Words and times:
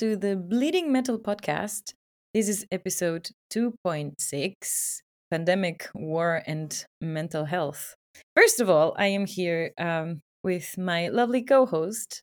to 0.00 0.16
the 0.16 0.34
Bleeding 0.34 0.90
Metal 0.90 1.18
podcast. 1.18 1.92
This 2.32 2.48
is 2.48 2.64
episode 2.72 3.28
2.6 3.52 5.00
Pandemic, 5.30 5.90
War, 5.94 6.42
and 6.46 6.86
Mental 7.02 7.44
Health. 7.44 7.96
First 8.34 8.62
of 8.62 8.70
all, 8.70 8.94
I 8.96 9.08
am 9.08 9.26
here 9.26 9.72
um, 9.76 10.22
with 10.42 10.78
my 10.78 11.08
lovely 11.08 11.42
co 11.42 11.66
host. 11.66 12.22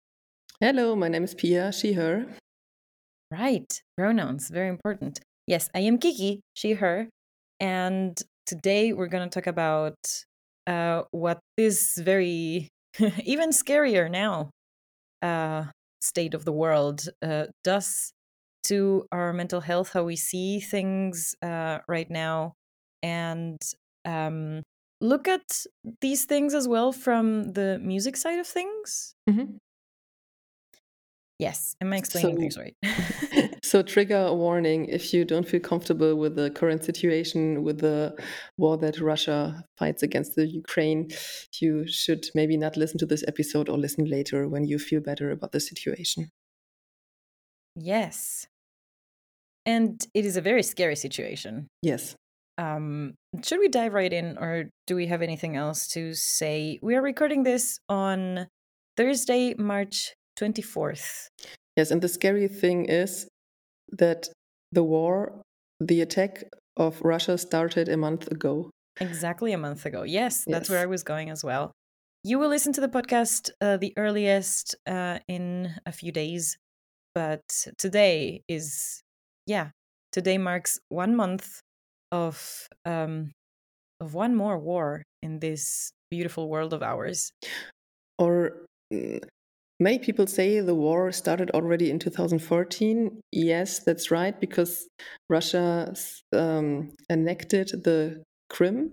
Hello, 0.59 0.95
my 0.95 1.07
name 1.07 1.23
is 1.23 1.35
Pia, 1.35 1.71
she, 1.71 1.93
her. 1.93 2.25
Right, 3.29 3.71
pronouns, 3.95 4.49
very 4.49 4.69
important. 4.69 5.19
Yes, 5.45 5.69
I 5.75 5.81
am 5.81 5.99
Kiki, 5.99 6.41
she, 6.55 6.71
her. 6.71 7.09
And 7.59 8.19
today 8.47 8.91
we're 8.91 9.05
going 9.05 9.29
to 9.29 9.39
talk 9.39 9.45
about 9.45 9.99
uh, 10.65 11.03
what 11.11 11.37
is 11.57 11.93
very, 12.03 12.69
even 13.23 13.51
scarier 13.51 14.09
now, 14.09 14.49
uh, 15.21 15.65
state 16.01 16.33
of 16.33 16.45
the 16.45 16.51
world 16.51 17.07
uh, 17.21 17.45
does 17.63 18.13
to 18.65 19.05
our 19.11 19.33
mental 19.33 19.61
health, 19.61 19.93
how 19.93 20.03
we 20.03 20.15
see 20.15 20.59
things 20.59 21.35
uh, 21.41 21.79
right 21.87 22.09
now, 22.09 22.53
and 23.01 23.61
um, 24.05 24.63
look 24.99 25.27
at 25.27 25.65
these 26.01 26.25
things 26.25 26.53
as 26.53 26.67
well 26.67 26.91
from 26.91 27.53
the 27.53 27.79
music 27.81 28.17
side 28.17 28.39
of 28.39 28.47
things. 28.47 29.15
Mm-hmm. 29.29 29.57
Yes, 31.39 31.75
am 31.81 31.93
I 31.93 31.97
explaining 31.97 32.35
so, 32.35 32.39
things 32.39 32.57
right? 32.57 32.75
so, 33.63 33.83
trigger 33.83 34.25
a 34.25 34.33
warning 34.33 34.85
if 34.85 35.13
you 35.13 35.23
don't 35.23 35.47
feel 35.47 35.59
comfortable 35.59 36.15
with 36.15 36.35
the 36.35 36.49
current 36.49 36.83
situation, 36.83 37.63
with 37.63 37.79
the 37.79 38.15
war 38.57 38.75
that 38.77 38.99
Russia 38.99 39.63
fights 39.77 40.01
against 40.01 40.35
the 40.35 40.47
Ukraine, 40.47 41.09
you 41.61 41.87
should 41.87 42.25
maybe 42.33 42.57
not 42.57 42.75
listen 42.75 42.97
to 42.99 43.05
this 43.05 43.23
episode 43.27 43.69
or 43.69 43.77
listen 43.77 44.05
later 44.05 44.47
when 44.47 44.65
you 44.65 44.79
feel 44.79 44.99
better 44.99 45.29
about 45.29 45.51
the 45.51 45.59
situation. 45.59 46.31
Yes. 47.75 48.47
And 49.67 50.03
it 50.15 50.25
is 50.25 50.37
a 50.37 50.41
very 50.41 50.63
scary 50.63 50.95
situation. 50.95 51.67
Yes. 51.83 52.15
Um, 52.57 53.13
should 53.43 53.59
we 53.59 53.67
dive 53.67 53.93
right 53.93 54.11
in, 54.11 54.39
or 54.39 54.71
do 54.87 54.95
we 54.95 55.05
have 55.07 55.21
anything 55.21 55.55
else 55.55 55.87
to 55.89 56.15
say? 56.15 56.79
We 56.81 56.95
are 56.95 57.01
recording 57.01 57.43
this 57.43 57.79
on 57.87 58.47
Thursday, 58.95 59.53
March 59.53 60.15
24th. 60.39 61.29
Yes, 61.75 61.91
and 61.91 62.01
the 62.01 62.07
scary 62.07 62.47
thing 62.47 62.85
is 62.85 63.27
that 63.91 64.29
the 64.71 64.83
war, 64.83 65.41
the 65.79 66.01
attack 66.01 66.43
of 66.75 67.01
Russia 67.01 67.37
started 67.37 67.89
a 67.89 67.97
month 67.97 68.27
ago. 68.27 68.69
Exactly 68.99 69.53
a 69.53 69.57
month 69.57 69.85
ago. 69.85 70.03
Yes, 70.03 70.43
that's 70.45 70.65
yes. 70.65 70.69
where 70.69 70.79
I 70.79 70.85
was 70.85 71.03
going 71.03 71.29
as 71.29 71.43
well. 71.43 71.71
You 72.23 72.39
will 72.39 72.49
listen 72.49 72.73
to 72.73 72.81
the 72.81 72.89
podcast 72.89 73.51
uh, 73.61 73.77
the 73.77 73.93
earliest 73.95 74.75
uh, 74.85 75.19
in 75.27 75.75
a 75.85 75.91
few 75.91 76.11
days, 76.11 76.57
but 77.13 77.41
today 77.77 78.41
is, 78.47 79.01
yeah, 79.45 79.69
today 80.11 80.37
marks 80.37 80.79
one 80.89 81.15
month 81.15 81.61
of 82.11 82.67
um, 82.85 83.31
of 83.99 84.13
one 84.13 84.35
more 84.35 84.57
war 84.57 85.03
in 85.21 85.39
this 85.39 85.91
beautiful 86.09 86.49
world 86.49 86.73
of 86.73 86.81
ours. 86.81 87.31
Or 88.17 88.65
mm, 88.93 89.23
Many 89.79 89.99
people 89.99 90.25
say 90.25 90.59
the 90.59 90.73
war 90.73 91.11
started 91.11 91.51
already 91.51 91.91
in 91.91 91.99
2014. 91.99 93.21
Yes, 93.31 93.79
that's 93.79 94.09
right, 94.09 94.39
because 94.39 94.87
Russia 95.29 95.93
um, 96.33 96.89
annexed 97.09 97.83
the 97.83 98.23
Crimea. 98.49 98.89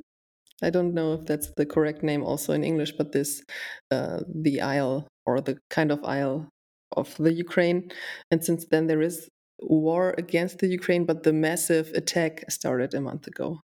I 0.62 0.70
don't 0.70 0.94
know 0.94 1.14
if 1.14 1.26
that's 1.26 1.50
the 1.56 1.66
correct 1.66 2.02
name 2.02 2.22
also 2.22 2.52
in 2.52 2.64
English, 2.64 2.92
but 2.92 3.12
this, 3.12 3.42
uh, 3.90 4.20
the 4.28 4.60
isle 4.60 5.08
or 5.26 5.40
the 5.40 5.58
kind 5.70 5.90
of 5.90 6.04
isle 6.04 6.48
of 6.96 7.16
the 7.16 7.32
Ukraine. 7.32 7.90
And 8.30 8.44
since 8.44 8.66
then, 8.70 8.86
there 8.86 9.02
is 9.02 9.28
war 9.60 10.14
against 10.18 10.58
the 10.58 10.68
Ukraine, 10.68 11.06
but 11.06 11.22
the 11.22 11.32
massive 11.32 11.88
attack 11.94 12.44
started 12.50 12.94
a 12.94 13.00
month 13.00 13.26
ago. 13.26 13.60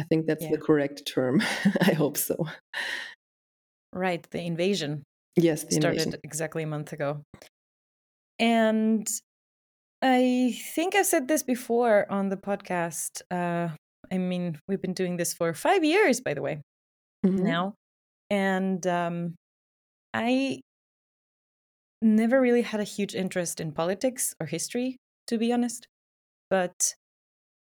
I 0.00 0.04
think 0.04 0.26
that's 0.26 0.44
yeah. 0.44 0.52
the 0.52 0.58
correct 0.58 1.04
term. 1.06 1.42
I 1.80 1.92
hope 1.92 2.16
so. 2.16 2.46
Right, 3.92 4.26
the 4.30 4.40
invasion. 4.40 5.02
Yes, 5.36 5.64
the 5.64 5.76
started 5.76 6.18
exactly 6.24 6.62
a 6.62 6.66
month 6.66 6.92
ago. 6.92 7.22
And 8.38 9.06
I 10.02 10.58
think 10.74 10.94
I've 10.94 11.06
said 11.06 11.28
this 11.28 11.42
before 11.42 12.10
on 12.10 12.30
the 12.30 12.36
podcast. 12.36 13.22
Uh, 13.30 13.68
I 14.10 14.18
mean, 14.18 14.58
we've 14.66 14.80
been 14.80 14.94
doing 14.94 15.16
this 15.16 15.34
for 15.34 15.52
five 15.54 15.84
years, 15.84 16.20
by 16.20 16.34
the 16.34 16.42
way, 16.42 16.62
mm-hmm. 17.24 17.44
now. 17.44 17.74
And 18.30 18.84
um, 18.86 19.34
I 20.14 20.60
never 22.02 22.40
really 22.40 22.62
had 22.62 22.80
a 22.80 22.84
huge 22.84 23.14
interest 23.14 23.60
in 23.60 23.72
politics 23.72 24.34
or 24.40 24.46
history, 24.46 24.96
to 25.26 25.36
be 25.36 25.52
honest. 25.52 25.86
But 26.48 26.94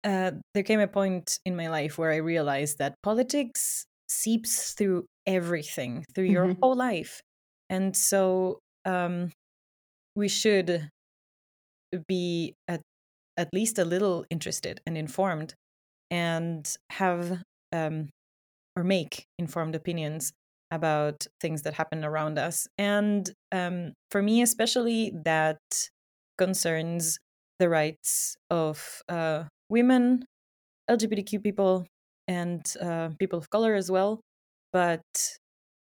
uh, 0.02 0.32
there 0.54 0.62
came 0.62 0.80
a 0.80 0.88
point 0.88 1.38
in 1.44 1.56
my 1.56 1.68
life 1.68 1.98
where 1.98 2.10
I 2.10 2.16
realized 2.16 2.78
that 2.78 2.94
politics 3.02 3.84
seeps 4.08 4.72
through 4.72 5.04
everything, 5.26 6.04
through 6.14 6.24
your 6.24 6.46
mm-hmm. 6.46 6.60
whole 6.62 6.74
life 6.74 7.20
and 7.74 7.96
so 7.96 8.60
um, 8.84 9.32
we 10.14 10.28
should 10.28 10.90
be 12.06 12.54
at 12.68 12.80
at 13.36 13.48
least 13.52 13.78
a 13.78 13.84
little 13.84 14.24
interested 14.30 14.80
and 14.86 14.96
informed 14.96 15.54
and 16.08 16.76
have 16.90 17.42
um, 17.72 18.08
or 18.76 18.84
make 18.84 19.24
informed 19.40 19.74
opinions 19.74 20.32
about 20.70 21.26
things 21.40 21.62
that 21.62 21.74
happen 21.74 22.04
around 22.04 22.38
us. 22.38 22.68
And 22.78 23.28
um, 23.50 23.92
for 24.12 24.22
me 24.22 24.40
especially 24.42 25.12
that 25.24 25.58
concerns 26.38 27.18
the 27.58 27.68
rights 27.68 28.36
of 28.50 29.02
uh, 29.08 29.44
women 29.68 30.24
lgbtq 30.90 31.42
people 31.42 31.86
and 32.28 32.62
uh, 32.80 33.08
people 33.18 33.38
of 33.38 33.50
color 33.50 33.74
as 33.74 33.90
well. 33.90 34.20
But 34.72 35.02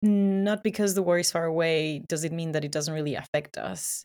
not 0.03 0.63
because 0.63 0.95
the 0.95 1.03
war 1.03 1.19
is 1.19 1.31
far 1.31 1.45
away 1.45 2.03
does 2.09 2.25
it 2.25 2.33
mean 2.33 2.53
that 2.53 2.65
it 2.65 2.73
doesn't 2.73 2.95
really 2.95 3.15
affect 3.15 3.57
us. 3.59 4.05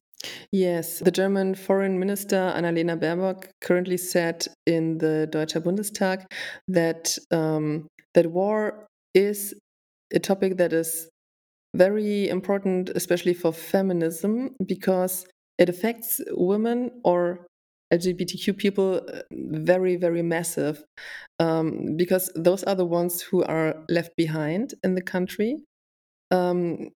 Yes, 0.52 1.00
the 1.00 1.12
German 1.12 1.56
Foreign 1.56 2.00
Minister 2.00 2.54
Annalena 2.56 3.00
Baerbock 3.00 3.50
currently 3.62 3.98
said 3.98 4.46
in 4.66 4.98
the 4.98 5.28
Deutscher 5.32 5.62
Bundestag 5.62 6.26
that 6.68 7.18
um, 7.32 7.88
that 8.14 8.32
war 8.32 8.88
is 9.14 9.54
a 10.14 10.20
topic 10.20 10.58
that 10.58 10.74
is 10.74 11.10
very 11.76 12.30
important, 12.30 12.90
especially 12.96 13.34
for 13.34 13.52
feminism, 13.52 14.56
because 14.66 15.26
it 15.58 15.70
affects 15.70 16.22
women 16.32 16.92
or 17.04 17.48
LGBTQ 17.94 18.58
people 18.58 19.02
uh, 19.14 19.22
very, 19.32 19.96
very 19.96 20.22
massive, 20.22 20.84
um, 21.40 21.96
because 21.98 22.32
those 22.36 22.64
are 22.64 22.76
the 22.76 22.86
ones 22.86 23.22
who 23.22 23.44
are 23.44 23.84
left 23.90 24.16
behind 24.16 24.74
in 24.84 24.96
the 24.96 25.02
country 25.02 25.58
um, 26.32 26.90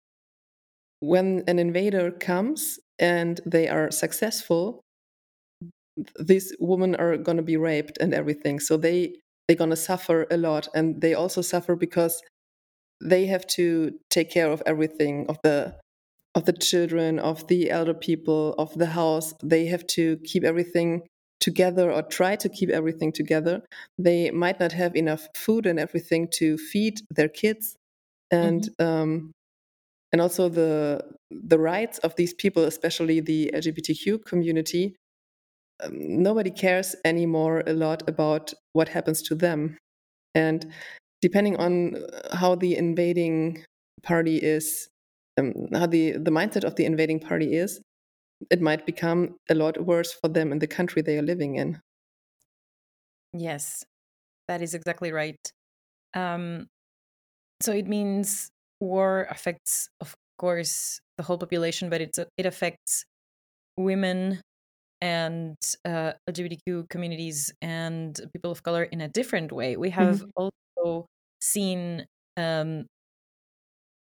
when 0.99 1.43
an 1.47 1.59
invader 1.59 2.11
comes 2.11 2.79
and 2.99 3.39
they 3.45 3.67
are 3.67 3.91
successful, 3.91 4.81
these 6.19 6.55
women 6.59 6.95
are 6.95 7.17
going 7.17 7.37
to 7.37 7.43
be 7.43 7.57
raped 7.57 7.97
and 7.99 8.13
everything. 8.13 8.59
So 8.59 8.77
they 8.77 9.15
they're 9.47 9.57
going 9.57 9.69
to 9.69 9.75
suffer 9.77 10.27
a 10.29 10.37
lot, 10.37 10.67
and 10.75 11.01
they 11.01 11.13
also 11.13 11.41
suffer 11.41 11.75
because 11.75 12.21
they 13.01 13.27
have 13.27 13.47
to 13.47 13.91
take 14.09 14.29
care 14.29 14.51
of 14.51 14.61
everything 14.65 15.25
of 15.29 15.37
the 15.43 15.75
of 16.35 16.45
the 16.45 16.53
children, 16.53 17.17
of 17.17 17.47
the 17.47 17.71
elder 17.71 17.93
people, 17.93 18.53
of 18.57 18.73
the 18.77 18.87
house. 18.87 19.33
They 19.43 19.65
have 19.67 19.87
to 19.87 20.17
keep 20.17 20.43
everything 20.43 21.07
together 21.39 21.91
or 21.91 22.01
try 22.01 22.35
to 22.35 22.49
keep 22.49 22.69
everything 22.69 23.11
together. 23.11 23.61
They 23.97 24.31
might 24.31 24.59
not 24.59 24.71
have 24.73 24.95
enough 24.95 25.27
food 25.35 25.65
and 25.65 25.79
everything 25.79 26.27
to 26.33 26.57
feed 26.57 27.01
their 27.09 27.29
kids 27.29 27.75
and 28.31 28.61
mm-hmm. 28.79 28.85
um, 28.85 29.31
and 30.11 30.21
also 30.21 30.49
the 30.49 31.01
the 31.29 31.59
rights 31.59 31.99
of 31.99 32.15
these 32.15 32.33
people, 32.33 32.63
especially 32.63 33.19
the 33.19 33.51
LGBTQ 33.53 34.25
community. 34.25 34.95
Um, 35.83 36.23
nobody 36.23 36.49
cares 36.49 36.95
anymore 37.05 37.63
a 37.67 37.73
lot 37.73 38.07
about 38.09 38.53
what 38.73 38.89
happens 38.89 39.21
to 39.23 39.35
them, 39.35 39.77
and 40.33 40.71
depending 41.21 41.57
on 41.57 41.97
how 42.33 42.55
the 42.55 42.75
invading 42.75 43.63
party 44.03 44.37
is, 44.37 44.87
um, 45.37 45.53
how 45.73 45.85
the 45.85 46.13
the 46.13 46.31
mindset 46.31 46.63
of 46.63 46.75
the 46.75 46.85
invading 46.85 47.19
party 47.19 47.53
is, 47.55 47.81
it 48.49 48.61
might 48.61 48.85
become 48.85 49.35
a 49.49 49.55
lot 49.55 49.85
worse 49.85 50.13
for 50.13 50.29
them 50.29 50.51
in 50.51 50.59
the 50.59 50.67
country 50.67 51.01
they 51.01 51.17
are 51.17 51.23
living 51.23 51.55
in. 51.55 51.79
Yes, 53.33 53.83
that 54.47 54.61
is 54.61 54.73
exactly 54.73 55.11
right. 55.11 55.39
Um, 56.13 56.67
so 57.61 57.71
it 57.71 57.87
means 57.87 58.49
war 58.79 59.27
affects, 59.29 59.89
of 60.01 60.15
course, 60.37 60.99
the 61.17 61.23
whole 61.23 61.37
population, 61.37 61.89
but 61.89 62.01
it's, 62.01 62.19
it 62.37 62.45
affects 62.45 63.05
women 63.77 64.41
and 65.01 65.57
uh, 65.85 66.13
LGBTQ 66.29 66.89
communities 66.89 67.53
and 67.61 68.19
people 68.33 68.51
of 68.51 68.63
color 68.63 68.83
in 68.83 69.01
a 69.01 69.07
different 69.07 69.51
way. 69.51 69.77
We 69.77 69.91
have 69.91 70.21
mm-hmm. 70.21 70.29
also 70.35 71.05
seen 71.41 72.05
um, 72.35 72.85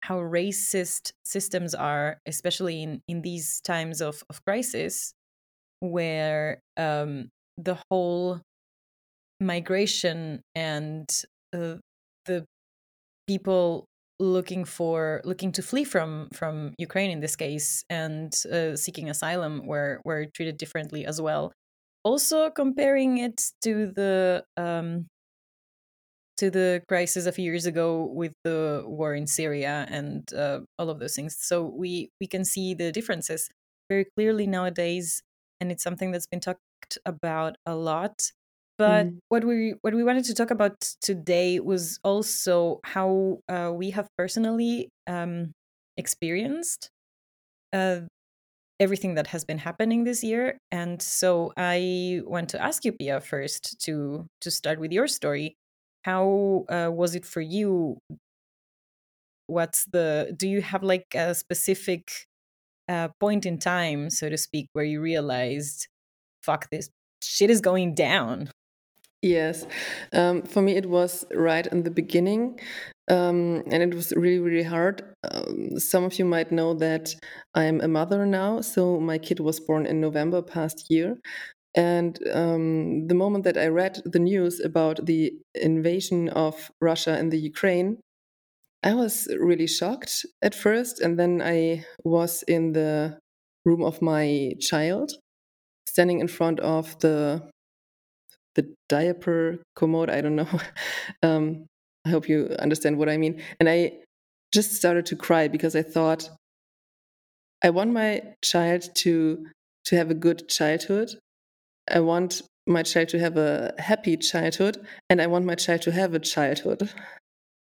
how 0.01 0.17
racist 0.17 1.11
systems 1.25 1.75
are, 1.75 2.19
especially 2.25 2.83
in, 2.83 3.01
in 3.07 3.21
these 3.21 3.61
times 3.61 4.01
of, 4.01 4.23
of 4.29 4.43
crisis, 4.45 5.13
where 5.79 6.61
um, 6.77 7.29
the 7.57 7.77
whole 7.89 8.41
migration 9.39 10.41
and 10.55 11.09
uh, 11.53 11.75
the 12.25 12.45
people 13.29 13.85
looking 14.19 14.65
for 14.65 15.21
looking 15.23 15.51
to 15.53 15.61
flee 15.61 15.85
from 15.93 16.27
from 16.33 16.73
Ukraine 16.87 17.11
in 17.11 17.21
this 17.21 17.35
case 17.45 17.83
and 17.89 18.33
uh, 18.51 18.75
seeking 18.75 19.07
asylum 19.09 19.53
were 19.71 20.01
were 20.07 20.25
treated 20.35 20.57
differently 20.57 21.05
as 21.05 21.21
well. 21.21 21.53
Also 22.03 22.49
comparing 22.49 23.11
it 23.27 23.37
to 23.65 23.73
the 23.99 24.43
um, 24.57 25.07
to 26.37 26.49
the 26.49 26.81
crisis 26.87 27.25
a 27.25 27.31
few 27.31 27.45
years 27.45 27.65
ago 27.65 28.05
with 28.21 28.33
the 28.43 28.83
war 28.85 29.13
in 29.13 29.27
Syria 29.27 29.85
and 29.89 30.33
uh, 30.33 30.61
all 30.77 30.89
of 30.89 30.99
those 30.99 31.15
things. 31.15 31.35
So 31.39 31.55
we 31.65 32.09
we 32.19 32.27
can 32.27 32.43
see 32.45 32.73
the 32.73 32.91
differences 32.91 33.49
very 33.89 34.05
clearly 34.15 34.47
nowadays, 34.47 35.21
and 35.59 35.71
it's 35.71 35.83
something 35.83 36.11
that's 36.11 36.27
been 36.27 36.39
talked 36.39 36.97
about 37.05 37.57
a 37.65 37.75
lot. 37.75 38.31
But 38.79 39.07
mm. 39.07 39.19
what 39.27 39.43
we 39.43 39.75
what 39.81 39.93
we 39.93 40.05
wanted 40.05 40.23
to 40.25 40.33
talk 40.33 40.51
about 40.51 40.79
today 41.01 41.59
was 41.59 41.99
also 42.01 42.79
how 42.85 43.39
uh, 43.49 43.71
we 43.75 43.91
have 43.91 44.07
personally 44.17 44.87
um, 45.05 45.51
experienced 45.97 46.89
uh, 47.73 48.07
everything 48.79 49.15
that 49.15 49.27
has 49.27 49.43
been 49.43 49.57
happening 49.57 50.05
this 50.05 50.23
year. 50.23 50.59
And 50.71 51.01
so 51.01 51.51
I 51.57 52.21
want 52.23 52.47
to 52.51 52.63
ask 52.63 52.85
you, 52.85 52.93
Pia, 52.93 53.19
first 53.19 53.81
to 53.81 54.27
to 54.39 54.49
start 54.49 54.79
with 54.79 54.93
your 54.93 55.07
story. 55.07 55.57
How 56.03 56.63
uh, 56.69 56.89
was 56.89 57.15
it 57.15 57.25
for 57.25 57.41
you? 57.41 57.97
What's 59.47 59.83
the? 59.91 60.33
Do 60.37 60.47
you 60.47 60.61
have 60.61 60.83
like 60.83 61.07
a 61.13 61.35
specific 61.35 62.11
uh, 62.87 63.09
point 63.19 63.45
in 63.45 63.59
time, 63.59 64.09
so 64.09 64.29
to 64.29 64.37
speak, 64.37 64.69
where 64.71 64.85
you 64.85 65.01
realized, 65.01 65.89
"Fuck 66.43 66.69
this 66.71 66.89
shit 67.21 67.49
is 67.49 67.59
going 67.59 67.93
down"? 67.93 68.51
Yes, 69.21 69.65
um, 70.13 70.43
for 70.43 70.61
me 70.61 70.77
it 70.77 70.85
was 70.85 71.25
right 71.35 71.67
in 71.67 71.83
the 71.83 71.91
beginning, 71.91 72.57
um, 73.11 73.63
and 73.69 73.83
it 73.83 73.93
was 73.93 74.13
really 74.15 74.39
really 74.39 74.63
hard. 74.63 75.03
Um, 75.29 75.77
some 75.77 76.05
of 76.05 76.17
you 76.17 76.23
might 76.23 76.53
know 76.53 76.73
that 76.75 77.13
I'm 77.53 77.81
a 77.81 77.87
mother 77.89 78.25
now, 78.25 78.61
so 78.61 78.97
my 78.99 79.17
kid 79.17 79.41
was 79.41 79.59
born 79.59 79.85
in 79.85 79.99
November 79.99 80.41
past 80.41 80.85
year. 80.89 81.17
And 81.75 82.19
um, 82.33 83.07
the 83.07 83.15
moment 83.15 83.45
that 83.45 83.57
I 83.57 83.67
read 83.67 84.01
the 84.05 84.19
news 84.19 84.59
about 84.59 85.05
the 85.07 85.33
invasion 85.55 86.29
of 86.29 86.71
Russia 86.81 87.17
in 87.19 87.29
the 87.29 87.39
Ukraine, 87.39 87.99
I 88.83 88.93
was 88.93 89.27
really 89.39 89.67
shocked 89.67 90.25
at 90.41 90.55
first, 90.55 91.01
and 91.01 91.19
then 91.19 91.41
I 91.41 91.85
was 92.03 92.43
in 92.43 92.73
the 92.73 93.19
room 93.65 93.83
of 93.83 94.01
my 94.01 94.53
child, 94.61 95.11
standing 95.87 96.19
in 96.19 96.27
front 96.27 96.59
of 96.61 96.99
the 96.99 97.49
the 98.59 98.75
diaper 98.89 99.59
commode. 99.75 100.09
I 100.09 100.21
don't 100.21 100.35
know. 100.35 100.47
um, 101.23 101.65
I 102.05 102.09
hope 102.09 102.27
you 102.27 102.55
understand 102.59 102.97
what 102.97 103.09
I 103.09 103.17
mean. 103.17 103.41
And 103.59 103.69
I 103.69 103.93
just 104.53 104.73
started 104.73 105.05
to 105.07 105.15
cry 105.15 105.47
because 105.47 105.75
I 105.75 105.83
thought 105.83 106.29
I 107.63 107.69
want 107.69 107.91
my 107.91 108.21
child 108.41 108.83
to 108.95 109.45
to 109.85 109.95
have 109.95 110.11
a 110.11 110.13
good 110.13 110.49
childhood. 110.49 111.09
I 111.89 112.01
want 112.01 112.41
my 112.67 112.83
child 112.83 113.09
to 113.09 113.19
have 113.19 113.37
a 113.37 113.73
happy 113.77 114.17
childhood, 114.17 114.77
and 115.09 115.21
I 115.21 115.27
want 115.27 115.45
my 115.45 115.55
child 115.55 115.81
to 115.83 115.91
have 115.91 116.13
a 116.13 116.19
childhood 116.19 116.89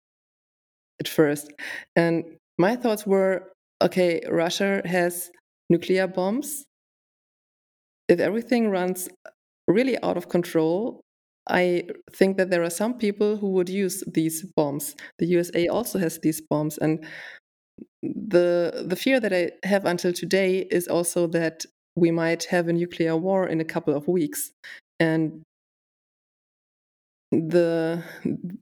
at 1.00 1.08
first. 1.08 1.52
And 1.96 2.24
my 2.58 2.76
thoughts 2.76 3.06
were 3.06 3.52
okay, 3.82 4.22
Russia 4.28 4.82
has 4.84 5.30
nuclear 5.68 6.06
bombs. 6.06 6.64
If 8.08 8.18
everything 8.18 8.70
runs 8.70 9.08
really 9.72 9.96
out 10.02 10.16
of 10.16 10.28
control, 10.28 11.00
I 11.48 11.84
think 12.12 12.36
that 12.36 12.50
there 12.50 12.62
are 12.62 12.70
some 12.70 12.94
people 12.98 13.36
who 13.36 13.50
would 13.50 13.68
use 13.68 14.04
these 14.06 14.44
bombs. 14.56 14.94
The 15.18 15.26
USA 15.26 15.68
also 15.68 15.98
has 15.98 16.18
these 16.18 16.40
bombs, 16.40 16.78
and 16.78 17.04
the 18.02 18.84
the 18.86 18.96
fear 18.96 19.20
that 19.20 19.32
I 19.32 19.50
have 19.66 19.84
until 19.84 20.12
today 20.12 20.66
is 20.70 20.88
also 20.88 21.26
that 21.28 21.64
we 21.96 22.10
might 22.10 22.44
have 22.44 22.68
a 22.68 22.72
nuclear 22.72 23.16
war 23.16 23.46
in 23.46 23.60
a 23.60 23.64
couple 23.64 23.94
of 23.94 24.06
weeks, 24.08 24.52
and 24.98 25.42
the 27.32 28.02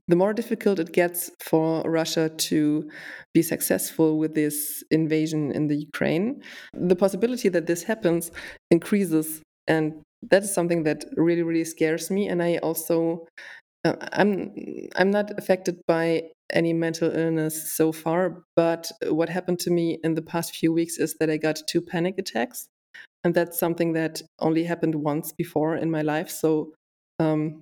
the 0.07 0.15
more 0.15 0.33
difficult 0.33 0.79
it 0.79 0.93
gets 0.93 1.31
for 1.41 1.81
Russia 1.83 2.29
to 2.29 2.89
be 3.33 3.41
successful 3.41 4.17
with 4.19 4.35
this 4.35 4.83
invasion 4.91 5.51
in 5.51 5.67
the 5.67 5.77
Ukraine, 5.77 6.41
the 6.73 6.95
possibility 6.95 7.49
that 7.49 7.65
this 7.65 7.83
happens 7.83 8.31
increases, 8.71 9.41
and 9.67 10.01
that 10.21 10.43
is 10.43 10.53
something 10.53 10.83
that 10.83 11.05
really 11.15 11.43
really 11.43 11.63
scares 11.63 12.09
me 12.11 12.27
and 12.27 12.41
i 12.41 12.57
also 12.57 13.25
uh, 13.85 13.95
i'm 14.13 14.53
i'm 14.95 15.11
not 15.11 15.31
affected 15.37 15.79
by 15.87 16.23
any 16.51 16.73
mental 16.73 17.11
illness 17.15 17.71
so 17.71 17.91
far 17.91 18.43
but 18.55 18.91
what 19.07 19.29
happened 19.29 19.59
to 19.59 19.69
me 19.69 19.99
in 20.03 20.15
the 20.15 20.21
past 20.21 20.55
few 20.55 20.73
weeks 20.73 20.97
is 20.97 21.15
that 21.19 21.29
i 21.29 21.37
got 21.37 21.61
two 21.67 21.81
panic 21.81 22.15
attacks 22.17 22.67
and 23.23 23.33
that's 23.33 23.59
something 23.59 23.93
that 23.93 24.21
only 24.39 24.63
happened 24.63 24.95
once 24.95 25.31
before 25.31 25.75
in 25.75 25.91
my 25.91 26.01
life 26.01 26.29
so 26.29 26.73
um, 27.19 27.61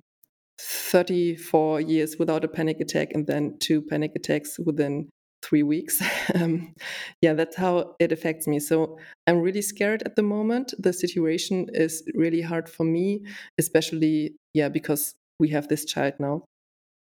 34 0.60 1.80
years 1.80 2.16
without 2.18 2.44
a 2.44 2.48
panic 2.48 2.80
attack 2.80 3.08
and 3.12 3.26
then 3.26 3.56
two 3.60 3.82
panic 3.82 4.12
attacks 4.16 4.58
within 4.58 5.08
three 5.42 5.62
weeks. 5.62 6.02
um, 6.34 6.74
yeah, 7.20 7.34
that's 7.34 7.56
how 7.56 7.94
it 7.98 8.12
affects 8.12 8.46
me. 8.46 8.58
So 8.60 8.98
I'm 9.26 9.40
really 9.40 9.62
scared 9.62 10.02
at 10.04 10.16
the 10.16 10.22
moment. 10.22 10.74
The 10.78 10.92
situation 10.92 11.68
is 11.72 12.02
really 12.14 12.42
hard 12.42 12.68
for 12.68 12.84
me, 12.84 13.24
especially, 13.58 14.36
yeah, 14.54 14.68
because 14.68 15.14
we 15.38 15.48
have 15.50 15.68
this 15.68 15.84
child 15.84 16.14
now. 16.18 16.44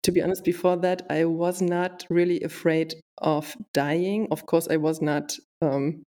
To 0.03 0.11
be 0.11 0.21
honest, 0.21 0.43
before 0.43 0.75
that, 0.77 1.03
I 1.09 1.25
was 1.25 1.61
not 1.61 2.05
really 2.09 2.41
afraid 2.41 2.95
of 3.19 3.55
dying. 3.73 4.27
Of 4.31 4.45
course, 4.45 4.67
I 4.69 4.77
was 4.77 5.01
not, 5.01 5.37
um, 5.61 6.03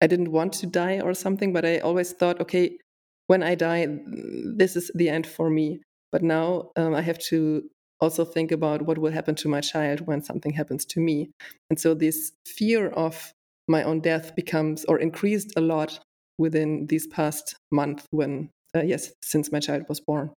I 0.00 0.06
didn't 0.06 0.32
want 0.32 0.54
to 0.54 0.66
die 0.66 1.00
or 1.00 1.12
something, 1.12 1.52
but 1.52 1.64
I 1.64 1.78
always 1.78 2.12
thought, 2.12 2.40
okay, 2.40 2.78
when 3.26 3.42
I 3.42 3.54
die, 3.54 3.86
this 3.86 4.76
is 4.76 4.90
the 4.94 5.10
end 5.10 5.26
for 5.26 5.50
me. 5.50 5.80
But 6.10 6.22
now 6.22 6.70
um, 6.76 6.94
I 6.94 7.02
have 7.02 7.18
to 7.30 7.68
also 8.00 8.24
think 8.24 8.52
about 8.52 8.82
what 8.82 8.98
will 8.98 9.12
happen 9.12 9.34
to 9.36 9.48
my 9.48 9.60
child 9.60 10.06
when 10.06 10.22
something 10.22 10.52
happens 10.52 10.84
to 10.86 11.00
me. 11.00 11.30
And 11.70 11.78
so 11.80 11.94
this 11.94 12.32
fear 12.46 12.88
of 12.88 13.32
my 13.68 13.82
own 13.82 14.00
death 14.00 14.34
becomes 14.34 14.84
or 14.84 14.98
increased 14.98 15.52
a 15.56 15.60
lot 15.60 15.98
within 16.38 16.86
these 16.86 17.06
past 17.06 17.56
month 17.70 18.06
when 18.10 18.50
uh, 18.74 18.82
yes 18.82 19.12
since 19.22 19.52
my 19.52 19.60
child 19.60 19.84
was 19.88 20.00
born 20.00 20.30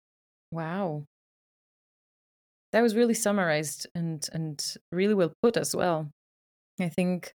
wow 0.52 1.04
that 2.72 2.82
was 2.82 2.94
really 2.94 3.14
summarized 3.14 3.86
and 3.94 4.28
and 4.32 4.76
really 4.92 5.14
well 5.14 5.32
put 5.42 5.56
as 5.56 5.74
well 5.74 6.10
i 6.80 6.88
think 6.88 7.32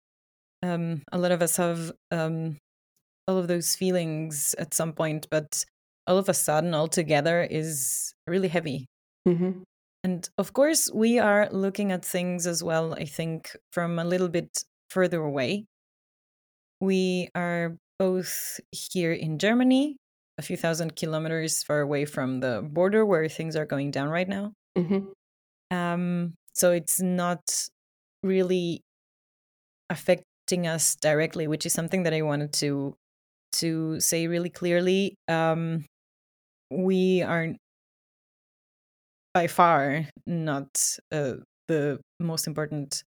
um, 0.64 1.02
a 1.12 1.18
lot 1.18 1.30
of 1.30 1.40
us 1.40 1.56
have 1.56 1.92
um, 2.10 2.56
all 3.28 3.36
of 3.36 3.46
those 3.46 3.76
feelings 3.76 4.56
at 4.58 4.74
some 4.74 4.92
point 4.92 5.28
but 5.30 5.64
all 6.08 6.18
of 6.18 6.28
a 6.28 6.34
sudden 6.34 6.74
all 6.74 6.88
together 6.88 7.46
is 7.48 8.12
really 8.26 8.48
heavy 8.48 8.86
mm-hmm. 9.26 9.62
And 10.08 10.26
of 10.38 10.54
course, 10.54 10.90
we 10.90 11.18
are 11.18 11.50
looking 11.52 11.92
at 11.92 12.02
things 12.02 12.46
as 12.46 12.64
well, 12.64 12.94
I 12.94 13.04
think, 13.04 13.54
from 13.72 13.98
a 13.98 14.06
little 14.06 14.30
bit 14.30 14.64
further 14.88 15.20
away. 15.20 15.66
We 16.80 17.28
are 17.34 17.76
both 17.98 18.58
here 18.72 19.12
in 19.12 19.38
Germany, 19.38 19.98
a 20.38 20.42
few 20.42 20.56
thousand 20.56 20.96
kilometers 20.96 21.62
far 21.62 21.80
away 21.82 22.06
from 22.06 22.40
the 22.40 22.66
border 22.66 23.04
where 23.04 23.28
things 23.28 23.54
are 23.54 23.66
going 23.66 23.90
down 23.90 24.08
right 24.08 24.26
now. 24.26 24.52
Mm-hmm. 24.78 25.76
Um, 25.76 26.32
so 26.54 26.72
it's 26.72 27.02
not 27.02 27.42
really 28.22 28.80
affecting 29.90 30.66
us 30.66 30.96
directly, 30.96 31.46
which 31.48 31.66
is 31.66 31.74
something 31.74 32.04
that 32.04 32.14
I 32.14 32.22
wanted 32.22 32.54
to 32.64 32.94
to 33.60 34.00
say 34.00 34.26
really 34.26 34.48
clearly. 34.48 35.16
Um, 35.28 35.84
we 36.70 37.20
are 37.20 37.52
by 39.38 39.46
far 39.46 40.04
not 40.26 40.68
uh, 41.12 41.34
the 41.68 42.00
most 42.18 42.48
important 42.48 43.04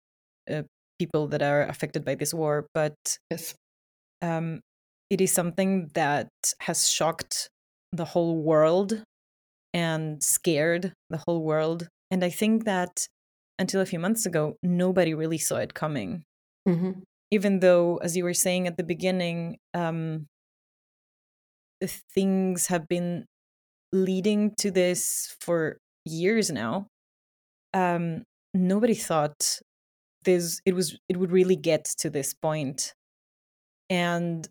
uh, 0.50 0.62
people 0.98 1.28
that 1.28 1.42
are 1.42 1.64
affected 1.64 2.02
by 2.02 2.14
this 2.14 2.32
war, 2.32 2.66
but 2.72 2.96
yes. 3.30 3.54
um, 4.22 4.60
it 5.10 5.20
is 5.20 5.34
something 5.34 5.90
that 5.92 6.28
has 6.60 6.88
shocked 6.88 7.50
the 7.92 8.06
whole 8.06 8.36
world 8.40 9.02
and 9.74 10.24
scared 10.24 10.94
the 11.10 11.20
whole 11.26 11.42
world. 11.42 11.88
And 12.10 12.24
I 12.24 12.30
think 12.30 12.64
that 12.64 13.06
until 13.58 13.82
a 13.82 13.86
few 13.92 13.98
months 13.98 14.24
ago, 14.24 14.56
nobody 14.62 15.12
really 15.12 15.42
saw 15.48 15.56
it 15.56 15.74
coming. 15.74 16.22
Mm-hmm. 16.66 17.00
Even 17.32 17.60
though, 17.60 17.98
as 17.98 18.16
you 18.16 18.24
were 18.24 18.40
saying 18.46 18.66
at 18.66 18.78
the 18.78 18.88
beginning, 18.94 19.58
um, 19.74 20.24
things 22.14 22.68
have 22.68 22.88
been 22.88 23.26
leading 23.92 24.54
to 24.60 24.70
this 24.70 25.36
for 25.40 25.76
years 26.04 26.50
now, 26.50 26.86
um, 27.72 28.22
nobody 28.52 28.94
thought 28.94 29.60
this 30.24 30.60
it 30.64 30.74
was 30.74 30.98
it 31.08 31.16
would 31.16 31.32
really 31.32 31.56
get 31.56 31.84
to 31.98 32.10
this 32.10 32.34
point. 32.34 32.94
And 33.90 34.48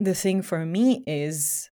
the 0.00 0.14
thing 0.14 0.42
for 0.42 0.66
me 0.66 1.02
is 1.06 1.70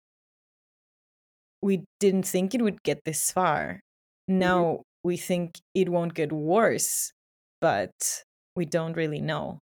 we 1.61 1.83
didn't 1.99 2.23
think 2.27 2.53
it 2.53 2.61
would 2.61 2.83
get 2.83 2.99
this 3.05 3.31
far. 3.31 3.81
Now 4.27 4.63
mm-hmm. 4.63 4.81
we 5.03 5.17
think 5.17 5.59
it 5.73 5.89
won't 5.89 6.13
get 6.13 6.31
worse, 6.31 7.11
but 7.59 8.23
we 8.55 8.65
don't 8.65 8.95
really 8.95 9.21
know. 9.21 9.59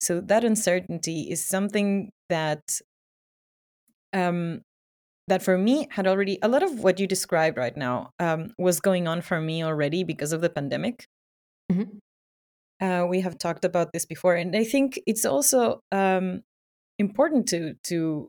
So 0.00 0.20
that 0.20 0.44
uncertainty 0.44 1.30
is 1.30 1.44
something 1.44 2.10
that 2.28 2.80
um, 4.12 4.62
that 5.28 5.42
for 5.42 5.56
me 5.56 5.86
had 5.90 6.06
already 6.06 6.38
a 6.42 6.48
lot 6.48 6.62
of 6.62 6.80
what 6.80 6.98
you 6.98 7.06
described 7.06 7.56
right 7.56 7.76
now 7.76 8.10
um, 8.18 8.52
was 8.58 8.80
going 8.80 9.06
on 9.06 9.20
for 9.20 9.40
me 9.40 9.62
already 9.62 10.04
because 10.04 10.32
of 10.32 10.40
the 10.40 10.50
pandemic. 10.50 11.06
Mm-hmm. 11.70 11.98
Uh, 12.84 13.06
we 13.06 13.20
have 13.20 13.38
talked 13.38 13.64
about 13.64 13.92
this 13.92 14.04
before, 14.04 14.34
and 14.34 14.56
I 14.56 14.64
think 14.64 15.00
it's 15.06 15.24
also 15.24 15.80
um, 15.92 16.42
important 16.98 17.46
to 17.48 17.74
to 17.84 18.28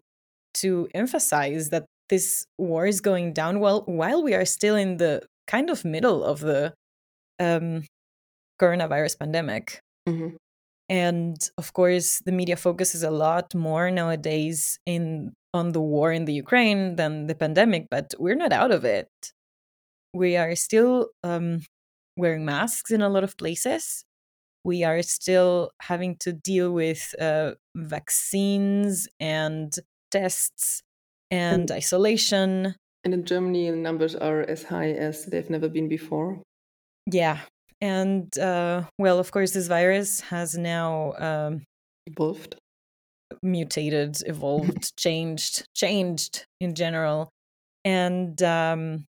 to 0.56 0.88
emphasize 0.94 1.70
that 1.70 1.86
this 2.10 2.46
war 2.60 2.86
is 2.86 3.02
going 3.02 3.34
down 3.34 3.60
well 3.60 3.84
while 3.88 4.22
we 4.22 4.36
are 4.36 4.46
still 4.46 4.76
in 4.76 4.98
the 4.98 5.24
kind 5.48 5.72
of 5.72 5.84
middle 5.84 6.24
of 6.24 6.40
the 6.42 6.74
um, 7.40 7.84
coronavirus 8.62 9.18
pandemic. 9.18 9.80
Mm-hmm. 10.08 10.36
And 10.90 11.38
of 11.58 11.74
course, 11.74 12.22
the 12.26 12.32
media 12.32 12.56
focuses 12.56 13.02
a 13.02 13.10
lot 13.10 13.56
more 13.56 13.90
nowadays 13.90 14.78
in 14.86 15.34
on 15.54 15.72
the 15.72 15.82
war 15.82 16.12
in 16.12 16.26
the 16.26 16.34
Ukraine 16.34 16.96
than 16.96 17.28
the 17.28 17.36
pandemic, 17.36 17.88
but 17.90 18.14
we're 18.18 18.36
not 18.36 18.52
out 18.52 18.72
of 18.72 18.84
it. 18.86 19.10
We 20.14 20.36
are 20.38 20.56
still 20.56 21.10
um, 21.24 21.62
wearing 22.18 22.46
masks 22.46 22.92
in 22.92 23.02
a 23.02 23.10
lot 23.10 23.24
of 23.24 23.38
places. 23.38 24.04
We 24.64 24.84
are 24.84 25.02
still 25.02 25.72
having 25.82 26.16
to 26.22 26.34
deal 26.34 26.72
with 26.72 27.14
uh, 27.20 27.54
vaccines 27.76 29.08
and 29.20 29.74
tests 30.12 30.82
and, 31.30 31.70
isolation. 31.72 32.76
And 33.04 33.14
in 33.14 33.26
Germany, 33.26 33.72
the 33.72 33.78
numbers 33.78 34.16
are 34.16 34.42
as 34.42 34.64
high 34.64 34.92
as 34.92 35.26
they've 35.26 35.50
never 35.50 35.68
been 35.68 35.90
before. 35.90 36.42
Yeah. 37.12 37.40
And 37.82 38.36
uh, 38.38 38.84
well, 38.98 39.20
of 39.20 39.32
course, 39.32 39.52
this 39.52 39.68
virus 39.68 40.22
has 40.22 40.58
now 40.58 41.14
um, 41.18 41.64
evolved 42.08 42.56
mutated, 43.42 44.18
evolved, 44.26 44.96
changed, 44.98 45.66
changed 45.76 46.46
in 46.60 46.76
general. 46.76 47.30
And 47.86 48.42
um, 48.44 49.06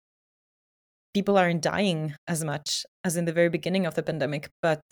people 1.15 1.39
aren't 1.39 1.63
dying 1.63 2.15
as 2.29 2.45
much 2.45 2.85
as 3.05 3.17
in 3.17 3.25
the 3.25 3.33
very 3.33 3.49
beginning 3.49 3.87
of 3.87 3.95
the 3.95 4.03
pandemic, 4.03 4.49
but 4.63 4.83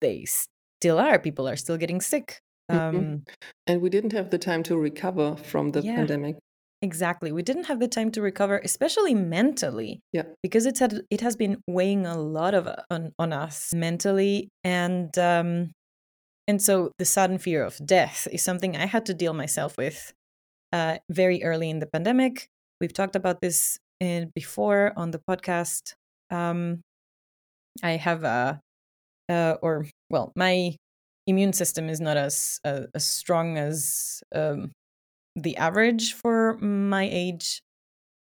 they 0.00 0.24
still 0.24 0.98
are. 0.98 1.18
People 1.18 1.48
are 1.48 1.56
still 1.56 1.76
getting 1.76 2.00
sick. 2.00 2.40
Mm-hmm. 2.70 2.96
Um, 2.96 3.24
and 3.66 3.80
we 3.80 3.88
didn't 3.88 4.12
have 4.12 4.30
the 4.30 4.38
time 4.38 4.62
to 4.64 4.76
recover 4.76 5.36
from 5.36 5.72
the 5.72 5.80
yeah, 5.80 5.96
pandemic. 5.96 6.36
Exactly. 6.80 7.32
We 7.32 7.42
didn't 7.42 7.64
have 7.64 7.80
the 7.80 7.88
time 7.88 8.10
to 8.12 8.22
recover, 8.22 8.58
especially 8.58 9.14
mentally. 9.14 10.00
Yeah. 10.12 10.24
Because 10.42 10.66
it's 10.66 10.78
had 10.78 11.00
it 11.10 11.20
has 11.22 11.34
been 11.34 11.60
weighing 11.66 12.06
a 12.06 12.16
lot 12.16 12.54
of 12.54 12.68
on, 12.90 13.12
on 13.18 13.32
us 13.32 13.72
mentally. 13.74 14.48
And 14.62 15.16
um, 15.18 15.72
and 16.48 16.62
so 16.62 16.92
the 16.98 17.04
sudden 17.04 17.36
fear 17.38 17.62
of 17.62 17.78
death 17.84 18.26
is 18.32 18.42
something 18.42 18.74
I 18.74 18.86
had 18.86 19.04
to 19.06 19.14
deal 19.14 19.34
myself 19.34 19.76
with 19.76 20.14
uh, 20.72 20.96
very 21.10 21.44
early 21.44 21.68
in 21.68 21.78
the 21.78 21.86
pandemic. 21.86 22.48
We've 22.80 22.92
talked 22.92 23.14
about 23.14 23.42
this 23.42 23.78
in, 24.00 24.32
before 24.34 24.94
on 24.96 25.10
the 25.10 25.18
podcast. 25.18 25.92
Um, 26.30 26.80
I 27.82 27.92
have 27.92 28.24
a, 28.24 28.60
uh, 29.28 29.56
or 29.60 29.86
well, 30.08 30.32
my 30.34 30.74
immune 31.26 31.52
system 31.52 31.90
is 31.90 32.00
not 32.00 32.16
as 32.16 32.60
uh, 32.64 32.84
as 32.94 33.06
strong 33.06 33.58
as 33.58 34.22
um, 34.34 34.72
the 35.36 35.56
average 35.58 36.14
for 36.14 36.56
my 36.58 37.06
age, 37.12 37.60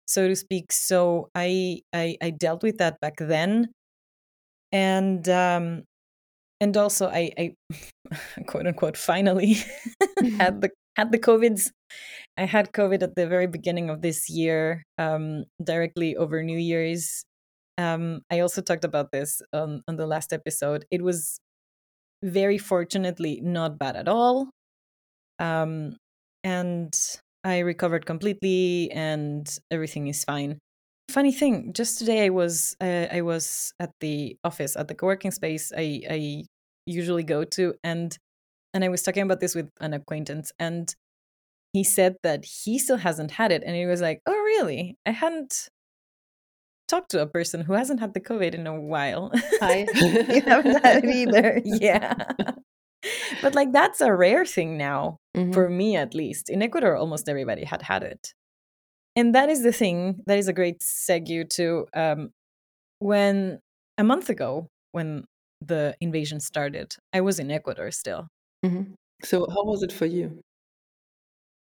so 0.07 0.27
to 0.27 0.35
speak. 0.35 0.71
So 0.71 1.29
I 1.35 1.81
I, 1.93 2.17
I 2.21 2.31
dealt 2.31 2.63
with 2.63 2.79
that 2.79 2.99
back 3.01 3.17
then, 3.19 3.69
and 4.71 5.29
um, 5.29 5.83
and 6.61 6.75
also 6.77 7.07
I, 7.07 7.31
I 7.37 7.55
quote 8.47 8.67
unquote 8.67 8.97
finally 8.97 9.57
had 10.37 10.61
the 10.61 10.69
had 10.95 11.11
the 11.11 11.19
covids. 11.19 11.71
I 12.37 12.45
had 12.45 12.73
covid 12.73 13.03
at 13.03 13.15
the 13.15 13.27
very 13.27 13.47
beginning 13.47 13.89
of 13.89 14.01
this 14.01 14.29
year 14.29 14.83
um, 14.97 15.45
directly 15.63 16.15
over 16.15 16.43
new 16.43 16.57
year's. 16.57 17.23
Um, 17.77 18.21
i 18.31 18.39
also 18.39 18.61
talked 18.61 18.85
about 18.85 19.11
this 19.11 19.41
on, 19.51 19.81
on 19.87 19.97
the 19.97 20.07
last 20.07 20.31
episode. 20.31 20.85
It 20.91 21.01
was 21.01 21.39
very 22.23 22.57
fortunately 22.57 23.41
not 23.43 23.77
bad 23.77 23.97
at 23.97 24.07
all. 24.07 24.49
Um, 25.39 25.97
and 26.45 26.93
i 27.43 27.59
recovered 27.59 28.05
completely 28.05 28.89
and 28.91 29.59
everything 29.71 30.07
is 30.07 30.23
fine 30.23 30.59
funny 31.15 31.31
thing 31.31 31.71
just 31.71 31.97
today 31.97 32.25
i 32.25 32.29
was 32.29 32.75
uh, 32.81 33.07
i 33.09 33.21
was 33.21 33.73
at 33.79 33.91
the 34.01 34.37
office 34.43 34.75
at 34.75 34.89
the 34.89 34.95
co-working 34.95 35.31
space 35.31 35.71
i 35.77 36.01
i 36.09 36.43
usually 36.85 37.23
go 37.23 37.45
to 37.45 37.73
and 37.85 38.17
and 38.73 38.83
i 38.83 38.89
was 38.89 39.01
talking 39.01 39.23
about 39.23 39.39
this 39.39 39.55
with 39.55 39.69
an 39.79 39.93
acquaintance 39.93 40.51
and 40.59 40.93
he 41.75 41.83
said 41.83 42.15
that 42.23 42.45
he 42.45 42.79
still 42.79 42.97
hasn't 42.97 43.31
had 43.31 43.51
it 43.51 43.61
and 43.65 43.75
he 43.75 43.85
was 43.85 43.99
like 43.99 44.21
oh 44.25 44.31
really? 44.31 44.97
I 45.05 45.11
hadn't 45.11 45.67
talked 46.87 47.11
to 47.11 47.21
a 47.21 47.27
person 47.27 47.61
who 47.61 47.73
hasn't 47.73 47.99
had 47.99 48.13
the 48.13 48.21
covid 48.21 48.53
in 48.53 48.65
a 48.65 48.79
while. 48.79 49.31
I 49.61 49.85
you 50.33 50.41
haven't 50.41 50.83
had 50.85 51.03
it 51.03 51.15
either. 51.21 51.61
Yeah. 51.65 52.13
But 53.41 53.55
like 53.55 53.73
that's 53.73 53.99
a 53.99 54.15
rare 54.15 54.45
thing 54.45 54.77
now 54.77 55.17
mm-hmm. 55.35 55.51
for 55.51 55.67
me 55.69 55.97
at 55.97 56.15
least. 56.15 56.49
In 56.49 56.61
ecuador 56.61 56.95
almost 56.95 57.27
everybody 57.27 57.65
had 57.65 57.81
had 57.81 58.03
it 58.03 58.33
and 59.15 59.33
that 59.33 59.49
is 59.49 59.63
the 59.63 59.71
thing 59.71 60.21
that 60.27 60.37
is 60.37 60.47
a 60.47 60.53
great 60.53 60.79
segue 60.79 61.49
to 61.49 61.85
um, 61.93 62.29
when 62.99 63.59
a 63.97 64.03
month 64.03 64.29
ago 64.29 64.67
when 64.91 65.25
the 65.61 65.95
invasion 66.01 66.39
started 66.39 66.95
i 67.13 67.21
was 67.21 67.39
in 67.39 67.51
ecuador 67.51 67.91
still. 67.91 68.27
Mm-hmm. 68.65 68.93
so 69.23 69.47
how 69.49 69.63
was 69.63 69.83
it 69.83 69.91
for 69.91 70.05
you? 70.05 70.41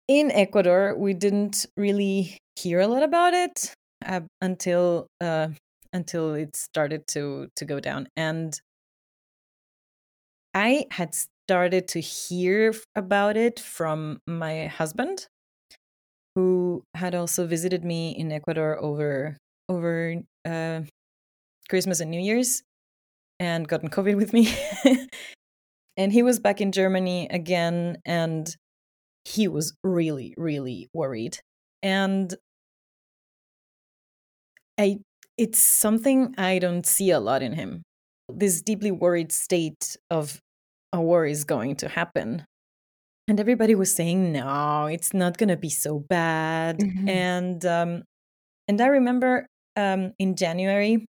In 0.08 0.30
ecuador 0.30 0.94
we 0.96 1.14
didn't 1.14 1.66
really 1.76 2.38
hear 2.56 2.80
a 2.80 2.86
lot 2.86 3.02
about 3.02 3.32
it 3.32 3.74
uh, 4.04 4.20
until 4.40 5.06
uh, 5.20 5.48
until 5.92 6.34
it 6.34 6.56
started 6.56 7.06
to 7.08 7.48
to 7.56 7.64
go 7.64 7.80
down. 7.80 8.08
And 8.16 8.58
i 10.54 10.84
had 10.90 11.14
started 11.14 11.88
to 11.88 12.00
hear 12.00 12.74
about 12.94 13.36
it 13.36 13.58
from 13.60 14.20
my 14.26 14.66
husband 14.66 15.26
who 16.40 16.84
had 16.94 17.14
also 17.14 17.46
visited 17.46 17.84
me 17.84 18.16
in 18.16 18.32
Ecuador 18.32 18.78
over 18.80 19.36
over 19.68 20.16
uh, 20.44 20.80
Christmas 21.68 22.00
and 22.00 22.10
New 22.10 22.20
Year's, 22.20 22.62
and 23.38 23.68
gotten 23.68 23.90
COVID 23.90 24.16
with 24.16 24.32
me. 24.32 24.52
and 25.96 26.12
he 26.12 26.22
was 26.22 26.40
back 26.40 26.60
in 26.60 26.72
Germany 26.72 27.28
again, 27.30 27.98
and 28.04 28.56
he 29.24 29.48
was 29.48 29.74
really, 29.84 30.34
really 30.36 30.88
worried. 30.94 31.38
And 31.82 32.34
I, 34.78 34.98
it's 35.36 35.58
something 35.58 36.34
I 36.38 36.58
don't 36.58 36.86
see 36.86 37.10
a 37.10 37.20
lot 37.20 37.42
in 37.42 37.52
him. 37.52 37.82
This 38.32 38.62
deeply 38.62 38.90
worried 38.90 39.30
state 39.30 39.96
of 40.10 40.40
a 40.92 41.00
war 41.00 41.26
is 41.26 41.44
going 41.44 41.76
to 41.76 41.88
happen 41.88 42.44
and 43.30 43.38
everybody 43.38 43.76
was 43.76 43.94
saying 43.94 44.32
no 44.32 44.86
it's 44.90 45.14
not 45.14 45.38
going 45.38 45.48
to 45.48 45.56
be 45.56 45.70
so 45.70 46.00
bad 46.00 46.80
mm-hmm. 46.80 47.08
and 47.08 47.64
um 47.64 48.02
and 48.66 48.80
i 48.80 48.86
remember 48.86 49.46
um 49.76 50.12
in 50.18 50.34
january 50.34 51.06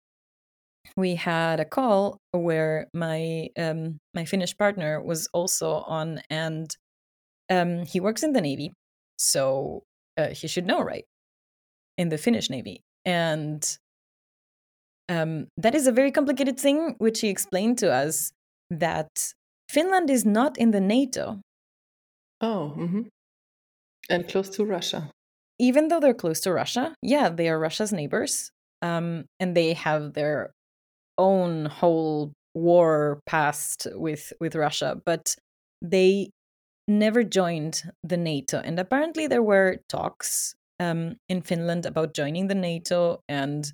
we 0.97 1.15
had 1.15 1.61
a 1.61 1.65
call 1.65 2.17
where 2.33 2.87
my 2.95 3.49
um 3.59 3.99
my 4.15 4.25
finnish 4.25 4.57
partner 4.57 5.03
was 5.03 5.29
also 5.35 5.85
on 5.87 6.21
and 6.31 6.75
um 7.51 7.85
he 7.85 8.01
works 8.01 8.23
in 8.23 8.33
the 8.33 8.41
navy 8.41 8.73
so 9.19 9.83
uh, 10.17 10.29
he 10.29 10.49
should 10.49 10.67
know 10.67 10.81
right 10.81 11.05
in 11.99 12.09
the 12.09 12.17
finnish 12.17 12.49
navy 12.49 12.81
and 13.05 13.77
um 15.11 15.49
that 15.59 15.75
is 15.75 15.87
a 15.87 15.93
very 15.93 16.11
complicated 16.11 16.59
thing 16.59 16.95
which 16.97 17.21
he 17.21 17.29
explained 17.29 17.77
to 17.77 17.93
us 17.93 18.33
that 18.71 19.35
finland 19.69 20.09
is 20.09 20.25
not 20.25 20.57
in 20.57 20.71
the 20.71 20.81
nato 20.81 21.41
Oh, 22.41 22.71
hmm 22.71 23.09
And 24.09 24.29
close 24.29 24.49
to 24.51 24.65
Russia. 24.65 25.11
Even 25.59 25.89
though 25.89 26.01
they're 26.01 26.15
close 26.15 26.41
to 26.41 26.53
Russia, 26.53 26.95
yeah, 27.03 27.29
they 27.29 27.49
are 27.49 27.59
Russia's 27.59 27.93
neighbors. 27.93 28.51
Um, 28.83 29.25
and 29.41 29.57
they 29.57 29.73
have 29.73 30.13
their 30.13 30.53
own 31.19 31.67
whole 31.67 32.33
war 32.55 33.21
past 33.27 33.87
with 33.95 34.33
with 34.41 34.55
Russia, 34.57 35.01
but 35.07 35.35
they 35.83 36.31
never 36.89 37.25
joined 37.25 37.83
the 38.03 38.17
NATO. 38.17 38.61
And 38.61 38.79
apparently, 38.81 39.27
there 39.27 39.43
were 39.43 39.79
talks 39.89 40.55
um, 40.81 41.17
in 41.29 41.43
Finland 41.43 41.87
about 41.87 42.15
joining 42.15 42.49
the 42.49 42.55
NATO 42.55 43.21
and 43.29 43.73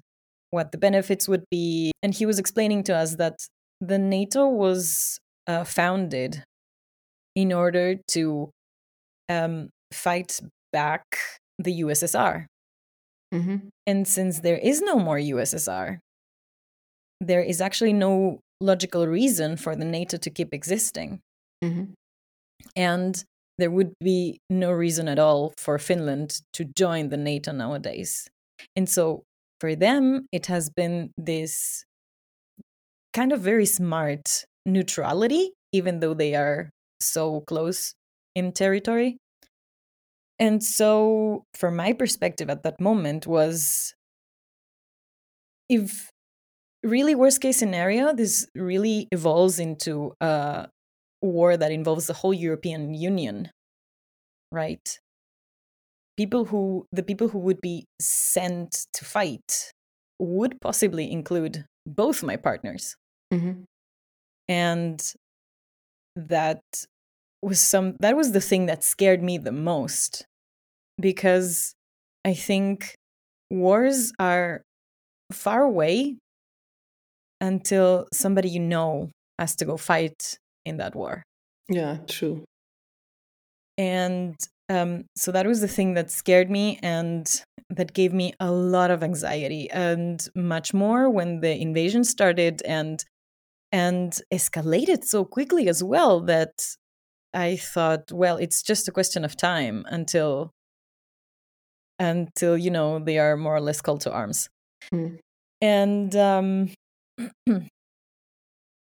what 0.51 0.73
the 0.73 0.79
benefits 0.79 1.29
would 1.29 1.45
be. 1.51 1.93
And 2.03 2.15
he 2.15 2.27
was 2.27 2.39
explaining 2.39 2.85
to 2.85 2.97
us 2.97 3.17
that 3.17 3.39
the 3.81 3.99
NATO 3.99 4.49
was 4.49 5.19
uh, 5.47 5.65
founded 5.65 6.45
in 7.35 7.53
order 7.53 7.97
to 8.09 8.51
um, 9.29 9.71
fight 9.93 10.41
back 10.73 11.05
the 11.59 11.81
USSR. 11.83 12.47
Mm-hmm. 13.33 13.57
And 13.87 14.07
since 14.07 14.41
there 14.41 14.59
is 14.59 14.83
no 14.83 14.99
more 14.99 15.17
USSR, 15.17 15.99
there 17.21 17.41
is 17.41 17.61
actually 17.61 17.93
no 17.93 18.41
logical 18.61 19.07
reason 19.07 19.57
for 19.57 19.75
the 19.75 19.85
NATO 19.85 20.17
to 20.19 20.31
keep 20.31 20.53
existing. 20.53 21.21
Mm-hmm. 21.65 21.93
And 22.77 23.25
there 23.59 23.71
would 23.71 23.93
be 24.01 24.39
no 24.51 24.71
reason 24.71 25.09
at 25.09 25.19
all 25.19 25.53
for 25.57 25.79
Finland 25.79 26.41
to 26.55 26.65
join 26.65 27.09
the 27.09 27.17
NATO 27.17 27.53
nowadays. 27.53 28.29
And 28.77 28.89
so 28.89 29.23
for 29.61 29.75
them, 29.75 30.27
it 30.33 30.47
has 30.47 30.71
been 30.71 31.13
this 31.17 31.85
kind 33.13 33.33
of 33.33 33.41
very 33.41 33.67
smart 33.67 34.45
neutrality, 34.67 35.53
even 35.73 36.01
though 36.01 36.15
they 36.15 36.35
are 36.35 36.71
so 37.05 37.41
close 37.43 37.95
in 38.35 38.53
territory. 38.53 39.19
And 40.39 40.63
so, 40.63 41.45
from 41.55 41.77
my 41.77 41.93
perspective 41.93 42.51
at 42.51 42.63
that 42.65 42.81
moment, 42.81 43.27
was 43.27 43.95
if 45.69 46.11
really 46.83 47.15
worst 47.15 47.41
case 47.41 47.59
scenario, 47.59 48.13
this 48.13 48.47
really 48.55 49.09
evolves 49.13 49.59
into 49.59 50.15
a 50.21 50.69
war 51.21 51.57
that 51.57 51.71
involves 51.71 52.07
the 52.07 52.13
whole 52.13 52.35
European 52.35 52.95
Union, 52.95 53.51
right? 54.51 54.99
People 56.17 56.45
who, 56.47 56.87
the 56.93 57.03
people 57.03 57.29
who 57.29 57.39
would 57.39 57.61
be 57.61 57.87
sent 58.01 58.87
to 58.95 59.05
fight 59.05 59.73
would 60.19 60.61
possibly 60.61 61.11
include 61.11 61.65
both 61.87 62.23
my 62.23 62.37
partners. 62.37 62.97
Mm-hmm. 63.33 63.63
And 64.49 65.13
that 66.17 66.63
was 67.43 67.61
some, 67.61 67.97
that 68.01 68.17
was 68.17 68.33
the 68.33 68.41
thing 68.41 68.67
that 68.67 68.85
scared 68.85 69.23
me 69.23 69.39
the 69.39 69.53
most 69.53 70.25
because 71.01 71.75
I 72.25 72.35
think 72.35 72.95
wars 73.51 74.13
are 74.19 74.63
far 75.33 75.63
away 75.63 76.17
until 77.41 78.07
somebody 78.13 78.49
you 78.49 78.61
know 78.61 79.11
has 79.39 79.57
to 79.57 79.65
go 79.65 79.77
fight 79.77 80.39
in 80.65 80.77
that 80.77 80.95
war. 80.95 81.23
Yeah, 81.69 81.99
true. 82.09 82.45
And 83.79 84.37
um, 84.69 85.05
so 85.17 85.33
that 85.33 85.47
was 85.47 85.61
the 85.61 85.69
thing 85.69 85.95
that 85.95 86.11
scared 86.11 86.51
me 86.51 86.79
and 86.83 87.27
that 87.71 87.95
gave 87.95 88.13
me 88.13 88.33
a 88.39 88.51
lot 88.51 88.91
of 88.91 89.03
anxiety 89.03 89.71
and 89.71 90.27
much 90.35 90.75
more 90.75 91.11
when 91.11 91.41
the 91.41 91.57
invasion 91.57 92.05
started 92.05 92.63
and 92.63 93.05
and 93.73 94.21
escalated 94.33 95.05
so 95.05 95.25
quickly 95.25 95.69
as 95.69 95.83
well 95.83 96.21
that 96.21 96.77
I 97.35 97.57
thought, 97.57 98.13
well, 98.13 98.37
it's 98.37 98.63
just 98.63 98.89
a 98.89 98.93
question 98.93 99.25
of 99.25 99.37
time 99.37 99.85
until 99.89 100.53
until 101.99 102.59
you 102.59 102.71
know 102.71 102.99
they 102.99 103.19
are 103.19 103.37
more 103.37 103.55
or 103.55 103.61
less 103.61 103.81
called 103.81 104.01
to 104.03 104.13
arms. 104.13 104.49
Mm. 104.93 105.19
And 105.61 106.17
um, 106.17 106.71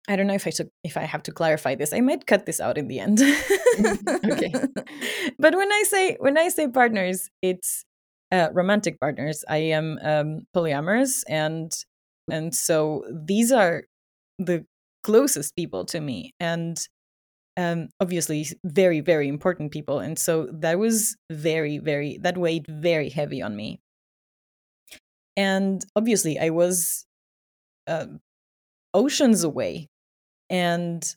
I 0.07 0.15
don't 0.15 0.27
know 0.27 0.33
if 0.33 0.47
I 0.47 0.49
should, 0.49 0.69
if 0.83 0.97
I 0.97 1.01
have 1.01 1.21
to 1.23 1.31
clarify 1.31 1.75
this. 1.75 1.93
I 1.93 2.01
might 2.01 2.25
cut 2.25 2.45
this 2.45 2.59
out 2.59 2.77
in 2.77 2.87
the 2.87 2.99
end. 2.99 3.21
okay. 4.31 4.51
But 5.37 5.55
when 5.55 5.71
I 5.71 5.83
say 5.87 6.17
when 6.19 6.37
I 6.37 6.49
say 6.49 6.67
partners, 6.67 7.29
it's 7.41 7.85
uh, 8.31 8.49
romantic 8.51 8.99
partners. 8.99 9.45
I 9.47 9.57
am 9.57 9.99
um, 10.01 10.41
polyamorous, 10.55 11.23
and 11.29 11.71
and 12.29 12.53
so 12.53 13.05
these 13.09 13.51
are 13.51 13.83
the 14.37 14.65
closest 15.03 15.55
people 15.55 15.85
to 15.85 16.01
me, 16.01 16.33
and 16.39 16.77
um, 17.59 17.89
obviously 17.99 18.47
very 18.63 19.01
very 19.01 19.27
important 19.27 19.71
people. 19.71 19.99
And 19.99 20.17
so 20.17 20.47
that 20.53 20.79
was 20.79 21.15
very 21.31 21.77
very 21.79 22.17
that 22.21 22.37
weighed 22.37 22.65
very 22.67 23.09
heavy 23.09 23.41
on 23.41 23.55
me. 23.55 23.79
And 25.37 25.83
obviously, 25.95 26.39
I 26.39 26.49
was 26.49 27.05
uh, 27.87 28.07
oceans 28.93 29.43
away 29.43 29.87
and 30.49 31.15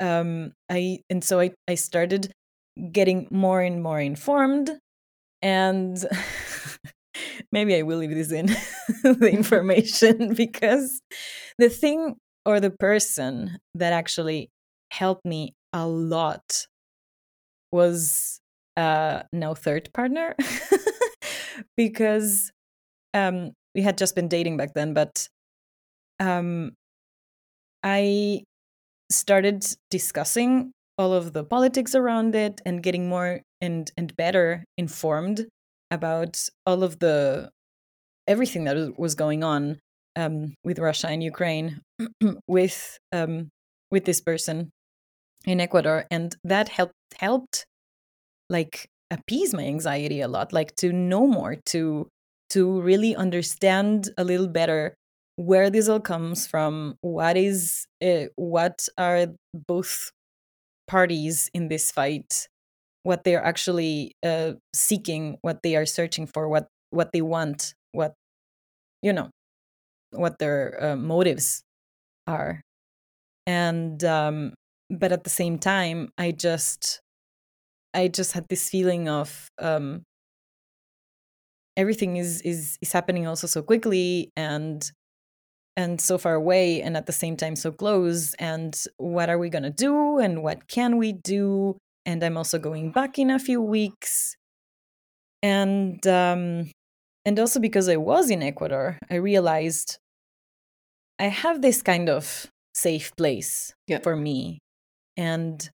um 0.00 0.52
i 0.70 0.98
and 1.10 1.24
so 1.24 1.40
i 1.40 1.50
i 1.68 1.74
started 1.74 2.32
getting 2.92 3.26
more 3.30 3.60
and 3.62 3.82
more 3.82 4.00
informed 4.00 4.70
and 5.42 6.06
maybe 7.52 7.74
i 7.74 7.82
will 7.82 7.98
leave 7.98 8.10
this 8.10 8.32
in 8.32 8.46
the 9.02 9.30
information 9.32 10.34
because 10.36 11.00
the 11.58 11.68
thing 11.68 12.16
or 12.46 12.60
the 12.60 12.70
person 12.70 13.58
that 13.74 13.92
actually 13.92 14.50
helped 14.90 15.24
me 15.24 15.54
a 15.72 15.86
lot 15.86 16.66
was 17.72 18.40
uh 18.76 19.22
now 19.32 19.54
third 19.54 19.88
partner 19.92 20.34
because 21.76 22.50
um 23.14 23.52
we 23.74 23.82
had 23.82 23.98
just 23.98 24.14
been 24.14 24.28
dating 24.28 24.56
back 24.56 24.74
then 24.74 24.94
but 24.94 25.28
um 26.18 26.72
I 27.82 28.44
started 29.10 29.64
discussing 29.90 30.72
all 30.98 31.12
of 31.12 31.32
the 31.32 31.44
politics 31.44 31.94
around 31.94 32.34
it 32.34 32.60
and 32.66 32.82
getting 32.82 33.08
more 33.08 33.40
and 33.60 33.90
and 33.96 34.14
better 34.16 34.64
informed 34.76 35.46
about 35.90 36.38
all 36.66 36.82
of 36.82 36.98
the 36.98 37.50
everything 38.26 38.64
that 38.64 38.98
was 38.98 39.14
going 39.14 39.42
on 39.42 39.78
um, 40.16 40.54
with 40.62 40.78
Russia 40.78 41.08
and 41.08 41.22
Ukraine 41.22 41.80
with 42.46 42.98
um, 43.12 43.48
with 43.90 44.04
this 44.04 44.20
person 44.20 44.70
in 45.46 45.60
Ecuador, 45.60 46.06
and 46.10 46.36
that 46.44 46.68
helped 46.68 46.94
helped 47.18 47.66
like 48.48 48.88
appease 49.10 49.54
my 49.54 49.64
anxiety 49.64 50.20
a 50.20 50.28
lot, 50.28 50.52
like 50.52 50.74
to 50.76 50.92
know 50.92 51.26
more, 51.26 51.56
to 51.66 52.08
to 52.50 52.80
really 52.80 53.14
understand 53.16 54.10
a 54.18 54.24
little 54.24 54.48
better 54.48 54.94
where 55.36 55.70
this 55.70 55.88
all 55.88 56.00
comes 56.00 56.46
from 56.46 56.96
what 57.00 57.36
is 57.36 57.86
uh, 58.04 58.24
what 58.36 58.88
are 58.98 59.28
both 59.68 60.10
parties 60.88 61.50
in 61.54 61.68
this 61.68 61.90
fight 61.92 62.48
what 63.04 63.24
they're 63.24 63.44
actually 63.44 64.12
uh, 64.24 64.52
seeking 64.74 65.38
what 65.42 65.62
they 65.62 65.76
are 65.76 65.86
searching 65.86 66.26
for 66.26 66.48
what 66.48 66.68
what 66.90 67.12
they 67.12 67.22
want 67.22 67.74
what 67.92 68.14
you 69.02 69.12
know 69.12 69.30
what 70.12 70.38
their 70.38 70.76
uh, 70.82 70.96
motives 70.96 71.62
are. 72.26 72.60
And 73.46 74.02
um 74.04 74.54
but 74.90 75.12
at 75.12 75.24
the 75.24 75.30
same 75.30 75.58
time 75.58 76.10
i 76.18 76.30
just 76.30 77.00
i 77.94 78.08
just 78.08 78.32
had 78.32 78.46
this 78.48 78.68
feeling 78.68 79.08
of 79.08 79.48
um 79.58 80.02
everything 81.76 82.16
is 82.16 82.42
is 82.42 82.78
is 82.82 82.92
happening 82.92 83.26
also 83.26 83.46
so 83.46 83.62
quickly 83.62 84.30
and 84.36 84.92
and 85.76 86.00
so 86.00 86.18
far 86.18 86.34
away 86.34 86.82
and 86.82 86.96
at 86.96 87.06
the 87.06 87.12
same 87.12 87.36
time 87.36 87.56
so 87.56 87.70
close 87.72 88.34
and 88.34 88.84
what 88.98 89.30
are 89.30 89.38
we 89.38 89.48
going 89.48 89.62
to 89.62 89.70
do 89.70 90.18
and 90.18 90.42
what 90.42 90.68
can 90.68 90.96
we 90.98 91.12
do? 91.12 91.76
And 92.04 92.22
i'm 92.22 92.36
also 92.36 92.58
going 92.58 92.92
back 92.92 93.18
in 93.18 93.30
a 93.30 93.38
few 93.38 93.60
weeks. 93.62 94.36
And 95.42 96.06
um 96.06 96.70
and 97.24 97.38
also 97.38 97.60
because 97.60 97.88
i 97.88 97.96
was 97.96 98.30
in 98.30 98.42
ecuador 98.42 98.98
i 99.10 99.14
realized 99.14 99.98
i 101.18 101.28
have 101.28 101.62
this 101.62 101.80
kind 101.82 102.08
of 102.10 102.46
safe 102.74 103.14
place 103.16 103.74
yeah. 103.86 104.00
for 104.00 104.16
me 104.16 104.58
and 105.16 105.70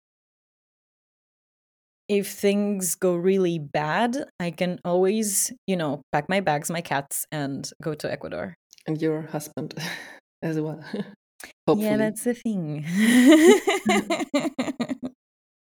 if 2.09 2.31
things 2.31 2.95
go 2.95 3.15
really 3.15 3.59
bad 3.59 4.17
i 4.39 4.51
can 4.51 4.79
always 4.85 5.53
you 5.67 5.77
know 5.77 6.03
pack 6.13 6.29
my 6.29 6.41
bags 6.41 6.71
my 6.71 6.83
cats 6.83 7.27
and 7.33 7.71
go 7.83 7.95
to 7.95 8.11
ecuador 8.11 8.55
and 8.87 9.01
your 9.01 9.23
husband 9.23 9.75
as 10.43 10.61
well. 10.61 10.81
Hopefully. 11.67 11.89
Yeah, 11.89 11.97
that's 11.97 12.25
the 12.25 12.35
thing. 12.35 12.85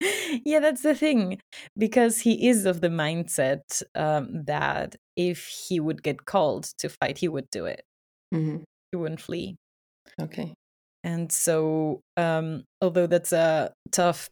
yeah, 0.45 0.61
that's 0.61 0.83
the 0.83 0.95
thing. 0.95 1.39
Because 1.77 2.21
he 2.21 2.49
is 2.49 2.65
of 2.65 2.81
the 2.81 2.89
mindset 2.89 3.83
um, 3.95 4.45
that 4.45 4.97
if 5.17 5.47
he 5.47 5.79
would 5.79 6.03
get 6.03 6.25
called 6.25 6.65
to 6.79 6.89
fight, 6.89 7.19
he 7.19 7.29
would 7.29 7.51
do 7.51 7.67
it. 7.67 7.83
Mm-hmm. 8.35 8.63
He 8.91 8.97
wouldn't 8.97 9.21
flee. 9.21 9.57
Okay. 10.21 10.55
And 11.03 11.33
so, 11.33 12.03
um, 12.17 12.65
although 12.81 13.07
that's 13.07 13.33
a 13.33 13.73
tough 13.91 14.29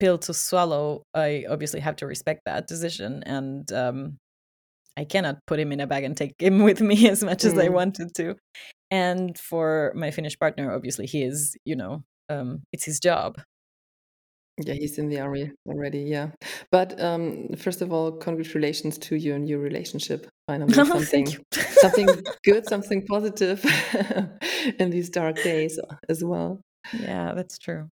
pill 0.00 0.18
to 0.18 0.34
swallow, 0.34 1.02
I 1.14 1.46
obviously 1.48 1.80
have 1.80 1.96
to 1.96 2.06
respect 2.06 2.42
that 2.46 2.66
decision. 2.66 3.22
And 3.24 3.70
um, 3.72 4.18
I 4.96 5.04
cannot 5.04 5.38
put 5.46 5.60
him 5.60 5.72
in 5.72 5.80
a 5.80 5.86
bag 5.86 6.04
and 6.04 6.16
take 6.16 6.34
him 6.38 6.62
with 6.62 6.80
me 6.80 7.08
as 7.08 7.22
much 7.22 7.38
mm. 7.38 7.46
as 7.46 7.58
I 7.58 7.68
mm. 7.68 7.72
wanted 7.72 8.14
to. 8.16 8.36
And 8.90 9.38
for 9.38 9.92
my 9.94 10.10
Finnish 10.10 10.38
partner, 10.38 10.72
obviously, 10.72 11.06
he 11.06 11.22
is, 11.22 11.56
you 11.64 11.76
know, 11.76 12.02
um, 12.28 12.62
it's 12.72 12.84
his 12.84 13.00
job. 13.00 13.40
Yeah, 14.64 14.74
he's 14.74 14.98
in 14.98 15.08
the 15.08 15.20
army 15.20 15.52
already. 15.68 16.00
Yeah, 16.00 16.30
but 16.70 17.00
um, 17.00 17.48
first 17.56 17.82
of 17.82 17.92
all, 17.92 18.12
congratulations 18.12 18.98
to 18.98 19.16
your 19.16 19.38
new 19.38 19.58
relationship. 19.58 20.26
Finally, 20.46 20.74
oh, 20.76 20.84
something, 20.84 21.26
something 21.52 22.08
good, 22.44 22.66
something 22.66 23.04
positive 23.06 23.64
in 24.78 24.90
these 24.90 25.10
dark 25.10 25.42
days 25.42 25.78
as 26.08 26.24
well. 26.24 26.60
Yeah, 26.92 27.34
that's 27.34 27.58
true. 27.58 27.88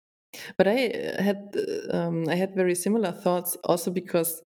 But 0.58 0.68
I 0.68 0.92
had 1.18 1.54
um, 1.90 2.28
I 2.28 2.34
had 2.34 2.54
very 2.54 2.74
similar 2.74 3.12
thoughts, 3.12 3.56
also 3.64 3.90
because 3.90 4.42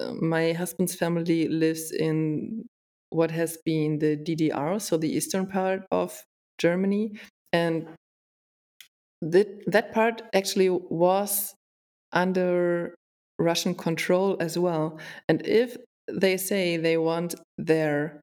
uh, 0.00 0.12
my 0.14 0.52
husband's 0.52 0.94
family 0.94 1.48
lives 1.48 1.92
in 1.92 2.64
what 3.10 3.30
has 3.30 3.58
been 3.64 3.98
the 3.98 4.16
DDR, 4.16 4.80
so 4.80 4.96
the 4.96 5.14
eastern 5.14 5.46
part 5.46 5.82
of 5.90 6.24
Germany, 6.58 7.12
and 7.52 7.86
that 9.22 9.48
that 9.66 9.92
part 9.92 10.22
actually 10.34 10.70
was 10.70 11.54
under 12.12 12.94
Russian 13.38 13.74
control 13.74 14.36
as 14.40 14.58
well. 14.58 15.00
And 15.28 15.46
if 15.46 15.76
they 16.08 16.36
say 16.36 16.76
they 16.76 16.98
want 16.98 17.34
their 17.58 18.20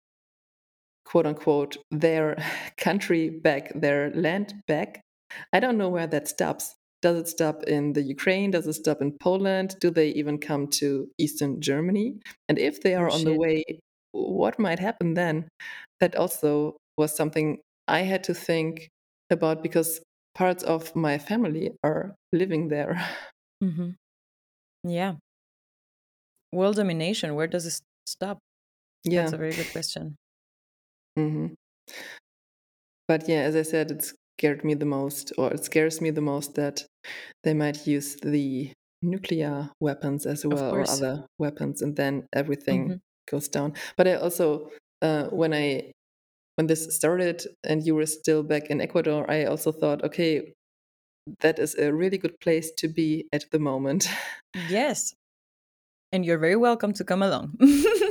quote 1.05 1.25
unquote 1.25 1.77
their 1.91 2.37
country 2.77 3.29
back, 3.29 3.71
their 3.75 4.11
land 4.11 4.53
back, 4.67 5.01
I 5.53 5.59
don't 5.59 5.77
know 5.77 5.89
where 5.89 6.07
that 6.07 6.27
stops. 6.27 6.75
Does 7.01 7.17
it 7.17 7.27
stop 7.29 7.63
in 7.63 7.93
the 7.93 8.01
Ukraine? 8.01 8.51
Does 8.51 8.67
it 8.67 8.73
stop 8.73 9.01
in 9.01 9.17
Poland? 9.21 9.77
Do 9.79 9.89
they 9.89 10.09
even 10.09 10.37
come 10.37 10.67
to 10.79 11.09
Eastern 11.17 11.61
Germany? 11.61 12.19
And 12.49 12.59
if 12.59 12.81
they 12.81 12.93
are 12.95 13.09
Oh, 13.09 13.13
on 13.13 13.23
the 13.23 13.33
way, 13.33 13.63
what 14.11 14.59
might 14.59 14.79
happen 14.79 15.13
then? 15.13 15.47
That 16.01 16.15
also 16.15 16.77
was 16.97 17.15
something 17.15 17.59
I 17.87 18.01
had 18.01 18.23
to 18.25 18.33
think 18.33 18.89
about 19.29 19.63
because 19.63 20.01
parts 20.35 20.63
of 20.63 20.95
my 20.95 21.17
family 21.17 21.71
are 21.83 22.15
living 22.33 22.69
there. 22.69 22.99
hmm 23.61 23.91
Yeah. 24.83 25.17
World 26.51 26.75
domination, 26.75 27.33
where 27.33 27.47
does 27.47 27.65
it 27.65 27.81
stop? 28.05 28.37
yeah. 29.03 29.31
That's 29.31 29.33
a 29.33 29.37
very 29.37 29.55
good 29.55 29.69
question. 29.71 30.17
hmm 31.17 31.53
But 33.07 33.27
yeah, 33.27 33.41
as 33.41 33.55
I 33.55 33.63
said, 33.63 33.91
it 33.91 34.11
scared 34.37 34.63
me 34.63 34.73
the 34.73 34.85
most, 34.85 35.33
or 35.37 35.51
it 35.53 35.63
scares 35.65 36.01
me 36.01 36.11
the 36.11 36.21
most 36.21 36.55
that 36.55 36.85
they 37.43 37.53
might 37.53 37.87
use 37.87 38.15
the 38.17 38.73
nuclear 39.01 39.71
weapons 39.81 40.25
as 40.25 40.45
well, 40.45 40.71
or 40.73 40.89
other 40.89 41.25
weapons, 41.39 41.81
and 41.81 41.95
then 41.95 42.27
everything 42.33 42.91
Mhm. 42.91 42.99
goes 43.29 43.47
down. 43.49 43.75
But 43.97 44.07
I 44.07 44.15
also, 44.15 44.71
uh, 45.01 45.29
when 45.29 45.53
I 45.53 45.91
when 46.59 46.67
this 46.67 46.93
started 46.93 47.41
and 47.63 47.85
you 47.85 47.95
were 47.95 48.05
still 48.05 48.43
back 48.43 48.65
in 48.69 48.81
Ecuador, 48.81 49.23
I 49.31 49.45
also 49.45 49.71
thought, 49.71 50.03
okay, 50.03 50.51
that 51.39 51.57
is 51.57 51.73
a 51.75 51.93
really 51.93 52.17
good 52.17 52.37
place 52.41 52.69
to 52.79 52.89
be 52.89 53.29
at 53.31 53.45
the 53.51 53.59
moment. 53.59 54.09
Yes. 54.67 55.13
And 56.11 56.25
you're 56.25 56.37
very 56.37 56.57
welcome 56.57 56.91
to 56.93 57.05
come 57.05 57.21
along. 57.23 57.55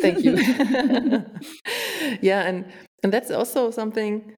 Thank 0.00 0.24
you. 0.24 0.32
yeah, 2.22 2.48
and 2.48 2.64
and 3.02 3.12
that's 3.12 3.30
also 3.30 3.70
something 3.70 4.34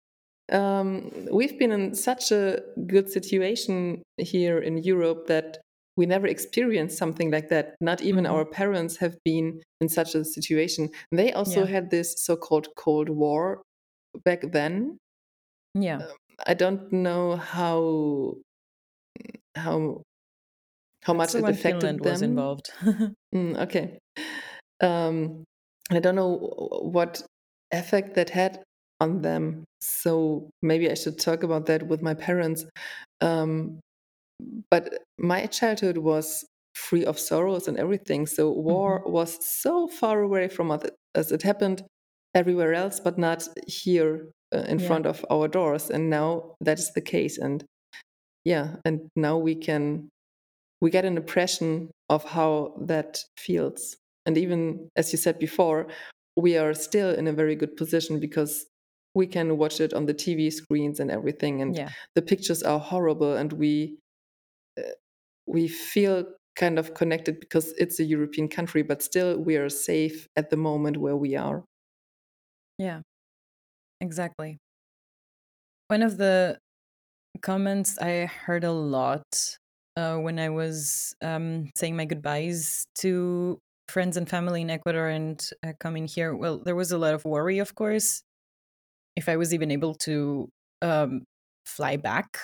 um, 0.51 1.13
we've 1.31 1.57
been 1.57 1.71
in 1.71 1.95
such 1.95 2.33
a 2.33 2.59
good 2.89 3.09
situation 3.09 4.03
here 4.17 4.59
in 4.59 4.79
Europe 4.79 5.29
that 5.29 5.59
we 5.97 6.07
never 6.07 6.27
experienced 6.27 6.99
something 6.99 7.31
like 7.31 7.49
that. 7.51 7.77
Not 7.81 8.01
even 8.03 8.25
Mhm. 8.25 8.31
our 8.33 8.45
parents 8.45 8.97
have 8.97 9.15
been 9.25 9.61
in 9.81 9.89
such 9.89 10.17
a 10.17 10.25
situation. 10.25 10.89
They 11.13 11.33
also 11.33 11.61
Yeah. 11.61 11.71
had 11.75 11.91
this 11.91 12.15
so-called 12.27 12.67
Cold 12.77 13.09
War 13.09 13.63
back 14.25 14.43
then. 14.53 14.99
Yeah. 15.75 16.03
I 16.47 16.55
don't 16.55 16.93
know 16.93 17.37
how 17.37 18.37
how 19.55 20.03
how 21.03 21.15
much 21.15 21.35
it 21.35 21.39
affected 21.43 21.59
Finland 21.59 22.01
was 22.05 22.23
involved. 22.23 22.71
Mm, 23.35 23.57
okay. 23.59 23.99
Um, 24.83 25.45
I 25.93 26.01
don't 26.01 26.17
know 26.17 26.37
what 26.83 27.23
effect 27.71 28.15
that 28.17 28.31
had 28.31 28.63
on 29.01 29.23
them. 29.23 29.65
So 29.81 30.51
maybe 30.63 30.91
I 30.91 30.95
should 30.95 31.19
talk 31.19 31.45
about 31.45 31.67
that 31.67 31.87
with 31.87 32.03
my 32.03 32.15
parents. 32.15 32.67
Um, 33.21 33.79
but 34.71 34.99
my 35.19 35.47
childhood 35.47 35.99
was 35.99 36.45
free 36.75 37.05
of 37.05 37.19
sorrows 37.19 37.69
and 37.69 37.79
everything. 37.79 38.27
So 38.27 38.51
war 38.51 39.03
was 39.07 39.39
so 39.41 39.87
far 39.87 40.23
away 40.23 40.49
from 40.49 40.71
us 40.71 40.83
as 41.15 41.31
it 41.31 41.43
happened 41.43 41.85
everywhere 42.35 42.75
else, 42.75 43.01
but 43.01 43.19
not 43.19 43.49
here 43.67 44.31
uh, 44.55 44.65
in 44.69 44.79
Yeah. 44.79 44.87
front 44.87 45.07
of 45.07 45.25
our 45.31 45.49
doors. 45.49 45.91
And 45.91 46.11
now 46.11 46.55
that 46.61 46.79
is 46.79 46.93
the 46.95 47.01
case. 47.03 47.39
And 47.39 47.65
yeah, 48.45 48.77
and 48.85 49.09
now 49.17 49.39
we 49.39 49.55
can 49.55 50.09
we 50.81 50.91
get 50.91 51.05
an 51.05 51.17
impression 51.17 51.91
of 52.09 52.25
how 52.25 52.75
that 52.87 53.25
feels. 53.39 53.97
And 54.27 54.39
even 54.39 54.89
as 54.97 55.13
you 55.13 55.19
said 55.19 55.39
before, 55.39 55.89
we 56.37 56.57
are 56.57 56.75
still 56.75 57.15
in 57.15 57.27
a 57.29 57.33
very 57.33 57.55
good 57.57 57.77
position 57.77 58.21
because 58.21 58.67
we 59.15 59.27
can 59.27 59.59
watch 59.59 59.81
it 59.81 59.93
on 59.95 60.07
the 60.07 60.15
TV 60.15 60.51
screens 60.51 61.01
and 61.01 61.11
everything, 61.11 61.63
and 61.63 61.77
Yeah. 61.77 61.93
the 62.15 62.23
pictures 62.23 62.63
are 62.63 62.79
horrible, 62.81 63.35
and 63.37 63.53
we 63.55 63.99
uh, 64.79 64.83
we 65.47 65.69
feel 65.69 66.25
kind 66.57 66.79
of 66.79 66.95
connected 66.95 67.41
because 67.41 67.73
it's 67.79 68.01
a 68.01 68.05
European 68.05 68.49
country, 68.49 68.83
but 68.83 69.03
still 69.03 69.39
we 69.41 69.57
are 69.57 69.69
safe 69.69 70.29
at 70.37 70.51
the 70.51 70.57
moment 70.57 70.99
where 70.99 71.17
we 71.17 71.37
are. 71.37 71.65
Yeah. 72.81 73.03
Exactly. 74.01 74.61
One 75.89 76.03
of 76.03 76.17
the 76.19 76.59
comments 77.43 77.99
I 77.99 78.27
heard 78.27 78.65
a 78.65 78.73
lot 78.73 79.27
uh, 79.97 80.17
when 80.19 80.39
I 80.39 80.51
was 80.51 81.15
um, 81.23 81.71
saying 81.77 81.97
my 81.97 82.07
goodbyes 82.07 82.87
to 82.97 83.59
friends 83.89 84.17
and 84.17 84.29
family 84.29 84.63
in 84.63 84.71
Ecuador 84.71 85.09
and 85.09 85.43
uh, 85.67 85.73
coming 85.81 86.07
here. 86.09 86.35
Well, 86.37 86.59
there 86.65 86.77
was 86.77 86.93
a 86.93 86.99
lot 86.99 87.15
of 87.15 87.25
worry, 87.25 87.59
of 87.59 87.75
course, 87.75 88.23
if 89.17 89.29
I 89.29 89.37
was 89.37 89.55
even 89.55 89.71
able 89.71 89.95
to 90.07 90.49
um, 90.83 91.25
fly 91.67 91.97
back 91.97 92.39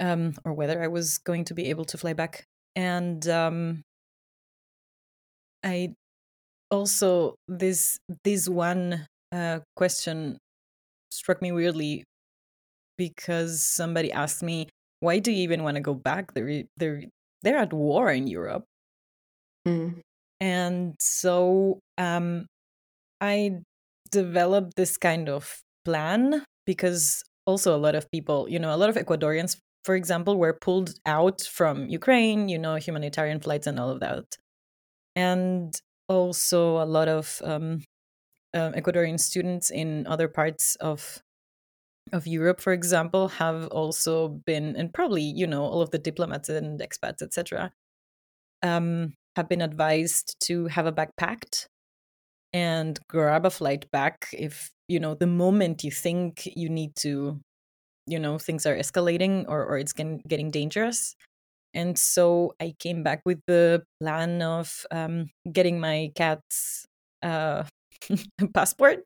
um, 0.00 0.34
or 0.44 0.52
whether 0.54 0.82
I 0.82 0.88
was 0.88 1.18
going 1.18 1.44
to 1.46 1.54
be 1.54 1.66
able 1.70 1.84
to 1.86 1.98
fly 1.98 2.12
back. 2.12 2.44
And 2.76 3.26
um, 3.28 3.82
I 5.62 5.94
also 6.70 7.34
this 7.48 7.98
this 8.24 8.48
one 8.48 9.06
uh, 9.32 9.60
question 9.76 10.38
struck 11.10 11.42
me 11.42 11.52
weirdly 11.52 12.04
because 12.96 13.62
somebody 13.62 14.12
asked 14.12 14.42
me, 14.42 14.68
"Why 15.00 15.18
do 15.18 15.32
you 15.32 15.42
even 15.42 15.62
want 15.64 15.76
to 15.76 15.80
go 15.80 15.94
back? 15.94 16.34
They're 16.34 16.64
they're 16.76 17.02
they're 17.42 17.58
at 17.58 17.72
war 17.72 18.10
in 18.10 18.26
Europe." 18.26 18.64
Mm. 19.66 20.00
And 20.40 20.94
so 21.00 21.80
um, 21.98 22.46
I 23.20 23.60
developed 24.10 24.76
this 24.76 24.96
kind 24.96 25.28
of 25.28 25.60
plan 25.84 26.44
because 26.66 27.22
also 27.46 27.76
a 27.76 27.78
lot 27.78 27.94
of 27.94 28.10
people, 28.10 28.48
you 28.48 28.58
know, 28.58 28.74
a 28.74 28.76
lot 28.76 28.88
of 28.88 28.96
Ecuadorians, 28.96 29.56
for 29.84 29.94
example, 29.94 30.36
were 30.38 30.54
pulled 30.54 30.94
out 31.06 31.42
from 31.42 31.88
Ukraine, 31.88 32.48
you 32.48 32.58
know, 32.58 32.76
humanitarian 32.76 33.40
flights 33.40 33.66
and 33.66 33.78
all 33.78 33.90
of 33.90 34.00
that. 34.00 34.24
And 35.14 35.74
also 36.10 36.82
a 36.82 36.84
lot 36.84 37.08
of 37.08 37.40
um, 37.44 37.84
uh, 38.52 38.72
Ecuadorian 38.72 39.18
students 39.18 39.70
in 39.70 40.06
other 40.06 40.28
parts 40.28 40.76
of 40.76 41.22
of 42.12 42.26
Europe, 42.26 42.60
for 42.60 42.72
example, 42.72 43.28
have 43.28 43.68
also 43.68 44.28
been, 44.28 44.74
and 44.76 44.92
probably 44.92 45.22
you 45.22 45.46
know 45.46 45.62
all 45.62 45.80
of 45.80 45.90
the 45.90 45.98
diplomats 45.98 46.48
and 46.48 46.80
expats, 46.80 47.22
etc., 47.22 47.72
um, 48.62 49.14
have 49.36 49.48
been 49.48 49.62
advised 49.62 50.36
to 50.40 50.66
have 50.66 50.86
a 50.86 50.92
bag 50.92 51.10
packed 51.16 51.68
and 52.52 52.98
grab 53.08 53.46
a 53.46 53.50
flight 53.50 53.88
back 53.92 54.28
if 54.32 54.70
you 54.88 54.98
know 54.98 55.14
the 55.14 55.26
moment 55.26 55.84
you 55.84 55.92
think 55.92 56.48
you 56.56 56.68
need 56.68 56.96
to, 56.96 57.40
you 58.06 58.18
know, 58.18 58.38
things 58.38 58.66
are 58.66 58.76
escalating 58.76 59.44
or 59.48 59.64
or 59.64 59.78
it's 59.78 59.92
getting 59.92 60.22
getting 60.28 60.50
dangerous. 60.50 61.14
And 61.74 61.98
so 61.98 62.54
I 62.60 62.74
came 62.78 63.02
back 63.02 63.22
with 63.24 63.40
the 63.46 63.84
plan 64.00 64.42
of 64.42 64.86
um, 64.90 65.30
getting 65.52 65.80
my 65.80 66.12
cat's 66.16 66.86
uh, 67.22 67.64
passport 68.54 69.04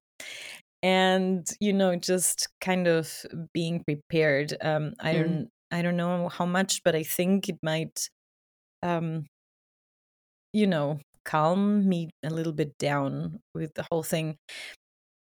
and 0.83 1.46
you 1.61 1.72
know 1.72 1.96
just 1.96 2.48
kind 2.61 2.87
of 2.87 3.24
being 3.53 3.83
prepared 3.85 4.55
um 4.62 4.94
i 5.00 5.12
Mm. 5.12 5.14
don't 5.14 5.48
i 5.70 5.83
don't 5.83 5.96
know 5.96 6.29
how 6.29 6.46
much 6.46 6.83
but 6.85 6.94
i 6.94 7.03
think 7.03 7.48
it 7.48 7.57
might 7.62 8.09
um 8.83 9.27
you 10.53 10.66
know 10.66 11.00
calm 11.24 11.88
me 11.88 12.11
a 12.22 12.31
little 12.31 12.53
bit 12.53 12.77
down 12.79 13.40
with 13.55 13.72
the 13.74 13.87
whole 13.90 14.03
thing 14.03 14.37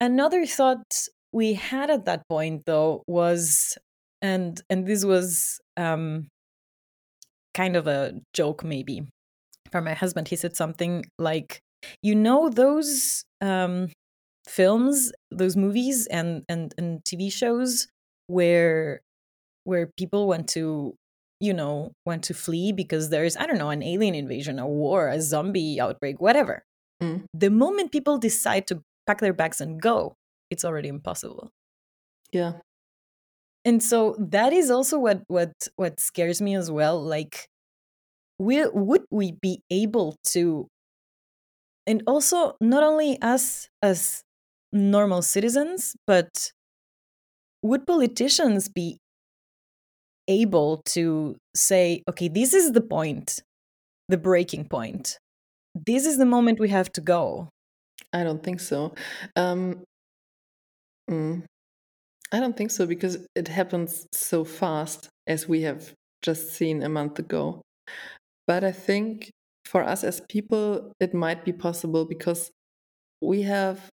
another 0.01 0.47
thought 0.47 1.07
we 1.33 1.55
had 1.55 1.91
at 1.91 2.07
that 2.07 2.23
point 2.29 2.65
though 2.67 3.05
was 3.09 3.79
and 4.23 4.63
and 4.71 4.87
this 4.87 5.05
was 5.05 5.61
um 5.77 6.29
kind 7.59 7.75
of 7.77 7.87
a 7.87 8.01
joke 8.41 8.61
maybe 8.75 8.97
from 9.73 9.85
my 9.85 9.95
husband 10.03 10.29
he 10.29 10.37
said 10.37 10.55
something 10.57 11.05
like 11.19 11.61
you 12.03 12.15
know 12.15 12.49
those 12.63 13.25
um 13.41 13.77
films 14.49 15.13
those 15.31 15.57
movies 15.57 16.07
and 16.19 16.43
and 16.49 16.75
and 16.79 17.03
tv 17.09 17.31
shows 17.41 17.89
where 18.29 19.01
where 19.65 19.87
people 20.03 20.27
want 20.33 20.49
to 20.49 20.95
you 21.41 21.53
know 21.61 21.93
want 22.07 22.23
to 22.25 22.35
flee 22.35 22.73
because 22.73 23.11
there's 23.11 23.37
i 23.37 23.47
don't 23.47 23.59
know 23.63 23.71
an 23.71 23.83
alien 23.83 24.15
invasion 24.15 24.59
a 24.59 24.67
war 24.67 25.09
a 25.09 25.21
zombie 25.21 25.81
outbreak 25.81 26.21
whatever 26.21 26.63
Mm. 27.01 27.27
the 27.33 27.49
moment 27.51 27.93
people 27.93 28.19
decide 28.19 28.67
to 28.67 28.83
pack 29.07 29.21
their 29.21 29.33
bags 29.33 29.61
and 29.61 29.81
go 29.81 30.15
it's 30.51 30.65
already 30.65 30.89
impossible 30.89 31.51
Yeah. 32.33 32.55
And 33.65 33.83
so 33.83 34.17
that 34.19 34.53
is 34.53 34.71
also 34.71 34.99
what 34.99 35.23
what 35.29 35.53
what 35.77 36.01
scares 36.01 36.41
me 36.41 36.55
as 36.55 36.71
well 36.71 37.03
like 37.03 37.49
will 38.39 38.71
would 38.73 39.05
we 39.11 39.33
be 39.33 39.61
able 39.71 40.17
to 40.25 40.69
and 41.87 42.03
also 42.07 42.55
not 42.61 42.83
only 42.83 43.21
us 43.23 43.69
as 43.83 44.23
normal 44.73 45.23
citizens 45.23 45.97
but 46.07 46.53
would 47.63 47.87
politicians 47.87 48.69
be 48.69 48.99
able 50.29 50.83
to 50.85 51.37
say 51.55 52.03
okay 52.09 52.29
this 52.29 52.53
is 52.53 52.73
the 52.73 52.81
point 52.81 53.41
the 54.09 54.17
breaking 54.19 54.65
point. 54.65 55.19
This 55.75 56.07
is 56.07 56.19
the 56.19 56.27
moment 56.27 56.59
we 56.59 56.71
have 56.71 56.91
to 56.93 57.01
go. 57.01 57.51
I 58.13 58.25
don't 58.25 58.43
think 58.43 58.61
so. 58.61 58.95
Um, 59.37 59.85
mm, 61.11 61.45
I 62.33 62.41
don't 62.41 62.57
think 62.57 62.71
so 62.71 62.87
because 62.87 63.27
it 63.35 63.49
happens 63.49 64.07
so 64.13 64.45
fast, 64.45 65.09
as 65.27 65.49
we 65.49 65.63
have 65.63 65.93
just 66.23 66.53
seen 66.53 66.83
a 66.83 66.89
month 66.89 67.19
ago. 67.19 67.63
But 68.47 68.65
I 68.65 68.73
think 68.73 69.31
for 69.65 69.83
us 69.83 70.05
as 70.05 70.21
people, 70.29 70.93
it 71.01 71.15
might 71.15 71.45
be 71.45 71.53
possible 71.53 72.05
because 72.05 72.51
we 73.21 73.43
have 73.43 73.89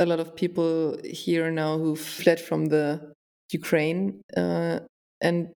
a 0.00 0.06
lot 0.06 0.20
of 0.20 0.34
people 0.34 0.98
here 1.04 1.50
now 1.50 1.78
who 1.78 1.96
fled 1.96 2.40
from 2.40 2.66
the 2.66 3.12
Ukraine. 3.52 4.20
Uh, 4.36 4.80
and 5.20 5.52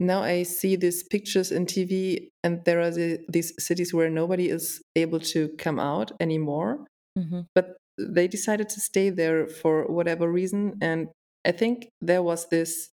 now 0.00 0.22
I 0.22 0.42
see 0.42 0.76
these 0.76 1.02
pictures 1.02 1.52
in 1.52 1.66
TV, 1.66 2.28
and 2.42 2.64
there 2.64 2.80
are 2.80 2.90
the, 2.90 3.20
these 3.28 3.52
cities 3.58 3.94
where 3.94 4.10
nobody 4.10 4.48
is 4.48 4.82
able 4.96 5.20
to 5.20 5.50
come 5.58 5.78
out 5.78 6.12
anymore. 6.20 6.86
mm-hmm. 7.18 7.42
But 7.54 7.76
they 7.98 8.26
decided 8.26 8.68
to 8.70 8.80
stay 8.80 9.10
there 9.10 9.46
for 9.46 9.86
whatever 9.86 10.30
reason. 10.30 10.76
And 10.80 11.08
I 11.46 11.52
think 11.52 11.90
there 12.00 12.22
was 12.22 12.48
this 12.48 12.90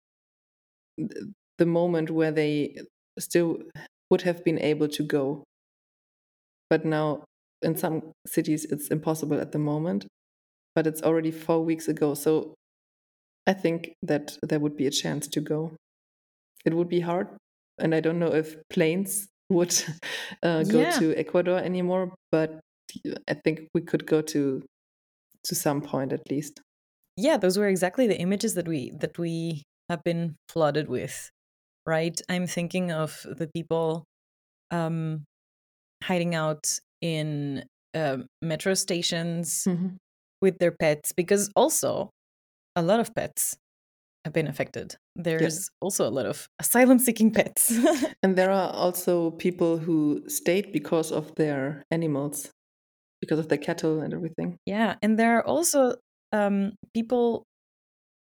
the 1.57 1.65
moment 1.65 2.09
where 2.11 2.31
they 2.31 2.77
still 3.19 3.61
would 4.09 4.21
have 4.21 4.43
been 4.43 4.59
able 4.59 4.87
to 4.87 5.03
go. 5.03 5.43
But 6.69 6.85
now 6.85 7.23
in 7.61 7.75
some 7.75 8.11
cities 8.25 8.65
it's 8.65 8.87
impossible 8.89 9.39
at 9.39 9.51
the 9.51 9.59
moment. 9.59 10.07
But 10.75 10.87
it's 10.87 11.03
already 11.03 11.31
four 11.31 11.63
weeks 11.63 11.87
ago. 11.87 12.13
So 12.13 12.55
I 13.47 13.53
think 13.53 13.93
that 14.03 14.37
there 14.43 14.59
would 14.59 14.77
be 14.77 14.87
a 14.87 14.91
chance 14.91 15.27
to 15.29 15.41
go. 15.41 15.73
It 16.65 16.73
would 16.75 16.89
be 16.89 17.01
hard. 17.01 17.29
And 17.79 17.95
I 17.95 18.01
don't 18.01 18.19
know 18.19 18.33
if 18.33 18.57
planes 18.69 19.27
would 19.49 19.75
uh, 20.43 20.63
go 20.63 20.83
Yeah. 20.83 20.99
to 20.99 21.15
Ecuador 21.15 21.59
anymore, 21.59 22.15
but 22.31 22.59
I 23.29 23.33
think 23.35 23.69
we 23.73 23.81
could 23.81 24.05
go 24.07 24.21
to 24.21 24.63
to 25.45 25.55
some 25.55 25.81
point 25.81 26.13
at 26.13 26.29
least. 26.31 26.61
Yeah 27.17 27.37
those 27.37 27.57
were 27.57 27.67
exactly 27.67 28.07
the 28.07 28.17
images 28.19 28.53
that 28.55 28.67
we 28.67 28.91
that 28.91 29.17
we 29.17 29.63
have 29.89 30.03
been 30.03 30.35
flooded 30.49 30.89
with 30.89 31.29
right 31.85 32.21
i'm 32.29 32.47
thinking 32.47 32.91
of 32.91 33.25
the 33.37 33.49
people 33.55 34.05
um 34.71 35.23
hiding 36.03 36.35
out 36.35 36.79
in 37.01 37.63
um 37.95 38.25
metro 38.41 38.73
stations 38.73 39.65
Mhm. 39.67 39.97
with 40.41 40.59
their 40.59 40.71
pets 40.71 41.13
because 41.13 41.49
also 41.55 42.09
a 42.75 42.81
lot 42.83 42.99
of 42.99 43.13
pets 43.15 43.57
have 44.25 44.33
been 44.33 44.47
affected 44.47 44.95
there's 45.15 45.69
also 45.81 46.07
a 46.07 46.11
lot 46.11 46.25
of 46.25 46.47
asylum 46.59 46.99
seeking 46.99 47.31
pets 47.31 47.71
And 48.23 48.35
there 48.37 48.51
are 48.51 48.71
also 48.73 49.31
people 49.31 49.77
who 49.77 50.23
stayed 50.29 50.71
because 50.73 51.11
of 51.11 51.33
their 51.35 51.83
animals, 51.91 52.51
because 53.21 53.39
of 53.39 53.49
their 53.49 53.57
cattle 53.59 54.01
and 54.01 54.13
everything. 54.13 54.57
yeah 54.65 54.95
and 55.01 55.17
there 55.19 55.37
are 55.37 55.45
also 55.45 55.95
um 56.31 56.75
people 56.93 57.43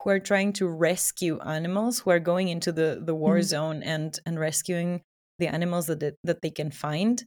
who 0.02 0.10
are 0.10 0.20
trying 0.20 0.52
to 0.54 0.68
rescue 0.68 1.38
animals 1.40 2.00
who 2.00 2.10
are 2.10 2.20
going 2.20 2.48
into 2.48 2.72
the 2.72 3.02
the 3.04 3.14
war 3.14 3.40
Mhm. 3.40 3.42
zone 3.42 3.82
and 3.82 4.18
and 4.26 4.38
rescuing 4.40 5.02
the 5.38 5.48
animals 5.48 5.86
that 5.86 6.02
it, 6.02 6.16
that 6.24 6.42
they 6.42 6.50
can 6.50 6.70
find 6.70 7.24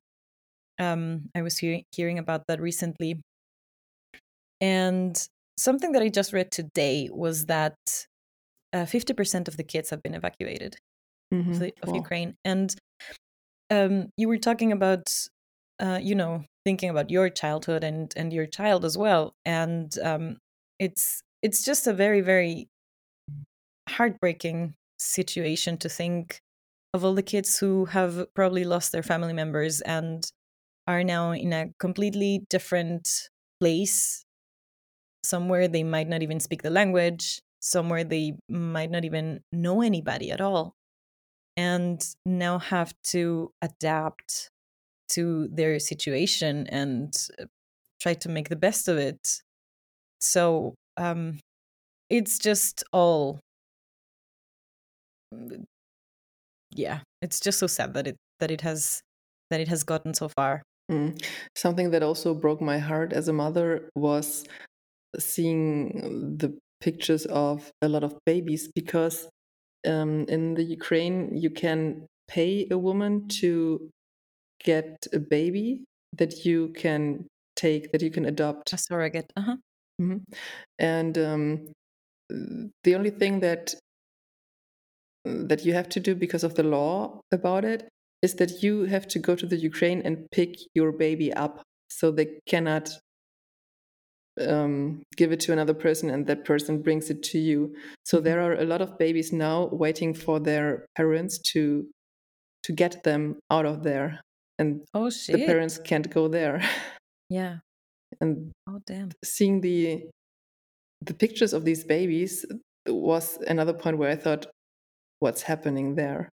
um 0.80 1.30
i 1.36 1.42
was 1.42 1.58
hearing 1.60 1.84
hearing 1.92 2.20
about 2.20 2.44
that 2.48 2.62
recently 2.62 3.22
and 4.62 5.28
something 5.58 5.92
that 5.92 6.02
i 6.02 6.10
just 6.10 6.34
read 6.34 6.52
today 6.52 7.10
was 7.12 7.46
that 7.48 7.76
uh, 8.74 8.86
50% 8.86 9.48
of 9.48 9.58
the 9.58 9.64
kids 9.64 9.90
have 9.90 10.04
been 10.04 10.16
evacuated 10.16 10.78
Mhm. 11.32 11.54
of, 11.54 11.60
the, 11.60 11.74
of 11.84 11.92
Wow. 11.92 11.96
Ukraine. 11.96 12.36
And 12.46 12.76
um, 13.72 14.10
you 14.18 14.28
were 14.28 14.38
talking 14.38 14.72
about, 14.72 15.10
uh, 15.80 16.00
you 16.02 16.16
know, 16.16 16.46
thinking 16.66 16.90
about 16.90 17.12
your 17.12 17.30
childhood 17.30 17.84
and 17.84 18.14
and 18.18 18.34
your 18.34 18.48
child 18.48 18.86
as 18.86 18.98
well. 18.98 19.34
And 19.46 19.98
um, 20.00 20.38
it's 20.80 21.22
it's 21.42 21.64
just 21.64 21.88
a 21.88 21.94
very 21.94 22.22
very 22.22 22.68
heartbreaking 23.90 24.76
situation 24.98 25.78
to 25.78 25.90
think 25.90 26.40
of 26.94 27.04
all 27.04 27.14
the 27.14 27.24
kids 27.24 27.60
who 27.60 27.86
have 27.86 28.26
probably 28.34 28.64
lost 28.64 28.92
their 28.92 29.04
family 29.04 29.34
members 29.34 29.82
and 29.82 30.32
are 30.88 31.04
now 31.04 31.32
in 31.32 31.52
a 31.54 31.70
completely 31.80 32.46
different 32.50 33.30
place. 33.60 34.24
Somewhere 35.24 35.68
they 35.68 35.84
might 35.84 36.08
not 36.08 36.22
even 36.22 36.40
speak 36.40 36.62
the 36.62 36.70
language 36.70 37.42
somewhere 37.66 38.04
they 38.04 38.34
might 38.48 38.92
not 38.92 39.04
even 39.06 39.42
know 39.52 39.82
anybody 39.82 40.30
at 40.30 40.40
all 40.40 40.76
and 41.58 42.16
now 42.26 42.60
have 42.60 42.94
to 43.02 43.52
adapt 43.62 44.52
to 45.10 45.48
their 45.52 45.80
situation 45.80 46.68
and 46.68 47.28
uh, 47.40 47.46
try 48.00 48.14
to 48.14 48.30
make 48.30 48.50
the 48.50 48.56
best 48.56 48.88
of 48.88 48.98
it 48.98 49.42
so 50.26 50.74
um 50.98 51.40
it's 52.10 52.38
just 52.40 52.84
all 52.92 53.40
yeah 56.76 57.00
it's 57.22 57.40
just 57.40 57.60
so 57.60 57.68
sad 57.68 57.94
that 57.94 58.08
it 58.08 58.16
that 58.40 58.52
it 58.52 58.62
has 58.62 59.02
that 59.50 59.60
it 59.60 59.68
has 59.68 59.84
gotten 59.84 60.14
so 60.14 60.28
far 60.28 60.62
Mm. 60.92 61.20
Something 61.56 61.92
that 61.92 62.04
also 62.04 62.34
broke 62.34 62.62
my 62.62 62.78
heart 62.78 63.12
as 63.14 63.28
a 63.28 63.34
mother 63.34 63.90
was 63.96 64.46
seeing 65.18 66.38
the 66.38 66.58
pictures 66.80 67.26
of 67.26 67.72
a 67.82 67.90
lot 67.90 68.04
of 68.04 68.16
babies 68.26 68.70
because 68.76 69.28
um, 69.88 70.26
in 70.28 70.54
the 70.54 70.64
Ukraine 70.64 71.36
you 71.36 71.50
can 71.50 72.06
pay 72.28 72.68
a 72.70 72.78
woman 72.78 73.28
to 73.42 73.90
get 74.64 75.08
a 75.14 75.20
baby 75.20 75.86
that 76.14 76.46
you 76.46 76.70
can 76.76 77.28
take, 77.56 77.92
that 77.92 78.02
you 78.02 78.12
can 78.12 78.26
adopt. 78.26 78.74
a 78.74 78.78
surrogate 78.78 79.32
uh-huh 79.36 79.58
Mhm. 80.02 80.24
And 80.80 81.18
um, 81.18 81.72
the 82.30 82.96
only 82.96 83.12
thing 83.12 83.40
that 83.42 83.76
that 85.26 85.66
you 85.66 85.74
have 85.74 85.90
to 85.90 86.00
do 86.00 86.14
because 86.14 86.44
of 86.44 86.54
the 86.54 86.64
law 86.64 87.20
about 87.32 87.66
it 87.66 87.90
is 88.22 88.36
that 88.36 88.62
you 88.62 88.84
have 88.84 89.08
to 89.08 89.20
go 89.20 89.36
to 89.36 89.46
the 89.46 89.58
Ukraine 89.58 90.02
and 90.02 90.28
pick 90.32 90.58
your 90.74 90.92
baby 90.92 91.34
up, 91.34 91.64
so 91.90 92.12
they 92.12 92.40
cannot 92.48 92.92
um, 94.40 95.02
give 95.16 95.32
it 95.32 95.40
to 95.42 95.54
another 95.54 95.74
person, 95.74 96.10
and 96.10 96.28
that 96.28 96.46
person 96.46 96.82
brings 96.82 97.10
it 97.10 97.24
to 97.24 97.40
you. 97.40 97.76
So 98.04 98.20
there 98.20 98.42
are 98.42 98.54
a 98.54 98.66
lot 98.66 98.82
of 98.82 98.98
babies 98.98 99.32
now 99.32 99.66
waiting 99.72 100.14
for 100.14 100.40
their 100.40 100.86
parents 100.96 101.40
to 101.54 101.88
to 102.64 102.74
get 102.74 103.04
them 103.04 103.40
out 103.52 103.66
of 103.66 103.84
there, 103.84 104.22
and 104.60 104.82
oh 104.94 105.10
the 105.10 105.46
parents 105.46 105.78
can't 105.78 106.10
go 106.10 106.28
there. 106.28 106.62
yeah 107.30 107.58
and 108.22 108.52
oh 108.68 108.80
damn 108.86 109.10
seeing 109.24 109.62
the 109.62 110.10
the 111.02 111.14
pictures 111.14 111.54
of 111.54 111.66
these 111.66 111.84
babies 111.84 112.46
was 112.88 113.38
another 113.48 113.74
point 113.74 113.98
where 113.98 114.10
I 114.12 114.16
thought, 114.16 114.48
what's 115.20 115.44
happening 115.44 115.96
there? 115.96 116.30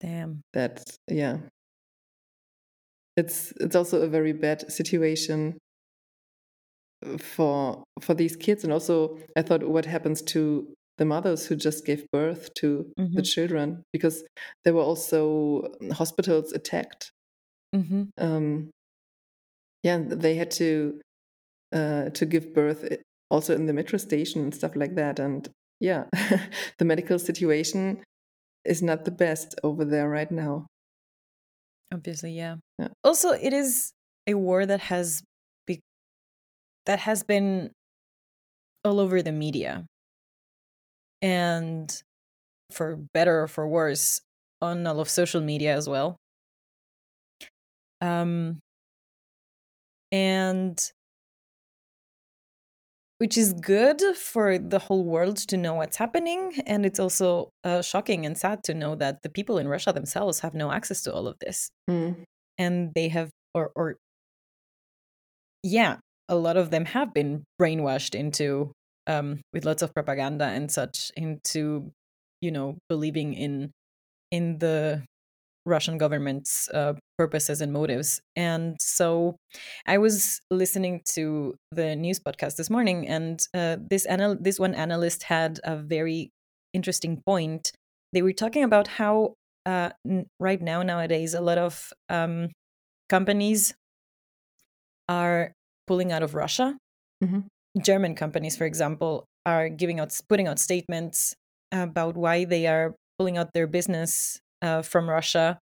damn 0.00 0.42
That 0.52 0.82
yeah, 1.08 1.38
it's 3.16 3.52
it's 3.60 3.76
also 3.76 4.02
a 4.02 4.08
very 4.08 4.32
bad 4.32 4.70
situation 4.72 5.58
for 7.18 7.84
for 8.00 8.14
these 8.14 8.36
kids, 8.36 8.64
and 8.64 8.72
also 8.72 9.18
I 9.36 9.42
thought, 9.42 9.68
what 9.68 9.86
happens 9.86 10.22
to 10.22 10.72
the 10.98 11.04
mothers 11.04 11.46
who 11.46 11.56
just 11.56 11.84
gave 11.84 12.06
birth 12.12 12.52
to 12.54 12.92
the 13.14 13.22
Mhm. 13.22 13.24
children 13.24 13.82
because 13.92 14.24
there 14.64 14.74
were 14.74 14.82
also 14.82 15.62
hospitals 15.92 16.52
attacked. 16.52 17.10
hmm 17.72 18.02
Um, 18.18 18.70
yeah, 19.82 19.98
they 20.04 20.34
had 20.36 20.50
to 20.52 21.00
uh, 21.72 22.10
to 22.10 22.26
give 22.26 22.54
birth 22.54 22.84
also 23.30 23.54
in 23.54 23.66
the 23.66 23.72
metro 23.72 23.98
station 23.98 24.42
and 24.42 24.54
stuff 24.54 24.76
like 24.76 24.94
that. 24.96 25.18
And 25.18 25.48
yeah, 25.80 26.04
the 26.78 26.84
medical 26.84 27.18
situation 27.18 28.02
is 28.64 28.82
not 28.82 29.04
the 29.04 29.10
best 29.10 29.54
over 29.64 29.84
there 29.84 30.08
right 30.08 30.30
now. 30.30 30.66
obviously 31.92 32.32
yeah. 32.32 32.56
Yeah. 32.78 32.88
also 33.04 33.30
it 33.32 33.52
is 33.52 33.92
a 34.26 34.34
war 34.34 34.64
that 34.64 34.80
has 34.80 35.22
be- 35.66 35.80
that 36.86 37.00
has 37.00 37.22
been 37.22 37.70
all 38.84 38.98
over 39.00 39.22
the 39.22 39.32
media 39.32 39.84
and 41.20 42.02
for 42.70 42.96
better 43.12 43.42
or 43.42 43.48
for 43.48 43.68
worse 43.68 44.20
on 44.60 44.86
all 44.86 45.00
of 45.00 45.08
social 45.08 45.40
media 45.40 45.74
as 45.76 45.88
well 45.88 46.16
um 48.00 48.58
and 50.12 50.92
which 53.18 53.38
is 53.38 53.52
good 53.52 54.00
for 54.16 54.58
the 54.58 54.78
whole 54.80 55.04
world 55.04 55.36
to 55.36 55.56
know 55.56 55.74
what's 55.74 55.96
happening 55.96 56.52
and 56.66 56.84
it's 56.84 56.98
also 56.98 57.50
uh, 57.64 57.80
shocking 57.80 58.26
and 58.26 58.36
sad 58.36 58.64
to 58.64 58.74
know 58.74 58.94
that 58.96 59.22
the 59.22 59.28
people 59.28 59.58
in 59.58 59.68
russia 59.68 59.92
themselves 59.92 60.40
have 60.40 60.54
no 60.54 60.72
access 60.72 61.02
to 61.02 61.12
all 61.12 61.26
of 61.28 61.36
this 61.40 61.70
Mm. 61.88 62.24
and 62.58 62.92
they 62.94 63.08
have 63.08 63.30
or 63.54 63.70
or 63.76 63.96
yeah 65.62 65.96
a 66.28 66.36
lot 66.36 66.56
of 66.56 66.70
them 66.70 66.84
have 66.86 67.12
been 67.14 67.44
brainwashed 67.60 68.14
into 68.14 68.72
um 69.06 69.40
with 69.52 69.64
lots 69.64 69.82
of 69.82 69.92
propaganda 69.94 70.44
and 70.46 70.70
such 70.70 71.10
into 71.16 71.90
you 72.40 72.50
know 72.50 72.78
believing 72.88 73.34
in 73.34 73.70
in 74.30 74.58
the 74.58 75.02
russian 75.64 75.96
government's 75.98 76.68
uh, 76.70 76.92
purposes 77.18 77.60
and 77.60 77.72
motives 77.72 78.20
and 78.36 78.76
so 78.80 79.36
i 79.86 79.96
was 79.98 80.40
listening 80.50 81.00
to 81.04 81.54
the 81.70 81.94
news 81.94 82.18
podcast 82.18 82.56
this 82.56 82.68
morning 82.70 83.06
and 83.08 83.40
uh, 83.54 83.76
this 83.90 84.06
anal- 84.08 84.38
this 84.40 84.58
one 84.58 84.74
analyst 84.74 85.22
had 85.24 85.60
a 85.64 85.76
very 85.76 86.30
interesting 86.72 87.22
point 87.24 87.70
they 88.12 88.22
were 88.22 88.32
talking 88.32 88.64
about 88.64 88.88
how 88.88 89.34
uh, 89.66 89.90
n- 90.08 90.26
right 90.40 90.60
now 90.60 90.82
nowadays 90.82 91.34
a 91.34 91.40
lot 91.40 91.58
of 91.58 91.92
um, 92.08 92.48
companies 93.08 93.74
are 95.08 95.52
pulling 95.86 96.12
out 96.12 96.22
of 96.22 96.34
Russia. 96.34 96.76
Mhm. 97.22 97.46
German 97.80 98.14
companies, 98.14 98.56
for 98.56 98.64
example, 98.64 99.24
are 99.46 99.68
giving 99.68 100.00
out 100.00 100.12
putting 100.28 100.46
out 100.46 100.58
statements 100.58 101.34
about 101.72 102.16
why 102.16 102.44
they 102.44 102.66
are 102.66 102.94
pulling 103.18 103.38
out 103.38 103.52
their 103.54 103.66
business 103.66 104.38
uh, 104.62 104.82
from 104.82 105.10
Russia 105.10 105.58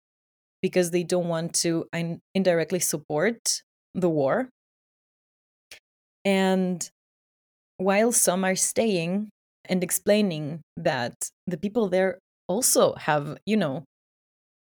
because 0.62 0.90
they 0.92 1.04
don't 1.04 1.28
want 1.28 1.54
to 1.54 1.86
in- 1.94 2.20
indirectly 2.34 2.80
support 2.80 3.62
the 3.94 4.10
war. 4.10 4.50
And 6.24 6.88
while 7.78 8.12
some 8.12 8.44
are 8.44 8.56
staying 8.56 9.30
and 9.66 9.82
explaining 9.84 10.62
that 10.76 11.14
the 11.46 11.58
people 11.58 11.88
there 11.88 12.18
also 12.48 12.94
have, 12.94 13.38
you 13.46 13.56
know, 13.56 13.84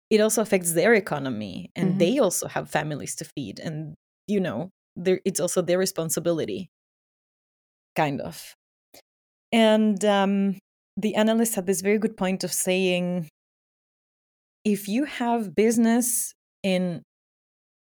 it 0.10 0.22
also 0.22 0.42
affects 0.42 0.74
their 0.74 0.94
economy 0.94 1.72
and 1.76 1.96
Mhm. 1.96 2.00
they 2.00 2.20
also 2.20 2.48
have 2.48 2.70
families 2.70 3.16
to 3.16 3.26
feed 3.26 3.60
and 3.60 3.96
you 4.28 4.40
know 4.40 4.70
it's 5.26 5.40
also 5.40 5.62
their 5.62 5.78
responsibility 5.80 6.70
kind 7.96 8.22
of 8.22 8.56
and 9.52 10.04
um, 10.06 10.58
the 10.98 11.16
analyst 11.16 11.56
had 11.56 11.66
this 11.66 11.82
very 11.82 11.98
good 11.98 12.18
point 12.18 12.44
of 12.44 12.52
saying 12.54 13.30
if 14.66 14.88
you 14.88 15.06
have 15.06 15.56
business 15.56 16.34
in 16.64 17.02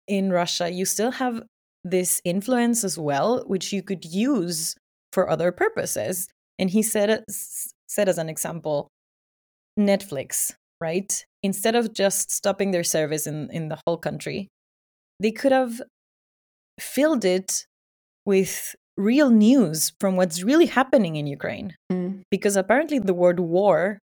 in 0.06 0.30
russia 0.30 0.70
you 0.70 0.84
still 0.84 1.12
have 1.12 1.42
this 1.84 2.20
influence 2.24 2.84
as 2.84 2.98
well 2.98 3.42
which 3.46 3.72
you 3.72 3.82
could 3.82 4.04
use 4.04 4.74
for 5.12 5.30
other 5.30 5.52
purposes 5.52 6.28
and 6.58 6.70
he 6.70 6.82
said 6.82 7.10
as- 7.10 7.72
said 7.87 8.08
as 8.08 8.18
an 8.18 8.28
example 8.28 8.88
netflix 9.78 10.52
right 10.80 11.24
instead 11.42 11.74
of 11.74 11.92
just 11.92 12.30
stopping 12.30 12.70
their 12.70 12.84
service 12.84 13.26
in 13.26 13.48
in 13.50 13.68
the 13.68 13.78
whole 13.87 13.98
country 13.98 14.48
they 15.20 15.30
could 15.30 15.52
have 15.52 15.80
filled 16.80 17.24
it 17.24 17.66
with 18.26 18.74
real 18.96 19.30
news 19.30 19.92
from 20.00 20.16
what's 20.16 20.42
really 20.42 20.66
happening 20.66 21.16
in 21.16 21.26
Ukraine. 21.26 21.74
Mm. 21.90 22.22
Because 22.30 22.56
apparently 22.56 22.98
the 22.98 23.14
word 23.14 23.40
war 23.40 23.98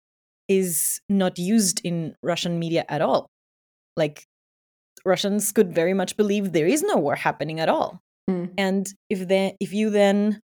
is 0.48 1.00
not 1.08 1.38
used 1.38 1.80
in 1.84 2.14
Russian 2.22 2.58
media 2.58 2.84
at 2.88 3.02
all. 3.02 3.28
Like 3.96 4.24
Russians 5.04 5.52
could 5.52 5.74
very 5.74 5.94
much 5.94 6.16
believe 6.16 6.52
there 6.52 6.66
is 6.66 6.82
no 6.82 6.96
war 6.96 7.14
happening 7.14 7.60
at 7.60 7.68
all. 7.68 8.00
Mm. 8.28 8.52
And 8.58 8.86
if 9.08 9.28
then 9.28 9.52
if 9.60 9.72
you 9.72 9.90
then 9.90 10.40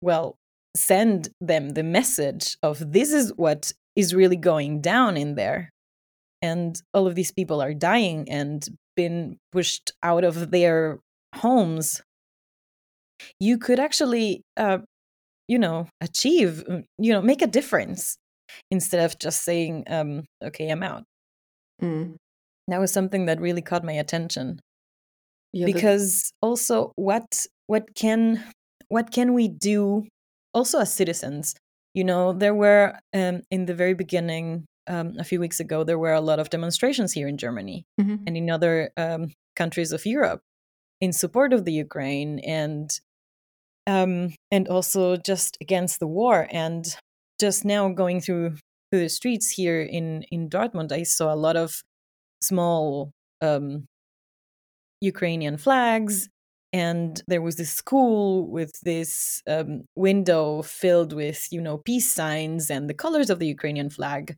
well 0.00 0.36
send 0.76 1.28
them 1.40 1.70
the 1.70 1.82
message 1.82 2.56
of 2.62 2.92
this 2.92 3.12
is 3.12 3.32
what 3.36 3.72
is 3.96 4.14
really 4.14 4.36
going 4.36 4.80
down 4.80 5.16
in 5.16 5.34
there 5.34 5.70
and 6.40 6.80
all 6.92 7.06
of 7.06 7.14
these 7.14 7.30
people 7.30 7.62
are 7.62 7.74
dying 7.74 8.28
and 8.28 8.68
been 8.96 9.38
pushed 9.52 9.92
out 10.02 10.24
of 10.24 10.50
their 10.50 10.98
homes 11.36 12.02
you 13.38 13.58
could 13.58 13.78
actually 13.78 14.42
uh, 14.56 14.78
you 15.48 15.58
know 15.58 15.86
achieve 16.00 16.64
you 16.98 17.12
know 17.12 17.22
make 17.22 17.42
a 17.42 17.46
difference 17.46 18.16
instead 18.70 19.04
of 19.04 19.18
just 19.18 19.42
saying 19.44 19.84
um, 19.88 20.24
okay 20.42 20.68
i'm 20.70 20.82
out 20.82 21.04
Mm. 21.82 22.16
that 22.68 22.78
was 22.80 22.92
something 22.92 23.26
that 23.26 23.40
really 23.40 23.62
caught 23.62 23.82
my 23.84 23.92
attention 23.92 24.60
Yeah, 25.52 25.66
because 25.66 26.32
also 26.40 26.92
what 26.96 27.46
what 27.66 27.94
can 27.94 28.42
what 28.88 29.10
can 29.10 29.34
we 29.34 29.48
do 29.48 30.06
also 30.54 30.78
as 30.80 30.92
citizens 30.94 31.54
you 31.94 32.04
know 32.04 32.32
there 32.32 32.54
were 32.54 32.98
um, 33.14 33.42
in 33.50 33.66
the 33.66 33.74
very 33.74 33.94
beginning 33.94 34.64
um, 34.86 35.14
a 35.18 35.24
few 35.24 35.40
weeks 35.40 35.60
ago 35.60 35.84
there 35.84 35.98
were 35.98 36.12
a 36.14 36.20
lot 36.20 36.38
of 36.38 36.50
demonstrations 36.50 37.12
here 37.12 37.28
in 37.28 37.36
germany 37.36 37.84
Mhm. 38.00 38.22
and 38.26 38.36
in 38.36 38.50
other 38.50 38.90
um, 38.96 39.32
countries 39.56 39.92
of 39.92 40.06
europe 40.06 40.40
in 41.00 41.12
support 41.12 41.52
of 41.52 41.64
the 41.64 41.72
ukraine 41.72 42.38
and 42.40 42.90
um, 43.86 44.34
and 44.50 44.68
also 44.68 45.16
just 45.16 45.58
against 45.60 45.98
the 46.00 46.06
war 46.06 46.46
and 46.52 46.96
just 47.46 47.64
now 47.64 47.82
going 48.02 48.20
through 48.20 48.56
through 48.90 49.00
the 49.06 49.08
streets 49.08 49.50
here 49.50 49.82
in 49.82 50.06
in 50.30 50.48
dortmund 50.48 50.92
i 50.92 51.02
saw 51.02 51.34
a 51.34 51.42
lot 51.46 51.56
of 51.56 51.82
small 52.42 53.12
um, 53.42 53.86
Ukrainian 55.02 55.56
flags. 55.58 56.28
And 56.72 57.20
there 57.28 57.42
was 57.42 57.56
this 57.56 57.70
school 57.70 58.48
with 58.48 58.72
this 58.82 59.42
um, 59.46 59.82
window 59.94 60.62
filled 60.62 61.12
with, 61.12 61.48
you 61.52 61.60
know, 61.60 61.78
peace 61.78 62.10
signs 62.10 62.70
and 62.70 62.88
the 62.88 62.94
colors 62.94 63.28
of 63.28 63.38
the 63.38 63.46
Ukrainian 63.46 63.90
flag. 63.90 64.36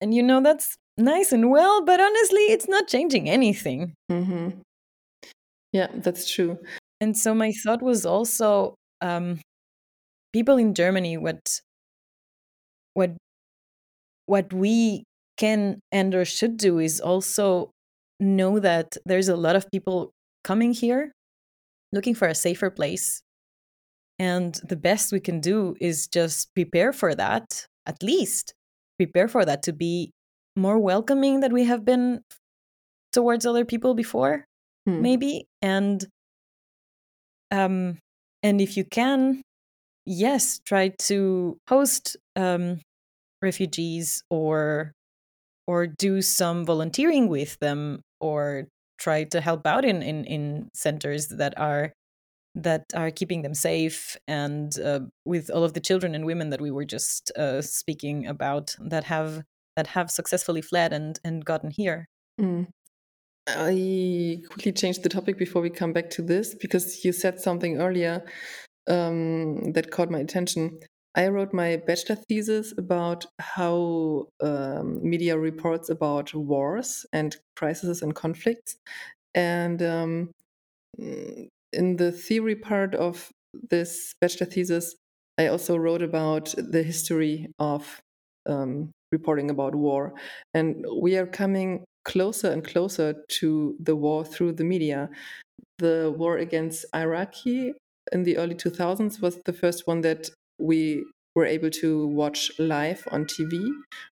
And, 0.00 0.14
you 0.14 0.22
know, 0.22 0.40
that's 0.40 0.76
nice 0.96 1.32
and 1.32 1.50
well, 1.50 1.84
but 1.84 2.00
honestly, 2.00 2.42
it's 2.54 2.68
not 2.68 2.86
changing 2.86 3.28
anything. 3.28 3.94
Mhm. 4.12 4.60
Yeah, 5.72 5.88
that's 5.92 6.30
true. 6.30 6.58
And 7.00 7.16
so 7.18 7.34
my 7.34 7.50
thought 7.50 7.82
was 7.82 8.06
also 8.06 8.76
um, 9.00 9.40
people 10.32 10.56
in 10.56 10.74
Germany, 10.74 11.16
what, 11.18 11.60
what, 12.94 13.12
what 14.26 14.52
we 14.52 15.04
can 15.36 15.80
and 15.92 16.14
or 16.14 16.24
should 16.24 16.56
do 16.56 16.78
is 16.78 17.00
also 17.00 17.70
know 18.20 18.58
that 18.60 18.96
there's 19.04 19.28
a 19.28 19.36
lot 19.36 19.56
of 19.56 19.66
people 19.72 20.12
coming 20.44 20.72
here 20.72 21.12
looking 21.92 22.14
for 22.14 22.28
a 22.28 22.34
safer 22.34 22.70
place. 22.70 23.20
And 24.18 24.54
the 24.62 24.76
best 24.76 25.12
we 25.12 25.20
can 25.20 25.40
do 25.40 25.74
is 25.80 26.06
just 26.06 26.48
prepare 26.54 26.92
for 26.92 27.14
that, 27.14 27.66
at 27.86 28.02
least 28.02 28.54
prepare 28.96 29.26
for 29.26 29.44
that 29.44 29.62
to 29.64 29.72
be 29.72 30.12
more 30.56 30.78
welcoming 30.78 31.40
that 31.40 31.52
we 31.52 31.64
have 31.64 31.84
been 31.84 32.20
towards 33.12 33.44
other 33.44 33.64
people 33.64 33.94
before, 33.94 34.44
Hmm. 34.86 35.02
maybe. 35.02 35.46
And 35.62 36.04
um 37.50 37.98
and 38.42 38.60
if 38.60 38.76
you 38.76 38.84
can, 38.84 39.42
yes, 40.06 40.60
try 40.64 40.88
to 41.08 41.58
host 41.68 42.16
um 42.36 42.80
refugees 43.42 44.22
or 44.30 44.92
or 45.66 45.86
do 45.86 46.22
some 46.22 46.64
volunteering 46.64 47.28
with 47.28 47.58
them 47.60 48.00
or 48.20 48.66
try 48.98 49.24
to 49.24 49.40
help 49.40 49.66
out 49.66 49.84
in 49.84 50.02
in, 50.02 50.24
in 50.24 50.68
centers 50.74 51.28
that 51.28 51.58
are 51.58 51.92
that 52.54 52.84
are 52.94 53.10
keeping 53.10 53.42
them 53.42 53.54
safe 53.54 54.16
and 54.28 54.78
uh, 54.78 55.00
with 55.24 55.50
all 55.50 55.64
of 55.64 55.72
the 55.74 55.80
children 55.80 56.14
and 56.14 56.24
women 56.24 56.50
that 56.50 56.60
we 56.60 56.70
were 56.70 56.84
just 56.84 57.32
uh, 57.36 57.60
speaking 57.60 58.26
about 58.26 58.76
that 58.78 59.04
have 59.04 59.42
that 59.76 59.88
have 59.88 60.10
successfully 60.10 60.62
fled 60.62 60.92
and 60.92 61.18
and 61.24 61.44
gotten 61.44 61.70
here 61.70 62.06
Mm. 62.40 62.66
I 63.46 64.42
quickly 64.48 64.72
changed 64.72 65.02
the 65.02 65.08
topic 65.08 65.36
before 65.36 65.60
we 65.60 65.70
come 65.70 65.92
back 65.92 66.08
to 66.10 66.22
this 66.22 66.54
because 66.54 67.04
you 67.04 67.12
said 67.12 67.40
something 67.40 67.78
earlier 67.78 68.24
um, 68.88 69.72
that 69.72 69.90
caught 69.90 70.10
my 70.10 70.18
attention. 70.18 70.78
I 71.14 71.28
wrote 71.28 71.52
my 71.52 71.76
bachelor 71.76 72.16
thesis 72.16 72.74
about 72.76 73.24
how 73.38 74.26
um, 74.42 74.98
media 75.08 75.38
reports 75.38 75.88
about 75.88 76.34
wars 76.34 77.06
and 77.12 77.36
crises 77.54 78.02
and 78.02 78.14
conflicts. 78.14 78.76
And 79.34 79.80
um, 79.82 80.30
mm, 81.00 81.48
in 81.72 81.96
the 81.96 82.10
theory 82.10 82.56
part 82.56 82.94
of 82.94 83.30
this 83.70 84.14
bachelor 84.20 84.46
thesis, 84.46 84.96
I 85.38 85.46
also 85.46 85.76
wrote 85.76 86.02
about 86.02 86.54
the 86.56 86.82
history 86.82 87.48
of 87.58 88.00
um, 88.46 88.90
reporting 89.12 89.50
about 89.50 89.74
war. 89.74 90.14
And 90.52 90.84
we 91.00 91.16
are 91.16 91.26
coming 91.26 91.84
closer 92.04 92.50
and 92.50 92.64
closer 92.64 93.14
to 93.28 93.76
the 93.80 93.96
war 93.96 94.24
through 94.24 94.52
the 94.52 94.64
media. 94.64 95.10
The 95.78 96.14
war 96.16 96.38
against 96.38 96.86
Iraqi 96.94 97.72
in 98.12 98.24
the 98.24 98.36
early 98.38 98.54
2000s 98.54 99.20
was 99.20 99.40
the 99.44 99.52
first 99.52 99.86
one 99.86 100.00
that 100.02 100.30
we 100.58 101.04
were 101.34 101.46
able 101.46 101.70
to 101.70 102.06
watch 102.06 102.50
live 102.58 103.06
on 103.10 103.24
TV, 103.26 103.70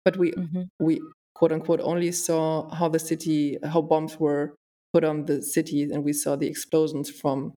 but 0.03 0.17
we 0.17 0.31
Mhm. 0.33 0.67
we 0.79 1.01
quote 1.33 1.51
unquote 1.51 1.79
only 1.81 2.11
saw 2.11 2.69
how 2.73 2.89
the 2.89 2.99
city 2.99 3.57
how 3.63 3.81
bombs 3.81 4.19
were 4.19 4.55
put 4.93 5.03
on 5.03 5.25
the 5.25 5.41
city, 5.41 5.83
and 5.83 6.03
we 6.03 6.13
saw 6.13 6.35
the 6.35 6.47
explosions 6.47 7.09
from 7.09 7.53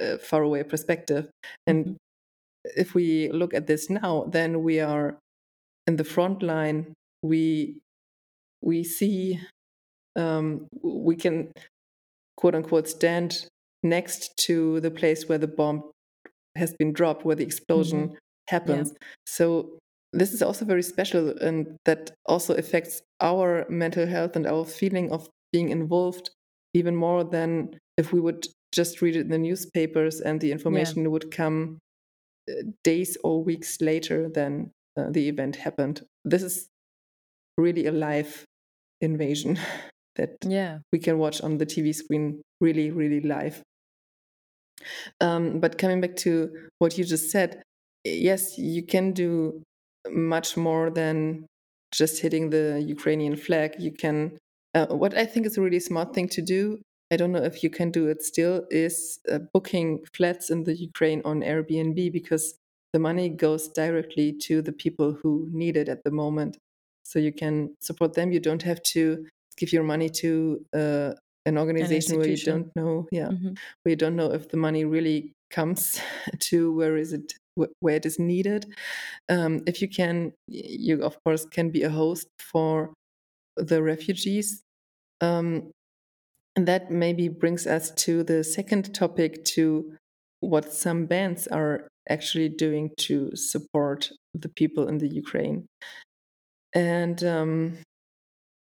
uh, 0.00 0.18
far 0.18 0.42
away 0.42 0.62
perspective. 0.64 1.30
And 1.66 1.84
mm-hmm. 1.84 1.96
if 2.76 2.94
we 2.94 3.30
look 3.30 3.54
at 3.54 3.66
this 3.66 3.90
now, 3.90 4.24
then 4.30 4.62
we 4.62 4.80
are 4.80 5.18
in 5.86 5.96
the 5.96 6.04
front 6.04 6.42
line. 6.42 6.94
We 7.22 7.78
we 8.62 8.84
see 8.84 9.40
um, 10.16 10.68
we 10.82 11.16
can 11.16 11.52
quote 12.36 12.54
unquote 12.54 12.88
stand 12.88 13.46
next 13.82 14.36
to 14.46 14.80
the 14.80 14.90
place 14.90 15.28
where 15.28 15.38
the 15.38 15.48
bomb 15.48 15.90
has 16.56 16.74
been 16.78 16.92
dropped, 16.92 17.24
where 17.24 17.36
the 17.36 17.44
explosion 17.44 18.08
mm-hmm. 18.08 18.14
happens. 18.48 18.90
Yeah. 18.90 19.06
So 19.26 19.78
this 20.12 20.32
is 20.32 20.42
also 20.42 20.64
very 20.64 20.82
special 20.82 21.36
and 21.38 21.76
that 21.84 22.10
also 22.26 22.54
affects 22.54 23.00
our 23.20 23.66
mental 23.68 24.06
health 24.06 24.36
and 24.36 24.46
our 24.46 24.64
feeling 24.64 25.12
of 25.12 25.28
being 25.52 25.68
involved 25.68 26.30
even 26.74 26.96
more 26.96 27.24
than 27.24 27.78
if 27.96 28.12
we 28.12 28.20
would 28.20 28.46
just 28.72 29.02
read 29.02 29.16
it 29.16 29.20
in 29.22 29.28
the 29.28 29.38
newspapers 29.38 30.20
and 30.20 30.40
the 30.40 30.52
information 30.52 31.02
yeah. 31.02 31.08
would 31.08 31.30
come 31.30 31.78
uh, 32.48 32.54
days 32.84 33.16
or 33.24 33.42
weeks 33.42 33.80
later 33.80 34.28
than 34.28 34.70
uh, 34.96 35.10
the 35.10 35.28
event 35.28 35.56
happened. 35.56 36.02
This 36.24 36.42
is 36.42 36.68
really 37.56 37.86
a 37.86 37.92
live 37.92 38.44
invasion 39.00 39.58
that 40.16 40.36
yeah. 40.42 40.78
we 40.92 40.98
can 40.98 41.18
watch 41.18 41.40
on 41.40 41.58
the 41.58 41.66
TV 41.66 41.94
screen 41.94 42.42
really, 42.60 42.90
really 42.90 43.20
live. 43.20 43.62
Um, 45.20 45.60
but 45.60 45.78
coming 45.78 46.00
back 46.00 46.16
to 46.16 46.50
what 46.78 46.96
you 46.98 47.04
just 47.04 47.30
said, 47.30 47.62
yes, 48.04 48.58
you 48.58 48.82
can 48.82 49.12
do 49.12 49.62
much 50.08 50.56
more 50.56 50.90
than 50.90 51.46
just 51.92 52.22
hitting 52.22 52.50
the 52.50 52.82
Ukrainian 52.86 53.36
flag. 53.36 53.74
You 53.78 53.92
can, 53.92 54.38
uh, 54.74 54.86
what 54.86 55.16
I 55.16 55.26
think 55.26 55.46
is 55.46 55.58
a 55.58 55.60
really 55.60 55.80
smart 55.80 56.14
thing 56.14 56.28
to 56.28 56.42
do. 56.42 56.80
I 57.12 57.16
don't 57.16 57.32
know 57.32 57.42
if 57.42 57.62
you 57.64 57.70
can 57.70 57.90
do 57.90 58.06
it 58.06 58.22
still, 58.22 58.64
is 58.70 59.18
uh, 59.30 59.40
booking 59.52 60.04
flats 60.14 60.48
in 60.48 60.64
the 60.64 60.74
Ukraine 60.74 61.22
on 61.24 61.40
Airbnb 61.40 62.12
because 62.12 62.54
the 62.92 63.00
money 63.00 63.28
goes 63.28 63.68
directly 63.68 64.32
to 64.42 64.62
the 64.62 64.72
people 64.72 65.16
who 65.20 65.48
need 65.52 65.76
it 65.76 65.88
at 65.88 66.04
the 66.04 66.10
moment. 66.10 66.56
So 67.04 67.18
you 67.18 67.32
can 67.32 67.74
support 67.80 68.14
them. 68.14 68.30
You 68.30 68.40
don't 68.40 68.62
have 68.62 68.82
to 68.94 69.26
give 69.56 69.72
your 69.72 69.82
money 69.82 70.08
to 70.08 70.64
uh, 70.72 71.12
an 71.46 71.58
organization 71.58 72.14
an 72.14 72.18
where 72.20 72.28
you 72.28 72.36
don't 72.36 72.70
know, 72.76 73.06
yeah, 73.10 73.28
mm-hmm. 73.28 73.54
where 73.82 73.90
you 73.90 73.96
don't 73.96 74.16
know 74.16 74.32
if 74.32 74.48
the 74.48 74.56
money 74.56 74.84
really 74.84 75.32
comes 75.50 76.00
to 76.38 76.72
where 76.72 76.96
is 76.96 77.12
it 77.12 77.34
where 77.80 77.96
it 77.96 78.06
is 78.06 78.18
needed. 78.18 78.66
Um, 79.28 79.62
if 79.66 79.82
you 79.82 79.88
can, 79.88 80.32
you 80.48 81.02
of 81.02 81.16
course 81.24 81.44
can 81.44 81.70
be 81.70 81.82
a 81.82 81.90
host 81.90 82.28
for 82.38 82.94
the 83.56 83.82
refugees. 83.82 84.62
Um, 85.20 85.70
and 86.56 86.66
that 86.66 86.90
maybe 86.90 87.28
brings 87.28 87.66
us 87.66 87.90
to 87.92 88.22
the 88.22 88.42
second 88.42 88.94
topic 88.94 89.44
to 89.56 89.94
what 90.40 90.72
some 90.72 91.06
bands 91.06 91.46
are 91.46 91.88
actually 92.08 92.48
doing 92.48 92.90
to 92.96 93.34
support 93.36 94.10
the 94.34 94.48
people 94.48 94.88
in 94.88 94.98
the 94.98 95.08
Ukraine. 95.08 95.66
And 96.74 97.22
um, 97.24 97.78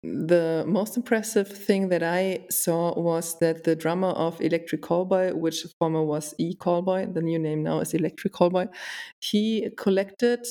the 0.06 0.64
most 0.66 0.96
impressive 0.96 1.48
thing 1.48 1.88
that 1.88 2.02
I 2.02 2.46
saw 2.50 2.98
was 2.98 3.38
that 3.40 3.64
the 3.64 3.76
drummer 3.76 4.10
of 4.10 4.40
Electric 4.40 4.82
Callboy, 4.82 5.34
which 5.34 5.66
former 5.78 6.02
was 6.02 6.34
E 6.38 6.54
Callboy, 6.54 7.14
the 7.14 7.22
new 7.22 7.38
name 7.38 7.62
now 7.62 7.80
is 7.80 7.94
Electric 7.94 8.32
Callboy, 8.32 8.68
he 9.20 9.68
collected 9.76 10.46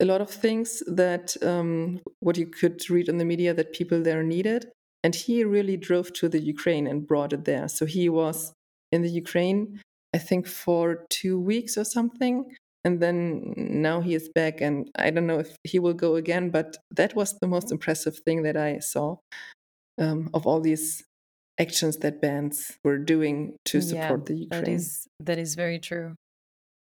a 0.00 0.04
lot 0.04 0.20
of 0.20 0.30
things 0.30 0.82
that 0.86 1.36
um, 1.42 2.00
what 2.20 2.36
you 2.36 2.46
could 2.46 2.88
read 2.90 3.08
in 3.08 3.18
the 3.18 3.24
media 3.24 3.54
that 3.54 3.72
people 3.72 4.02
there 4.02 4.22
needed, 4.22 4.70
and 5.04 5.14
he 5.14 5.44
really 5.44 5.76
drove 5.76 6.12
to 6.14 6.28
the 6.28 6.40
Ukraine 6.40 6.86
and 6.86 7.06
brought 7.06 7.32
it 7.32 7.44
there. 7.44 7.68
So 7.68 7.86
he 7.86 8.08
was 8.08 8.52
in 8.90 9.02
the 9.02 9.10
Ukraine, 9.10 9.80
I 10.14 10.18
think, 10.18 10.46
for 10.46 11.06
two 11.08 11.38
weeks 11.38 11.76
or 11.76 11.84
something, 11.84 12.54
and 12.84 13.00
then 13.00 13.54
now 13.56 14.00
he 14.00 14.14
is 14.14 14.28
back 14.34 14.60
and 14.60 14.90
i 14.96 15.10
don't 15.10 15.26
know 15.26 15.38
if 15.38 15.56
he 15.64 15.78
will 15.78 15.94
go 15.94 16.16
again 16.16 16.50
but 16.50 16.76
that 16.90 17.14
was 17.14 17.38
the 17.40 17.46
most 17.46 17.70
impressive 17.70 18.18
thing 18.24 18.42
that 18.42 18.56
i 18.56 18.78
saw 18.78 19.16
um, 19.98 20.30
of 20.34 20.46
all 20.46 20.60
these 20.60 21.04
actions 21.58 21.98
that 21.98 22.20
bands 22.20 22.78
were 22.84 22.98
doing 22.98 23.56
to 23.64 23.80
support 23.80 24.20
yeah, 24.20 24.26
the 24.26 24.34
ukraine. 24.34 24.64
that 24.64 24.68
is 24.68 25.06
that 25.20 25.38
is 25.38 25.54
very 25.54 25.78
true. 25.78 26.14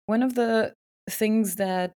One 0.06 0.22
of 0.24 0.36
the 0.36 0.74
things 1.10 1.56
that 1.56 1.96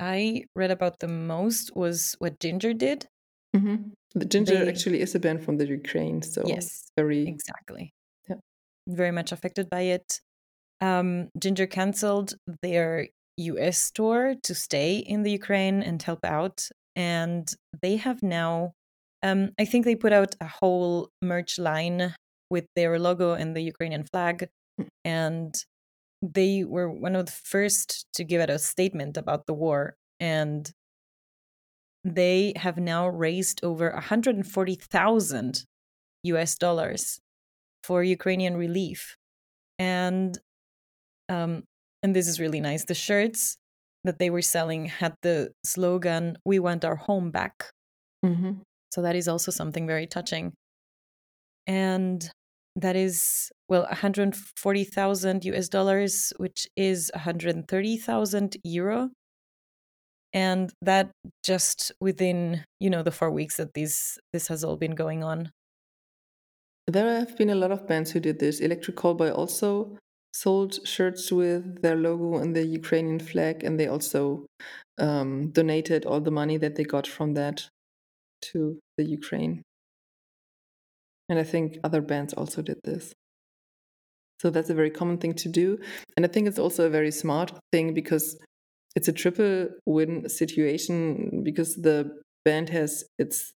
i 0.00 0.44
read 0.56 0.70
about 0.70 1.00
the 1.00 1.08
most 1.08 1.64
was 1.76 2.16
what 2.18 2.38
Jinjer 2.38 2.76
did. 2.76 3.06
Mm-hmm. 3.54 3.76
the 4.14 4.24
Jinjer 4.24 4.64
they, 4.64 4.68
actually 4.68 5.00
is 5.02 5.14
a 5.14 5.20
band 5.20 5.44
from 5.44 5.58
the 5.58 5.66
ukraine 5.66 6.22
so 6.22 6.42
yes 6.46 6.66
very 6.96 7.22
exactly. 7.28 7.92
Yeah. 8.28 8.36
very 8.88 9.10
much 9.10 9.30
affected 9.32 9.68
by 9.68 9.82
it 9.96 10.20
um, 10.82 11.28
Jinjer 11.38 11.70
canceled 11.70 12.34
their 12.60 13.08
US 13.36 13.78
store 13.78 14.34
to 14.42 14.54
stay 14.54 14.96
in 14.96 15.22
the 15.22 15.30
Ukraine 15.30 15.82
and 15.82 16.02
help 16.02 16.24
out. 16.24 16.68
And 16.96 17.48
they 17.80 17.96
have 17.96 18.22
now, 18.22 18.72
um, 19.22 19.52
I 19.58 19.64
think 19.64 19.84
they 19.84 19.94
put 19.94 20.12
out 20.12 20.34
a 20.40 20.46
whole 20.46 21.08
merch 21.22 21.58
line 21.58 22.14
with 22.50 22.66
their 22.76 22.98
logo 22.98 23.32
and 23.32 23.56
the 23.56 23.62
Ukrainian 23.62 24.04
flag. 24.04 24.48
Hmm. 24.76 24.88
And 25.04 25.54
they 26.20 26.64
were 26.64 26.90
one 26.90 27.16
of 27.16 27.26
the 27.26 27.32
first 27.32 28.06
to 28.14 28.24
give 28.24 28.40
out 28.42 28.50
a 28.50 28.58
statement 28.58 29.16
about 29.16 29.46
the 29.46 29.54
war. 29.54 29.94
And 30.20 30.70
they 32.04 32.52
have 32.56 32.76
now 32.76 33.06
raised 33.08 33.64
over 33.64 33.90
140,000 33.92 35.64
US 36.24 36.56
dollars 36.56 37.20
for 37.84 38.02
Ukrainian 38.02 38.56
relief. 38.56 39.16
And 39.78 40.38
um, 41.28 41.64
and 42.02 42.14
this 42.14 42.28
is 42.28 42.40
really 42.40 42.60
nice. 42.60 42.84
The 42.84 42.94
shirts 42.94 43.56
that 44.04 44.18
they 44.18 44.30
were 44.30 44.42
selling 44.42 44.86
had 44.86 45.14
the 45.22 45.52
slogan, 45.64 46.36
We 46.44 46.58
want 46.58 46.84
our 46.84 46.96
home 46.96 47.30
back. 47.30 47.70
Mm-hmm. 48.24 48.52
So 48.90 49.02
that 49.02 49.16
is 49.16 49.28
also 49.28 49.50
something 49.50 49.86
very 49.86 50.06
touching. 50.06 50.52
And 51.66 52.28
that 52.76 52.96
is, 52.96 53.50
well, 53.68 53.82
140,000 53.82 55.44
US 55.44 55.68
dollars, 55.68 56.32
which 56.36 56.66
is 56.76 57.10
130,000 57.14 58.56
euro. 58.64 59.10
And 60.34 60.72
that 60.80 61.10
just 61.44 61.92
within, 62.00 62.64
you 62.80 62.90
know, 62.90 63.02
the 63.02 63.10
four 63.10 63.30
weeks 63.30 63.58
that 63.58 63.74
this 63.74 64.18
this 64.32 64.48
has 64.48 64.64
all 64.64 64.76
been 64.76 64.94
going 64.94 65.22
on. 65.22 65.50
There 66.86 67.18
have 67.18 67.36
been 67.36 67.50
a 67.50 67.54
lot 67.54 67.70
of 67.70 67.86
bands 67.86 68.10
who 68.10 68.20
did 68.20 68.38
this. 68.38 68.58
Electric 68.60 68.96
Callboy 68.96 69.36
also 69.36 69.98
sold 70.32 70.86
shirts 70.86 71.30
with 71.30 71.82
their 71.82 71.96
logo 71.96 72.38
and 72.38 72.56
the 72.56 72.64
Ukrainian 72.64 73.18
flag, 73.18 73.64
and 73.64 73.78
they 73.78 73.86
also 73.86 74.46
um, 74.98 75.50
donated 75.50 76.04
all 76.06 76.20
the 76.20 76.30
money 76.30 76.56
that 76.56 76.76
they 76.76 76.84
got 76.84 77.06
from 77.06 77.34
that 77.34 77.68
to 78.42 78.78
the 78.96 79.04
Ukraine. 79.04 79.62
And 81.28 81.38
I 81.38 81.44
think 81.44 81.78
other 81.84 82.00
bands 82.00 82.34
also 82.34 82.62
did 82.62 82.80
this. 82.84 83.12
So 84.40 84.50
that's 84.50 84.70
a 84.70 84.74
very 84.74 84.90
common 84.90 85.18
thing 85.18 85.34
to 85.34 85.48
do. 85.48 85.78
And 86.16 86.26
I 86.26 86.28
think 86.28 86.48
it's 86.48 86.58
also 86.58 86.86
a 86.86 86.90
very 86.90 87.12
smart 87.12 87.52
thing 87.70 87.94
because 87.94 88.36
it's 88.96 89.08
a 89.08 89.12
triple 89.12 89.68
win 89.86 90.28
situation 90.28 91.42
because 91.44 91.76
the 91.76 92.18
band 92.44 92.68
has 92.70 93.04
its 93.18 93.52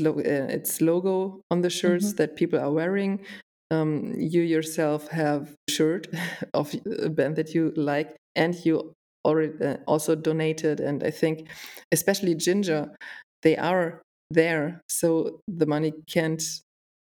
uh, 0.00 0.12
its 0.18 0.80
logo 0.80 1.40
on 1.50 1.60
the 1.62 1.70
shirts 1.70 2.06
mm-hmm. 2.06 2.16
that 2.16 2.36
people 2.36 2.58
are 2.58 2.72
wearing 2.72 3.24
um, 3.70 4.14
you 4.16 4.42
yourself 4.42 5.08
have 5.08 5.54
a 5.68 5.72
shirt 5.72 6.06
of 6.54 6.74
a 7.02 7.08
band 7.08 7.36
that 7.36 7.54
you 7.54 7.72
like 7.76 8.16
and 8.34 8.54
you 8.64 8.92
already 9.24 9.52
uh, 9.64 9.76
also 9.86 10.14
donated 10.14 10.78
and 10.78 11.02
i 11.02 11.10
think 11.10 11.48
especially 11.90 12.34
Jinjer 12.34 12.94
they 13.42 13.56
are 13.56 14.02
there 14.30 14.80
so 14.88 15.40
the 15.48 15.66
money 15.66 15.92
can't 16.08 16.42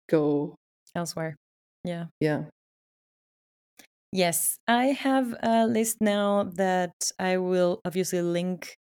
go 0.09 0.57
elsewhere. 0.95 1.37
Yeah. 1.85 2.07
Yeah. 2.21 2.45
Yes. 4.13 4.57
I 4.67 4.87
have 4.87 5.35
a 5.43 5.67
list 5.67 5.99
now 6.01 6.45
that 6.57 6.95
i 7.19 7.37
will 7.37 7.81
obviously 7.85 8.23
link 8.23 8.77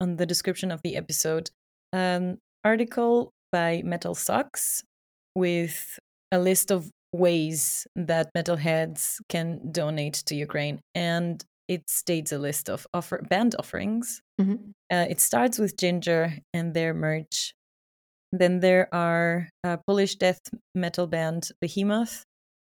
on 0.00 0.16
the 0.16 0.26
description 0.26 0.70
of 0.70 0.80
the 0.82 0.96
episode. 0.96 1.50
An 1.92 2.38
article 2.64 3.30
by 3.52 3.82
MetalSucks 3.84 4.82
with 5.34 5.98
a 6.32 6.38
list 6.38 6.70
of 6.70 6.90
ways 7.16 7.86
that 7.96 8.30
metalheads 8.36 9.16
can 9.28 9.72
donate 9.72 10.14
to 10.26 10.34
Ukraine. 10.34 10.80
And 10.94 11.42
it 11.68 11.88
states 11.88 12.32
a 12.32 12.38
list 12.38 12.68
of 12.68 12.86
offer 12.94 13.24
band 13.28 13.56
offerings. 13.58 14.20
Mm-hmm. 14.40 14.70
Uh, 14.90 15.06
it 15.08 15.20
starts 15.20 15.58
with 15.58 15.76
Jinjer 15.76 16.40
and 16.54 16.74
their 16.74 16.94
merch. 16.94 17.54
Then 18.32 18.60
there 18.60 18.88
are 18.92 19.48
a 19.64 19.78
Polish 19.86 20.16
death 20.16 20.40
metal 20.74 21.06
band 21.06 21.50
Behemoth 21.60 22.24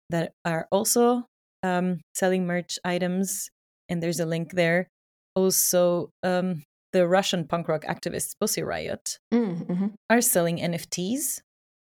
that 0.09 0.33
are 0.43 0.67
also 0.71 1.25
um, 1.63 2.01
selling 2.15 2.45
merch 2.45 2.79
items, 2.83 3.49
and 3.87 4.01
there's 4.01 4.19
a 4.19 4.25
link 4.25 4.53
there. 4.53 4.87
Also, 5.35 6.09
um, 6.23 6.63
the 6.91 7.07
Russian 7.07 7.47
punk 7.47 7.67
rock 7.67 7.83
activists 7.85 8.35
Pussy 8.39 8.63
Riot 8.63 9.17
mm, 9.33 9.65
mm-hmm. 9.65 9.87
are 10.09 10.21
selling 10.21 10.57
NFTs 10.57 11.39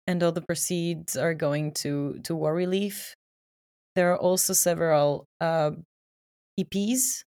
and 0.08 0.22
all 0.24 0.32
the 0.32 0.42
proceeds 0.42 1.16
are 1.18 1.34
going 1.34 1.72
to 1.74 2.20
to 2.24 2.36
war 2.36 2.54
relief 2.54 3.16
there 3.96 4.12
are 4.12 4.18
also 4.18 4.54
several 4.54 5.26
uh, 5.40 5.72
EPs 6.60 7.24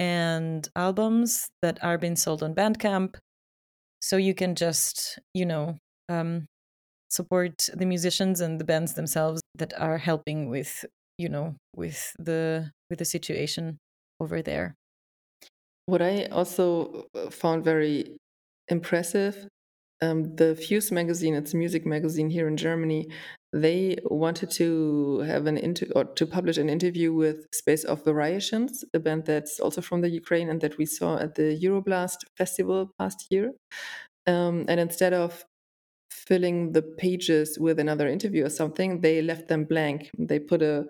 and 0.00 0.68
albums 0.74 1.48
that 1.62 1.82
are 1.82 1.98
being 1.98 2.16
sold 2.16 2.42
on 2.42 2.54
Bandcamp. 2.54 3.16
So 4.00 4.16
you 4.16 4.34
can 4.34 4.54
just, 4.54 5.18
you 5.34 5.46
know, 5.46 5.78
um, 6.08 6.46
support 7.10 7.68
the 7.74 7.86
musicians 7.86 8.40
and 8.40 8.60
the 8.60 8.64
bands 8.64 8.94
themselves 8.94 9.42
that 9.54 9.78
are 9.78 9.98
helping 9.98 10.48
with, 10.48 10.84
you 11.18 11.28
know, 11.28 11.56
with 11.74 12.12
the 12.18 12.70
with 12.90 12.98
the 12.98 13.04
situation 13.04 13.78
over 14.20 14.42
there. 14.42 14.74
What 15.86 16.02
I 16.02 16.26
also 16.26 17.06
uh, 17.14 17.30
found 17.30 17.64
very 17.64 18.16
impressive, 18.68 19.48
um, 20.02 20.36
the 20.36 20.56
Fuze 20.60 20.92
magazine, 20.92 21.34
it's 21.34 21.54
a 21.54 21.56
music 21.56 21.86
magazine 21.86 22.30
here 22.30 22.48
in 22.48 22.56
Germany, 22.56 23.08
they 23.52 23.96
wanted 24.04 24.50
to 24.50 25.20
have 25.20 25.46
an 25.46 25.56
inter- 25.56 25.86
or 25.94 26.04
to 26.04 26.26
publish 26.26 26.58
an 26.58 26.68
interview 26.68 27.12
with 27.12 27.46
Space 27.52 27.84
of 27.84 28.04
Variations, 28.04 28.84
a 28.92 28.98
band 28.98 29.24
that's 29.24 29.58
also 29.60 29.80
from 29.80 30.02
the 30.02 30.10
Ukraine 30.10 30.50
and 30.50 30.60
that 30.60 30.76
we 30.76 30.84
saw 30.84 31.16
at 31.16 31.36
the 31.36 31.58
Euroblast 31.58 32.18
festival 32.36 32.90
past 32.98 33.26
year. 33.30 33.52
Um, 34.26 34.66
and 34.68 34.78
instead 34.80 35.14
of 35.14 35.44
filling 36.10 36.72
the 36.72 36.82
pages 36.82 37.58
with 37.58 37.78
another 37.78 38.08
interview 38.08 38.44
or 38.44 38.50
something, 38.50 39.00
they 39.00 39.22
left 39.22 39.48
them 39.48 39.64
blank. 39.64 40.10
They 40.18 40.38
put 40.38 40.60
a 40.60 40.86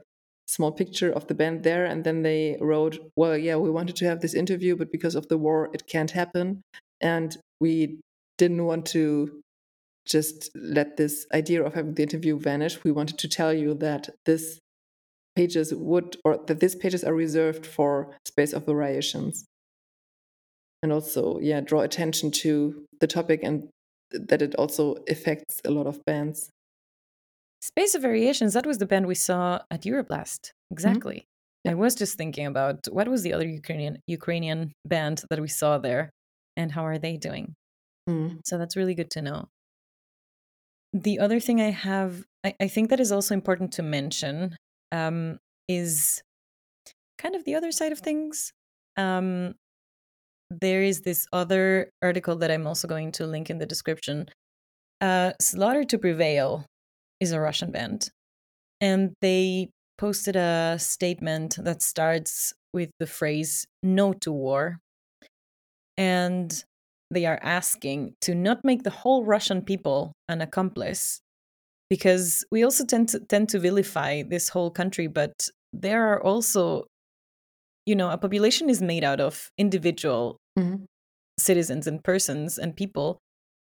small 0.49 0.73
picture 0.73 1.13
of 1.13 1.27
the 1.27 1.35
band 1.35 1.63
there 1.63 1.85
and 1.85 2.03
then 2.05 2.23
they 2.23 2.57
wrote, 2.61 2.99
Well, 3.17 3.37
yeah, 3.37 3.57
we 3.57 3.71
wanted 3.71 3.97
to 3.97 4.07
have 4.07 4.21
this 4.21 4.35
interview, 4.35 4.75
but 4.77 4.91
because 4.91 5.15
of 5.15 5.29
the 5.29 5.39
war, 5.39 5.71
it 5.75 5.87
can't 5.87 6.11
happen. 6.11 6.63
And 7.01 7.37
we 7.61 8.01
didn't 8.39 8.65
want 8.65 8.87
to 8.87 9.41
just 10.07 10.51
let 10.55 10.97
this 10.97 11.27
idea 11.35 11.63
of 11.65 11.75
having 11.75 11.95
the 11.95 12.03
interview 12.03 12.39
vanish. 12.39 12.83
We 12.85 12.93
wanted 12.93 13.19
to 13.19 13.29
tell 13.29 13.53
you 13.53 13.75
that 13.75 14.09
this 14.25 14.59
pages 15.35 15.75
would 15.75 16.17
or 16.25 16.39
that 16.47 16.61
these 16.61 16.75
pages 16.75 17.05
are 17.05 17.15
reserved 17.15 17.67
for 17.67 18.15
space 18.25 18.53
of 18.53 18.65
variations 18.67 19.45
and 20.83 20.93
also 20.93 21.39
yeah 21.41 21.61
draw 21.61 21.81
attention 21.81 22.31
to 22.31 22.85
the 23.01 23.07
topic 23.07 23.41
and 23.43 23.69
that 24.13 24.41
it 24.41 24.55
also 24.55 24.97
affects 25.11 25.61
a 25.67 25.71
lot 25.71 25.87
of 25.87 26.03
bands 26.07 26.49
space 27.61 27.95
of 27.95 28.01
variations 28.03 28.55
that 28.55 28.65
was 28.67 28.79
the 28.79 28.87
band 28.87 29.07
we 29.07 29.15
saw 29.15 29.59
at 29.71 29.83
euroblast 29.83 30.53
Mm-hmm. 30.67 30.75
exactly 30.75 31.25
Yeah. 31.65 31.73
i 31.73 31.75
was 31.75 31.95
just 31.95 32.17
thinking 32.17 32.47
about 32.47 32.87
what 32.91 33.07
was 33.09 33.23
the 33.23 33.33
other 33.35 33.47
ukrainian 33.47 33.99
ukrainian 34.07 34.73
band 34.87 35.23
that 35.31 35.41
we 35.41 35.49
saw 35.49 35.77
there 35.79 36.11
and 36.57 36.73
how 36.73 36.85
are 36.87 36.99
they 36.99 37.17
doing 37.17 37.55
Mm. 38.09 38.41
so 38.45 38.59
that's 38.59 38.77
really 38.77 38.95
good 38.95 39.11
to 39.11 39.23
know. 39.23 39.49
The 40.93 41.19
other 41.19 41.41
thing 41.41 41.61
i 41.61 41.71
have 41.71 42.25
i, 42.45 42.55
I 42.61 42.69
think 42.69 42.91
that 42.91 43.01
is 43.01 43.13
also 43.13 43.35
important 43.35 43.73
to 43.73 43.83
mention 43.83 44.57
um, 44.93 45.39
is 45.69 46.23
kind 47.19 47.35
of 47.35 47.45
the 47.45 47.55
other 47.55 47.73
side 47.73 47.93
of 47.93 47.99
things. 47.99 48.53
Um, 48.97 49.55
there 50.49 50.83
is 50.83 51.01
this 51.01 51.27
other 51.33 51.91
article 52.03 52.37
that 52.37 52.51
i'm 52.51 52.67
also 52.67 52.87
going 52.87 53.13
to 53.13 53.27
link 53.27 53.51
in 53.51 53.59
the 53.59 53.67
description. 53.67 54.29
Uh, 55.01 55.33
slaughter 55.41 55.85
to 55.85 55.99
prevail 55.99 56.65
is 57.21 57.33
a 57.33 57.41
russian 57.41 57.71
band 57.71 58.11
and 58.81 59.15
they 59.21 59.69
posted 59.99 60.37
a 60.37 60.77
statement 60.79 61.57
that 61.59 61.83
starts 61.83 62.53
with 62.73 62.91
the 62.99 63.07
phrase 63.07 63.67
no 63.83 64.13
to 64.13 64.33
war. 64.33 64.79
And 65.97 66.65
they 67.11 67.27
are 67.27 67.39
asking 67.43 68.15
to 68.21 68.35
not 68.35 68.59
make 68.65 68.83
the 68.83 68.91
whole 68.91 69.25
russian 69.25 69.63
people 69.63 70.13
an 70.29 70.41
accomplice 70.41 71.21
because 71.91 72.45
we 72.51 72.65
also 72.65 72.85
tend 72.85 73.09
to 73.09 73.21
tend 73.21 73.49
to 73.49 73.59
vilify 73.59 74.23
this 74.23 74.49
whole 74.49 74.71
country 74.71 75.07
but 75.07 75.49
there 75.73 76.03
are 76.13 76.23
also 76.23 76.85
you 77.87 77.95
know 77.95 78.11
a 78.11 78.19
population 78.19 78.69
is 78.69 78.83
made 78.83 79.05
out 79.05 79.21
of 79.21 79.49
individual 79.59 80.39
Mhm. 80.59 80.87
citizens 81.39 81.87
and 81.87 82.03
persons 82.03 82.59
and 82.59 82.75
people 82.77 83.19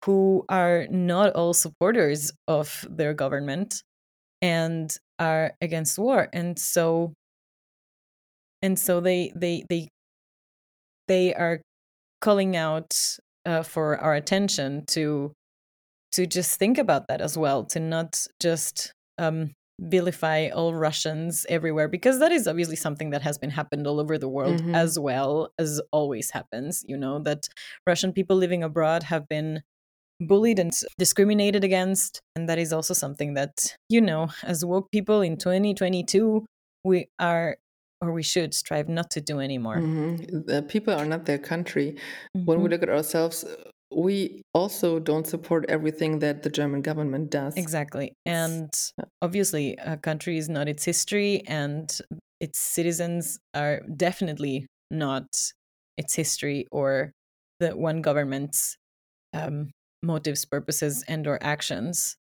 who 0.07 0.45
are 0.49 0.87
not 0.91 1.33
all 1.35 1.53
supporters 1.53 2.33
of 2.49 2.87
their 2.91 3.13
government 3.15 3.83
and 4.43 4.97
are 5.19 5.53
against 5.61 5.99
war 5.99 6.29
and 6.33 6.59
so 6.59 7.13
and 8.63 8.79
so 8.79 9.01
they 9.01 9.33
they 9.37 9.65
they 9.69 9.89
they 11.09 11.35
are 11.35 11.61
calling 12.21 12.57
out 12.57 13.19
uh, 13.47 13.63
for 13.63 13.99
our 13.99 14.15
attention 14.15 14.85
to 14.87 15.33
to 16.13 16.27
just 16.27 16.59
think 16.59 16.77
about 16.79 17.07
that 17.09 17.21
as 17.21 17.39
well 17.39 17.65
to 17.65 17.79
not 17.81 18.27
just 18.41 18.93
um, 19.19 19.53
vilify 19.81 20.49
all 20.49 20.75
Russians 20.75 21.47
everywhere 21.49 21.89
because 21.89 22.19
that 22.19 22.33
is 22.33 22.49
obviously 22.49 22.77
something 22.77 23.11
that 23.11 23.23
has 23.23 23.39
been 23.39 23.51
happened 23.51 23.87
all 23.87 24.01
over 24.01 24.19
the 24.19 24.29
world 24.29 24.61
Mhm. 24.61 24.75
as 24.75 24.99
well 24.99 25.51
as 25.59 25.81
always 25.93 26.31
happens 26.33 26.85
you 26.87 26.97
know 26.97 27.19
that 27.21 27.49
Russian 27.87 28.13
people 28.13 28.37
living 28.37 28.63
abroad 28.63 29.05
have 29.05 29.27
been 29.29 29.63
bullied 30.21 30.59
and 30.59 30.71
discriminated 30.99 31.65
against 31.65 32.21
and 32.37 32.47
that 32.49 32.59
is 32.59 32.73
also 32.75 32.93
something 32.93 33.35
that 33.35 33.75
you 33.89 34.01
know 34.03 34.29
as 34.43 34.65
woke 34.67 34.91
people 34.91 35.23
in 35.23 35.37
2022 35.39 36.45
we 36.85 37.07
are 37.19 37.57
or 38.01 38.13
we 38.13 38.23
should 38.23 38.55
strive 38.55 38.89
not 38.89 39.11
to 39.11 39.21
do 39.21 39.41
anymore 39.41 39.81
Mhm. 39.81 40.69
People 40.69 40.95
are 40.95 41.05
not 41.07 41.27
their 41.27 41.39
country. 41.39 41.97
When 42.45 42.59
we 42.63 42.69
Mhm. 42.69 42.71
look 42.71 42.83
at 42.83 42.89
ourselves, 42.89 43.45
uh, 43.45 43.71
we 43.95 44.43
also 44.55 44.99
don't 44.99 45.27
support 45.27 45.65
everything 45.69 46.19
that 46.21 46.43
the 46.43 46.51
German 46.51 46.83
government 46.83 47.31
does. 47.31 47.57
Exactly. 47.57 48.15
And 48.27 48.71
obviously, 49.23 49.77
a 49.77 49.97
country 49.97 50.39
is 50.39 50.49
not 50.49 50.69
its 50.69 50.85
history, 50.85 51.43
and 51.47 51.87
its 52.41 52.59
citizens 52.59 53.39
are 53.55 53.81
definitely 53.97 54.67
not 54.91 55.27
its 55.97 56.15
history 56.15 56.67
or 56.73 57.13
the 57.61 57.77
one 57.77 58.01
government's 58.03 58.77
um, 59.35 59.71
motives, 60.03 60.45
purposes, 60.45 61.05
and 61.09 61.27
or 61.27 61.39
actions. 61.43 62.17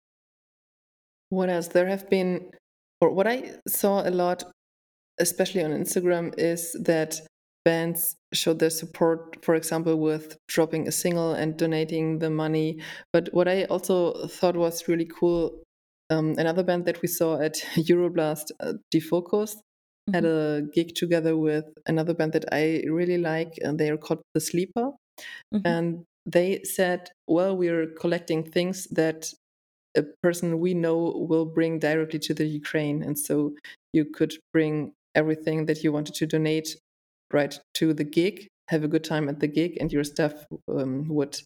What 1.29 1.49
else? 1.49 1.67
There 1.67 1.87
have 1.87 2.09
been, 2.09 2.51
or 3.01 3.09
what 3.11 3.27
I 3.27 3.59
saw 3.67 4.07
a 4.07 4.11
lot, 4.11 4.43
especially 5.19 5.63
on 5.63 5.71
Instagram, 5.71 6.33
is 6.37 6.75
that 6.81 7.21
bands 7.63 8.15
show 8.33 8.53
their 8.53 8.69
support, 8.69 9.43
for 9.43 9.55
example, 9.55 9.97
with 9.97 10.37
dropping 10.47 10.87
a 10.87 10.91
single 10.91 11.33
and 11.33 11.57
donating 11.57 12.19
the 12.19 12.29
money. 12.29 12.79
But 13.11 13.29
what 13.33 13.47
I 13.47 13.65
also 13.65 14.27
thought 14.27 14.55
was 14.55 14.87
really 14.87 15.05
cool, 15.05 15.63
um, 16.09 16.35
another 16.37 16.63
band 16.63 16.85
that 16.85 17.01
we 17.01 17.07
saw 17.07 17.41
at 17.41 17.55
Euroblast, 17.75 18.51
uh, 18.59 18.73
Defocus, 18.93 19.55
had 20.13 20.25
a 20.25 20.61
gig 20.71 20.93
together 20.93 21.35
with 21.35 21.65
another 21.87 22.13
band 22.13 22.33
that 22.33 22.45
I 22.51 22.83
really 22.87 23.17
like, 23.17 23.57
and 23.63 23.79
they 23.79 23.89
are 23.89 23.97
called 23.97 24.21
The 24.35 24.39
Sleeper. 24.39 24.91
Mhm. 25.53 25.61
And 25.65 26.05
they 26.25 26.63
said, 26.63 27.09
well, 27.27 27.57
we're 27.57 27.87
collecting 27.87 28.43
things 28.43 28.87
that 28.91 29.33
a 29.97 30.03
person 30.21 30.59
we 30.59 30.73
know 30.73 31.25
will 31.27 31.45
bring 31.45 31.79
directly 31.79 32.19
to 32.19 32.33
the 32.33 32.45
Ukraine. 32.45 33.01
And 33.01 33.17
so 33.17 33.55
you 33.93 34.05
could 34.05 34.33
bring 34.51 34.93
everything 35.15 35.65
that 35.67 35.83
you 35.83 35.91
wanted 35.91 36.15
to 36.15 36.25
donate 36.27 36.75
right 37.33 37.59
to 37.75 37.93
the 37.93 38.03
gig, 38.03 38.47
have 38.69 38.83
a 38.83 38.87
good 38.87 39.03
time 39.03 39.29
at 39.29 39.39
the 39.39 39.47
gig, 39.47 39.77
and 39.79 39.91
your 39.91 40.03
stuff 40.03 40.45
um, 40.69 41.07
would 41.09 41.39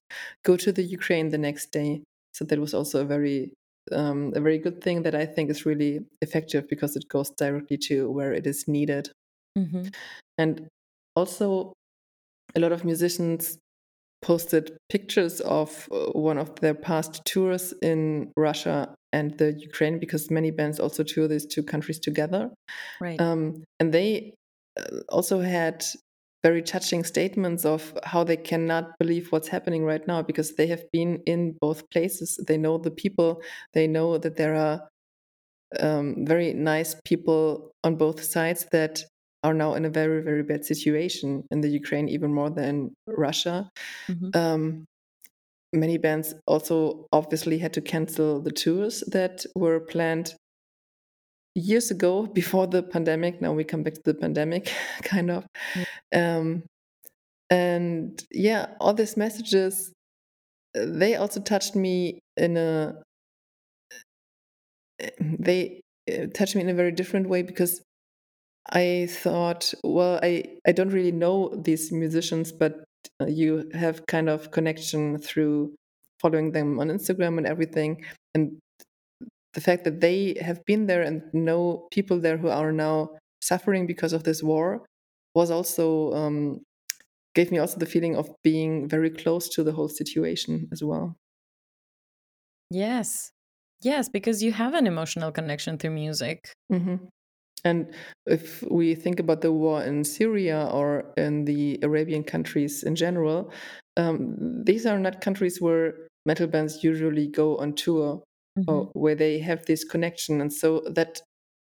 go 0.44 0.58
to 0.58 0.72
the 0.72 0.84
Ukraine 0.84 1.30
the 1.30 1.38
next 1.38 1.72
day. 1.72 2.04
So 2.34 2.46
that 2.46 2.60
was 2.60 2.74
also 2.74 3.02
a 3.02 3.06
very 3.06 3.54
um, 3.92 4.34
a 4.36 4.42
very 4.42 4.60
good 4.60 4.82
thing 4.84 5.02
that 5.04 5.16
I 5.16 5.26
think 5.26 5.50
is 5.50 5.66
really 5.66 6.02
effective 6.22 6.68
because 6.68 6.96
it 6.96 7.08
goes 7.10 7.32
directly 7.32 7.78
to 7.90 8.12
where 8.12 8.34
it 8.34 8.46
is 8.46 8.68
needed. 8.68 9.10
Mhm. 9.58 9.94
And 10.38 10.68
also, 11.16 11.74
a 12.56 12.60
lot 12.60 12.72
of 12.72 12.86
musicians 12.86 13.58
posted 14.22 14.78
pictures 14.90 15.40
of 15.42 15.88
uh, 15.92 16.12
one 16.12 16.38
of 16.38 16.60
their 16.60 16.74
past 16.74 17.22
tours 17.26 17.74
in 17.82 18.32
Russia 18.36 18.94
and 19.14 19.38
the 19.38 19.54
Ukraine 19.54 20.00
because 20.00 20.30
many 20.30 20.52
bands 20.52 20.80
also 20.80 21.04
tour 21.04 21.28
these 21.28 21.46
two 21.46 21.64
countries 21.64 22.00
together. 22.00 22.50
Right. 23.00 23.20
Um, 23.20 23.64
and 23.80 23.94
they 23.94 24.34
uh, 24.80 25.00
also 25.10 25.40
had 25.40 25.84
very 26.44 26.62
touching 26.62 27.04
statements 27.04 27.66
of 27.66 27.94
how 28.04 28.24
they 28.24 28.38
cannot 28.38 28.98
believe 28.98 29.32
what's 29.32 29.50
happening 29.50 29.84
right 29.84 30.06
now 30.08 30.22
because 30.22 30.56
they 30.56 30.68
have 30.68 30.84
been 30.92 31.22
in 31.26 31.58
both 31.60 31.90
places. 31.90 32.40
They 32.48 32.58
know 32.58 32.78
the 32.78 32.92
people, 32.92 33.42
they 33.74 33.88
know 33.88 34.18
that 34.18 34.38
there 34.38 34.56
are 34.56 34.88
um, 35.80 36.26
very 36.26 36.54
nice 36.54 36.96
people 37.06 37.72
on 37.84 37.96
both 37.96 38.24
sides 38.24 38.66
that 38.72 39.04
are 39.44 39.54
now 39.54 39.74
in 39.74 39.86
a 39.86 39.90
very, 39.90 40.22
very 40.22 40.44
bad 40.44 40.66
situation 40.66 41.44
in 41.52 41.62
the 41.62 41.70
Ukraine, 41.70 42.10
even 42.10 42.34
more 42.34 42.50
than 42.50 42.92
Russia. 43.08 43.70
Mhm. 44.08 44.36
Um, 44.36 44.86
many 45.74 45.98
bands 45.98 46.34
also 46.48 47.08
obviously 47.12 47.58
had 47.60 47.74
to 47.74 47.82
cancel 47.82 48.42
the 48.42 48.52
tours 48.52 49.04
that 49.08 49.46
were 49.56 49.80
planned 49.80 50.36
years 51.56 51.92
ago 51.92 52.26
before 52.28 52.68
the 52.68 52.84
pandemic. 52.84 53.42
Now 53.42 53.54
we 53.54 53.64
come 53.64 53.84
back 53.84 53.96
to 53.96 54.02
the 54.04 54.14
pandemic, 54.14 54.72
kind 55.04 55.32
of. 55.32 55.46
Um, 56.14 56.64
and 57.50 58.24
yeah, 58.32 58.68
all 58.80 58.94
these 58.94 59.18
messages, 59.18 59.92
they 60.74 61.16
also 61.16 61.40
touched 61.40 61.76
me 61.76 62.20
in 62.38 62.58
a. 62.58 62.96
They 65.20 65.82
touched 66.34 66.56
me 66.56 66.62
in 66.62 66.70
a 66.70 66.74
very 66.74 66.92
different 66.92 67.30
way 67.30 67.42
because 67.42 67.82
I 68.72 69.08
thought, 69.10 69.74
well, 69.84 70.20
I, 70.22 70.44
I 70.68 70.72
don't 70.72 70.90
really 70.90 71.12
know 71.12 71.54
these 71.56 71.92
musicians, 71.92 72.52
but 72.52 72.84
uh, 73.22 73.26
you 73.26 73.70
have 73.74 74.06
kind 74.06 74.30
of 74.30 74.52
connection 74.52 75.18
through 75.18 75.74
following 76.20 76.52
them 76.52 76.80
on 76.80 76.90
Instagram 76.90 77.38
and 77.38 77.48
everything. 77.48 78.04
And 78.36 78.60
the 79.54 79.62
fact 79.62 79.84
that 79.86 80.02
they 80.02 80.38
have 80.42 80.64
been 80.66 80.86
there 80.86 81.02
and 81.02 81.24
know 81.34 81.88
people 81.92 82.20
there 82.20 82.38
who 82.38 82.50
are 82.50 82.72
now 82.72 83.10
suffering 83.42 83.88
because 83.88 84.14
of 84.14 84.24
this 84.24 84.44
war 84.44 84.86
was 85.34 85.50
also 85.50 86.14
um, 86.14 86.62
gave 87.36 87.52
me 87.52 87.58
also 87.58 87.78
the 87.78 87.86
feeling 87.86 88.16
of 88.16 88.30
being 88.44 88.88
very 88.88 89.10
close 89.10 89.50
to 89.50 89.64
the 89.64 89.72
whole 89.72 89.90
situation 89.90 90.68
as 90.72 90.84
well. 90.84 91.16
Yes. 92.70 93.32
Yes, 93.82 94.10
because 94.10 94.44
you 94.44 94.52
have 94.52 94.74
an 94.74 94.86
emotional 94.86 95.32
connection 95.32 95.78
through 95.78 95.92
music. 95.92 96.54
Mm-hmm. 96.72 97.06
And 97.66 97.94
if 98.26 98.64
we 98.70 98.96
think 98.96 99.20
about 99.20 99.42
the 99.42 99.52
war 99.52 99.84
in 99.84 100.04
Syria 100.04 100.70
or 100.72 101.12
in 101.18 101.46
the 101.46 101.80
Arabian 101.84 102.24
countries 102.24 102.84
in 102.84 102.96
general, 102.96 103.52
um, 103.98 104.64
these 104.64 104.86
are 104.86 105.00
not 105.00 105.22
countries 105.22 105.60
where 105.60 106.08
metal 106.26 106.48
bands 106.48 106.84
usually 106.84 107.28
go 107.28 107.58
on 107.58 107.74
tour 107.74 108.24
mm-hmm. 108.58 108.70
or 108.70 108.90
where 108.94 109.16
they 109.16 109.40
have 109.40 109.66
this 109.66 109.84
connection. 109.84 110.42
And 110.42 110.52
so 110.52 110.84
that 110.92 111.22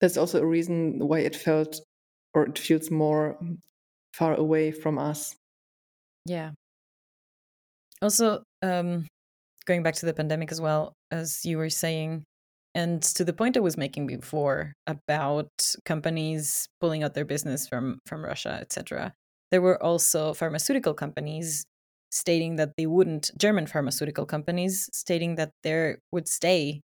that's 0.01 0.17
also 0.17 0.41
a 0.41 0.47
reason 0.47 0.99
why 0.99 1.21
it 1.21 1.37
felt 1.37 1.81
or 2.35 2.45
it 2.45 2.59
feels 2.59 2.91
more 2.91 3.39
far 4.13 4.35
away 4.35 4.73
from 4.73 4.99
us. 4.99 5.37
Yeah. 6.27 6.51
Also, 8.03 8.43
um, 8.63 9.07
going 9.67 9.83
back 9.83 9.95
to 9.95 10.07
the 10.07 10.15
pandemic 10.15 10.51
as 10.53 10.61
well, 10.61 10.93
as 11.11 11.45
you 11.45 11.59
were 11.59 11.71
saying, 11.71 12.25
and 12.75 13.03
to 13.03 13.25
the 13.25 13.33
point 13.33 13.57
I 13.57 13.61
was 13.61 13.77
making 13.77 14.07
before 14.07 14.75
about 14.87 15.51
companies 15.85 16.69
pulling 16.81 17.03
out 17.05 17.15
their 17.15 17.25
business 17.25 17.69
from 17.69 18.01
from 18.07 18.25
Russia, 18.25 18.59
etc. 18.61 19.15
There 19.51 19.63
were 19.63 19.81
also 19.83 20.35
pharmaceutical 20.35 20.95
companies 20.95 21.65
stating 22.11 22.57
that 22.57 22.73
they 22.77 22.87
wouldn't 22.87 23.31
German 23.39 23.67
pharmaceutical 23.67 24.27
companies 24.27 24.89
stating 24.93 25.35
that 25.37 25.51
they 25.63 25.97
would 26.13 26.29
stay 26.29 26.81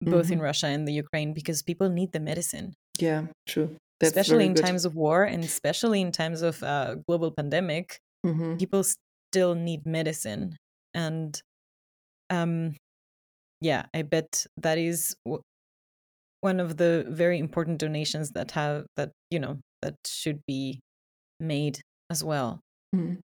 both 0.00 0.26
mm-hmm. 0.26 0.34
in 0.34 0.40
Russia 0.40 0.66
and 0.66 0.86
the 0.86 0.92
Ukraine 0.92 1.32
because 1.32 1.62
people 1.62 1.88
need 1.88 2.12
the 2.12 2.20
medicine. 2.20 2.74
Yeah, 2.98 3.26
true. 3.46 3.76
That's 3.98 4.10
especially 4.10 4.44
in 4.44 4.54
good. 4.54 4.64
times 4.64 4.84
of 4.84 4.94
war 4.94 5.24
and 5.24 5.42
especially 5.42 6.00
in 6.00 6.12
times 6.12 6.42
of 6.42 6.62
uh, 6.62 6.96
global 7.08 7.30
pandemic, 7.30 7.98
mm-hmm. 8.24 8.56
people 8.56 8.84
still 9.30 9.54
need 9.54 9.86
medicine. 9.86 10.56
And 10.92 11.40
um, 12.30 12.74
yeah, 13.60 13.86
I 13.94 14.02
bet 14.02 14.46
that 14.56 14.78
is 14.78 15.16
w- 15.24 15.42
one 16.40 16.60
of 16.60 16.76
the 16.76 17.04
very 17.08 17.38
important 17.38 17.78
donations 17.78 18.30
that 18.32 18.52
have 18.52 18.86
that 18.96 19.10
you 19.30 19.38
know 19.38 19.58
that 19.82 19.94
should 20.06 20.40
be 20.46 20.80
made 21.40 21.80
as 22.10 22.22
well. 22.22 22.60
Mm. 22.94 23.18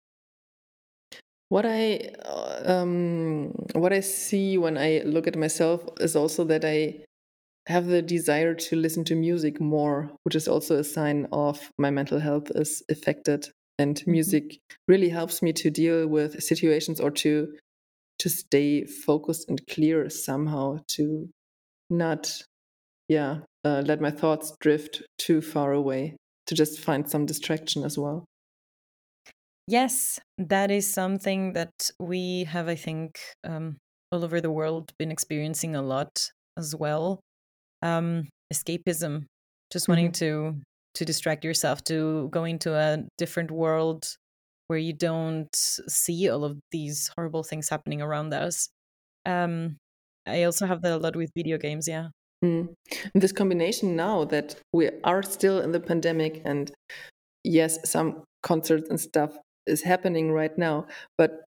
What 1.48 1.66
I 1.66 2.10
uh, 2.24 2.62
um, 2.64 3.52
what 3.74 3.92
I 3.92 4.00
see 4.00 4.56
when 4.56 4.78
I 4.78 5.02
look 5.04 5.26
at 5.26 5.36
myself 5.36 5.84
is 6.00 6.16
also 6.16 6.44
that 6.44 6.64
I 6.64 7.04
have 7.66 7.86
the 7.86 8.02
desire 8.02 8.54
to 8.54 8.76
listen 8.76 9.04
to 9.04 9.14
music 9.14 9.60
more, 9.60 10.10
which 10.24 10.34
is 10.34 10.48
also 10.48 10.78
a 10.78 10.84
sign 10.84 11.28
of 11.30 11.70
my 11.78 11.90
mental 11.90 12.18
health 12.18 12.50
is 12.54 12.82
affected. 12.90 13.48
And 13.78 13.96
mm-hmm. 13.96 14.10
music 14.10 14.58
really 14.88 15.08
helps 15.08 15.42
me 15.42 15.52
to 15.54 15.70
deal 15.70 16.06
with 16.06 16.42
situations 16.42 17.00
or 17.00 17.10
to 17.10 17.52
to 18.22 18.30
stay 18.30 18.84
focused 18.84 19.48
and 19.48 19.66
clear 19.66 20.08
somehow 20.08 20.78
to 20.86 21.28
not 21.90 22.40
yeah 23.08 23.38
uh, 23.64 23.82
let 23.84 24.00
my 24.00 24.12
thoughts 24.12 24.54
drift 24.60 25.02
too 25.18 25.42
far 25.42 25.72
away 25.72 26.16
to 26.46 26.54
just 26.54 26.78
find 26.78 27.10
some 27.10 27.26
distraction 27.26 27.82
as 27.82 27.98
well 27.98 28.24
yes 29.66 30.20
that 30.38 30.70
is 30.70 30.86
something 30.86 31.52
that 31.54 31.90
we 31.98 32.44
have 32.44 32.68
i 32.68 32.76
think 32.76 33.18
um, 33.42 33.76
all 34.12 34.24
over 34.24 34.40
the 34.40 34.52
world 34.52 34.92
been 35.00 35.10
experiencing 35.10 35.74
a 35.74 35.82
lot 35.82 36.30
as 36.56 36.76
well 36.76 37.18
um, 37.82 38.28
escapism 38.54 39.24
just 39.72 39.88
wanting 39.88 40.12
mm-hmm. 40.12 40.54
to 40.54 40.60
to 40.94 41.04
distract 41.04 41.44
yourself 41.44 41.82
to 41.82 42.28
go 42.30 42.44
into 42.44 42.72
a 42.72 43.02
different 43.18 43.50
world 43.50 44.04
where 44.72 44.78
you 44.78 44.94
don't 44.94 45.54
see 45.54 46.30
all 46.30 46.44
of 46.44 46.58
these 46.70 47.10
horrible 47.14 47.42
things 47.42 47.68
happening 47.68 48.00
around 48.00 48.32
us. 48.32 48.70
Um, 49.26 49.76
I 50.26 50.44
also 50.44 50.64
have 50.64 50.80
that 50.80 50.92
a 50.92 50.96
lot 50.96 51.14
with 51.14 51.30
video 51.36 51.58
games. 51.58 51.86
Yeah. 51.86 52.08
Mm. 52.42 52.72
This 53.14 53.32
combination 53.32 53.96
now 53.96 54.24
that 54.24 54.56
we 54.72 54.88
are 55.04 55.22
still 55.22 55.60
in 55.60 55.72
the 55.72 55.78
pandemic, 55.78 56.40
and 56.46 56.72
yes, 57.44 57.78
some 57.84 58.24
concerts 58.42 58.88
and 58.88 58.98
stuff 58.98 59.36
is 59.66 59.82
happening 59.82 60.32
right 60.32 60.56
now, 60.56 60.86
but 61.18 61.44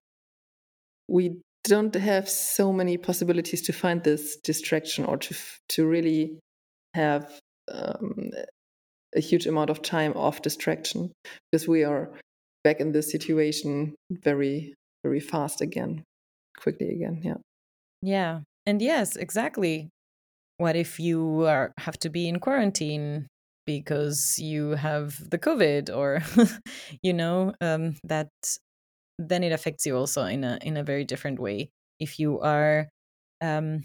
we 1.08 1.40
don't 1.64 1.96
have 1.96 2.28
so 2.28 2.72
many 2.72 2.96
possibilities 2.96 3.62
to 3.62 3.72
find 3.72 4.04
this 4.04 4.36
distraction 4.36 5.04
or 5.04 5.16
to 5.16 5.34
to 5.70 5.84
really 5.84 6.38
have 6.94 7.40
um, 7.72 8.30
a 9.16 9.20
huge 9.20 9.46
amount 9.48 9.70
of 9.70 9.82
time 9.82 10.12
off 10.14 10.42
distraction 10.42 11.10
because 11.50 11.66
we 11.66 11.82
are 11.82 12.12
back 12.66 12.80
in 12.80 12.90
this 12.90 13.08
situation 13.12 13.94
very 14.10 14.74
very 15.04 15.20
fast 15.20 15.60
again 15.60 16.02
quickly 16.58 16.88
again 16.96 17.20
yeah 17.22 17.40
yeah 18.02 18.40
and 18.66 18.82
yes 18.82 19.14
exactly 19.14 19.88
what 20.58 20.74
if 20.74 20.98
you 20.98 21.46
are 21.46 21.72
have 21.78 21.96
to 21.96 22.10
be 22.10 22.26
in 22.26 22.40
quarantine 22.40 23.28
because 23.66 24.36
you 24.40 24.70
have 24.70 25.06
the 25.30 25.38
covid 25.38 25.94
or 25.94 26.08
you 27.02 27.12
know 27.12 27.52
um, 27.60 27.94
that 28.02 28.30
then 29.16 29.44
it 29.44 29.52
affects 29.52 29.86
you 29.86 29.96
also 29.96 30.24
in 30.24 30.42
a 30.42 30.58
in 30.62 30.76
a 30.76 30.82
very 30.82 31.04
different 31.04 31.38
way 31.38 31.70
if 32.00 32.18
you 32.18 32.40
are 32.40 32.88
um, 33.40 33.82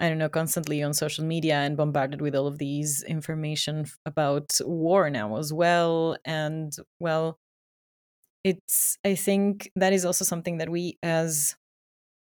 I 0.00 0.08
don't 0.08 0.18
know, 0.18 0.30
constantly 0.30 0.82
on 0.82 0.94
social 0.94 1.24
media 1.26 1.56
and 1.56 1.76
bombarded 1.76 2.22
with 2.22 2.34
all 2.34 2.46
of 2.46 2.56
these 2.56 3.02
information 3.02 3.84
about 4.06 4.50
war 4.64 5.10
now 5.10 5.36
as 5.36 5.52
well. 5.52 6.16
And 6.24 6.72
well, 6.98 7.36
it's 8.44 8.96
i 9.04 9.14
think 9.14 9.70
that 9.76 9.92
is 9.92 10.04
also 10.04 10.24
something 10.24 10.58
that 10.58 10.68
we 10.68 10.96
as 11.02 11.56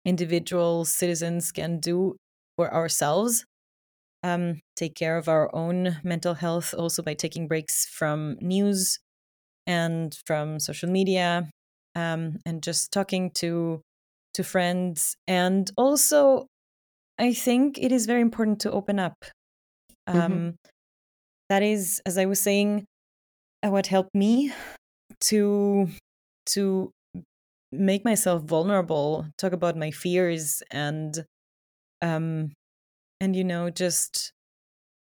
individual 0.05 0.85
citizens 0.85 1.51
can 1.51 1.79
do 1.79 2.15
for 2.57 2.73
ourselves 2.73 3.45
um, 4.25 4.61
take 4.77 4.95
care 4.95 5.17
of 5.17 5.27
our 5.27 5.53
own 5.53 5.97
mental 6.03 6.33
health 6.33 6.73
also 6.77 7.01
by 7.03 7.13
taking 7.13 7.47
breaks 7.47 7.85
from 7.85 8.37
news 8.39 8.99
and 9.67 10.17
from 10.25 10.59
social 10.59 10.89
media 10.89 11.49
um, 11.95 12.37
and 12.45 12.63
just 12.63 12.91
talking 12.91 13.31
to 13.31 13.81
to 14.33 14.43
friends 14.43 15.15
and 15.27 15.71
also 15.77 16.47
i 17.19 17.33
think 17.33 17.77
it 17.77 17.91
is 17.91 18.05
very 18.05 18.21
important 18.21 18.59
to 18.59 18.71
open 18.71 18.99
up 18.99 19.15
mm-hmm. 20.09 20.19
um, 20.19 20.31
mm-hmm. 20.31 20.49
that 21.49 21.63
is 21.63 22.01
as 22.05 22.17
i 22.17 22.25
was 22.25 22.39
saying 22.39 22.85
uh, 23.65 23.69
what 23.69 23.87
helped 23.87 24.13
me 24.15 24.51
to 25.23 25.87
to 26.47 26.91
make 27.71 28.05
myself 28.05 28.43
vulnerable 28.43 29.27
talk 29.37 29.53
about 29.53 29.77
my 29.77 29.91
fears 29.91 30.63
and 30.71 31.25
um 32.01 32.51
and 33.21 33.35
you 33.35 33.43
know 33.43 33.69
just 33.69 34.33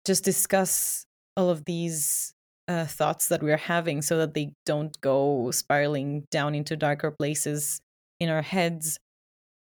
just 0.07 0.25
discuss 0.25 1.05
all 1.37 1.51
of 1.51 1.65
these 1.65 2.35
uh, 2.69 2.87
thoughts 2.87 3.29
that 3.29 3.43
we're 3.43 3.57
having 3.57 4.03
so 4.03 4.19
that 4.19 4.35
they 4.35 4.53
don't 4.67 5.01
go 5.01 5.51
spiraling 5.51 6.25
down 6.31 6.55
into 6.55 6.77
darker 6.77 7.11
places 7.11 7.81
in 8.21 8.29
our 8.29 8.43
heads. 8.43 8.99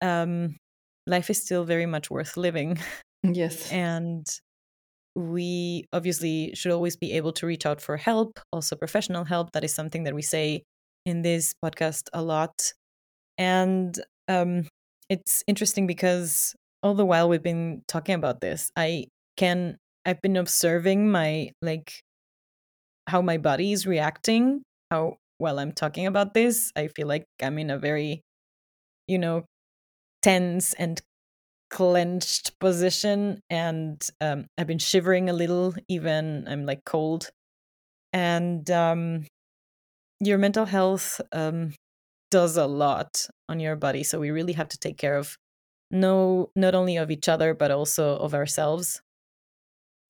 Um 0.01 0.57
life 1.07 1.29
is 1.29 1.41
still 1.43 1.65
very 1.65 1.85
much 1.85 2.09
worth 2.11 2.37
living. 2.37 2.79
Yes. 3.23 3.71
And 3.71 4.25
we 5.19 5.85
obviously 5.91 6.51
should 6.55 6.71
always 6.71 6.95
be 6.95 7.11
able 7.13 7.33
to 7.33 7.45
reach 7.45 7.65
out 7.65 7.81
for 7.81 7.97
help, 7.97 8.39
also 8.53 8.75
professional 8.75 9.25
help. 9.25 9.51
That 9.51 9.63
is 9.63 9.73
something 9.73 10.05
that 10.05 10.15
we 10.15 10.21
say 10.21 10.63
in 11.05 11.21
this 11.21 11.53
podcast 11.63 12.07
a 12.13 12.21
lot. 12.21 12.73
And 13.37 13.99
um, 14.27 14.67
it's 15.09 15.43
interesting 15.45 15.87
because 15.87 16.55
all 16.81 16.93
the 16.93 17.05
while 17.05 17.27
we've 17.27 17.43
been 17.43 17.81
talking 17.87 18.15
about 18.15 18.39
this, 18.39 18.71
I 18.75 19.07
can, 19.35 19.77
I've 20.05 20.21
been 20.21 20.37
observing 20.37 21.11
my, 21.11 21.51
like, 21.61 21.91
how 23.07 23.21
my 23.21 23.37
body 23.37 23.73
is 23.73 23.85
reacting, 23.85 24.61
how, 24.89 25.17
while 25.37 25.59
I'm 25.59 25.73
talking 25.73 26.07
about 26.07 26.33
this, 26.33 26.71
I 26.75 26.87
feel 26.87 27.07
like 27.07 27.25
I'm 27.41 27.59
in 27.59 27.69
a 27.69 27.77
very, 27.77 28.21
you 29.07 29.17
know, 29.17 29.45
tense 30.21 30.73
and 30.73 31.01
clenched 31.69 32.59
position 32.59 33.41
and 33.49 34.01
um, 34.21 34.47
I've 34.57 34.67
been 34.67 34.79
shivering 34.79 35.29
a 35.29 35.33
little, 35.33 35.75
even 35.87 36.47
I'm 36.47 36.65
like 36.65 36.85
cold. 36.85 37.29
And 38.13 38.69
um, 38.71 39.25
your 40.19 40.37
mental 40.37 40.65
health 40.65 41.21
um, 41.31 41.73
does 42.31 42.57
a 42.57 42.67
lot 42.67 43.27
on 43.49 43.59
your 43.59 43.75
body. 43.75 44.03
So 44.03 44.19
we 44.19 44.31
really 44.31 44.53
have 44.53 44.69
to 44.69 44.79
take 44.79 44.97
care 44.97 45.17
of 45.17 45.37
no 45.91 46.49
not 46.55 46.75
only 46.75 46.97
of 46.97 47.11
each 47.11 47.29
other 47.29 47.53
but 47.53 47.71
also 47.71 48.17
of 48.17 48.33
ourselves. 48.33 49.01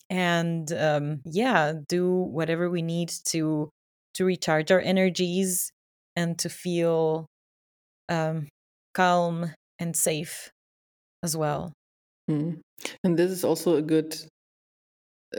and 0.09 0.71
um, 0.73 1.21
yeah, 1.25 1.73
do 1.87 2.09
whatever 2.09 2.69
we 2.69 2.81
need 2.81 3.09
to 3.25 3.69
to 4.15 4.25
recharge 4.25 4.71
our 4.71 4.79
energies 4.79 5.71
and 6.15 6.37
to 6.39 6.49
feel 6.49 7.27
um, 8.09 8.47
calm 8.93 9.53
and 9.79 9.95
safe 9.95 10.49
as 11.23 11.35
well. 11.35 11.73
Mm. 12.29 12.59
And 13.03 13.17
this 13.17 13.31
is 13.31 13.43
also 13.43 13.75
a 13.75 13.81
good 13.81 14.15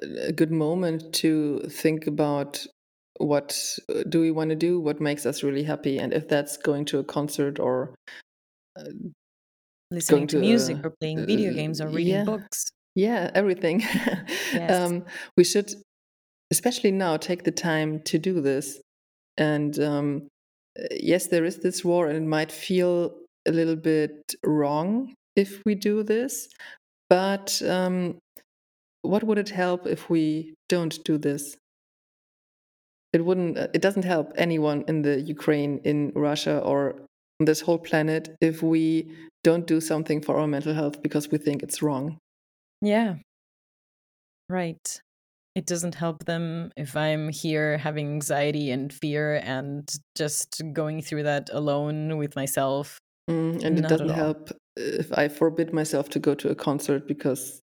a 0.03 0.33
good 0.33 0.53
moment 0.53 1.12
to 1.12 1.59
think 1.68 2.07
about 2.07 2.64
what 3.18 3.78
uh, 3.89 4.03
do 4.09 4.20
we 4.20 4.31
want 4.31 4.51
to 4.51 4.57
do 4.57 4.81
what 4.81 5.01
makes 5.01 5.26
us 5.26 5.43
really 5.43 5.62
happy 5.62 5.99
and 5.99 6.12
if 6.12 6.28
that's 6.28 6.57
going 6.57 6.85
to 6.85 6.99
a 6.99 7.05
concert 7.05 7.59
or 7.59 7.95
uh, 8.78 8.85
listening 9.91 10.26
to, 10.26 10.37
to, 10.37 10.41
music 10.41 10.78
or 10.85 10.91
playing 11.01 11.26
video 11.26 11.53
games 11.53 11.81
or 11.81 11.89
reading 11.89 12.14
yeah, 12.14 12.24
books 12.24 12.70
yeah 12.95 13.31
everything 13.35 13.81
yes. 14.53 14.70
um, 14.70 15.05
we 15.37 15.45
should 15.45 15.70
especially 16.51 16.93
now 16.93 17.16
take 17.16 17.43
the 17.43 17.51
time 17.51 18.01
to 18.01 18.18
do 18.18 18.41
this 18.41 18.81
and 19.37 19.78
um, 19.81 20.28
uh, 20.78 20.85
yes 20.93 21.26
there 21.26 21.45
is 21.45 21.59
this 21.59 21.85
war 21.85 22.09
and 22.09 22.16
it 22.16 22.28
might 22.28 22.53
feel 22.53 23.12
a 23.47 23.51
little 23.51 23.76
bit 23.76 24.35
wrong 24.45 25.12
if 25.37 25.62
we 25.64 25.74
do 25.74 26.03
this 26.03 26.49
but 27.11 27.61
um, 27.62 28.18
what 29.03 29.24
would 29.24 29.37
it 29.37 29.51
help 29.51 29.87
if 29.87 30.09
we 30.09 30.55
don't 30.68 31.03
do 31.05 31.18
this? 31.18 31.57
It 33.12 33.24
wouldn't. 33.24 33.59
Uh, 33.59 33.66
it 33.74 33.83
doesn't 33.83 34.05
help 34.05 34.33
anyone 34.37 34.85
in 34.87 35.03
the 35.03 35.20
Ukraine, 35.20 35.81
in 35.85 36.12
Russia, 36.14 36.59
or 36.61 37.03
on 37.41 37.47
this 37.47 37.61
whole 37.61 37.78
planet 37.78 38.37
if 38.41 38.62
we 38.62 39.11
don't 39.43 39.66
do 39.66 39.81
something 39.81 40.22
for 40.22 40.39
our 40.39 40.47
mental 40.47 40.72
health 40.72 41.03
because 41.03 41.28
we 41.31 41.39
think 41.39 41.62
it's 41.62 41.83
wrong. 41.83 42.18
Yeah. 42.81 43.16
Right. 44.49 45.01
It 45.57 45.66
doesn't 45.66 45.97
help 45.97 46.26
them 46.26 46.70
if 46.76 46.97
I'm 46.97 47.31
here 47.31 47.78
having 47.78 48.07
anxiety 48.12 48.70
and 48.70 48.93
fear 48.93 49.41
and 49.43 49.91
just 50.16 50.62
going 50.72 51.03
through 51.03 51.24
that 51.24 51.51
alone 51.53 52.18
with 52.18 52.37
myself. 52.37 53.01
Mm, 53.31 53.64
and 53.64 53.76
Not 53.76 53.85
it 53.85 53.89
doesn't 53.89 54.09
help 54.11 54.51
if 54.76 55.12
I 55.12 55.28
forbid 55.28 55.72
myself 55.72 56.09
to 56.11 56.18
go 56.18 56.35
to 56.35 56.51
a 56.51 56.55
concert 56.55 57.07
because 57.07 57.62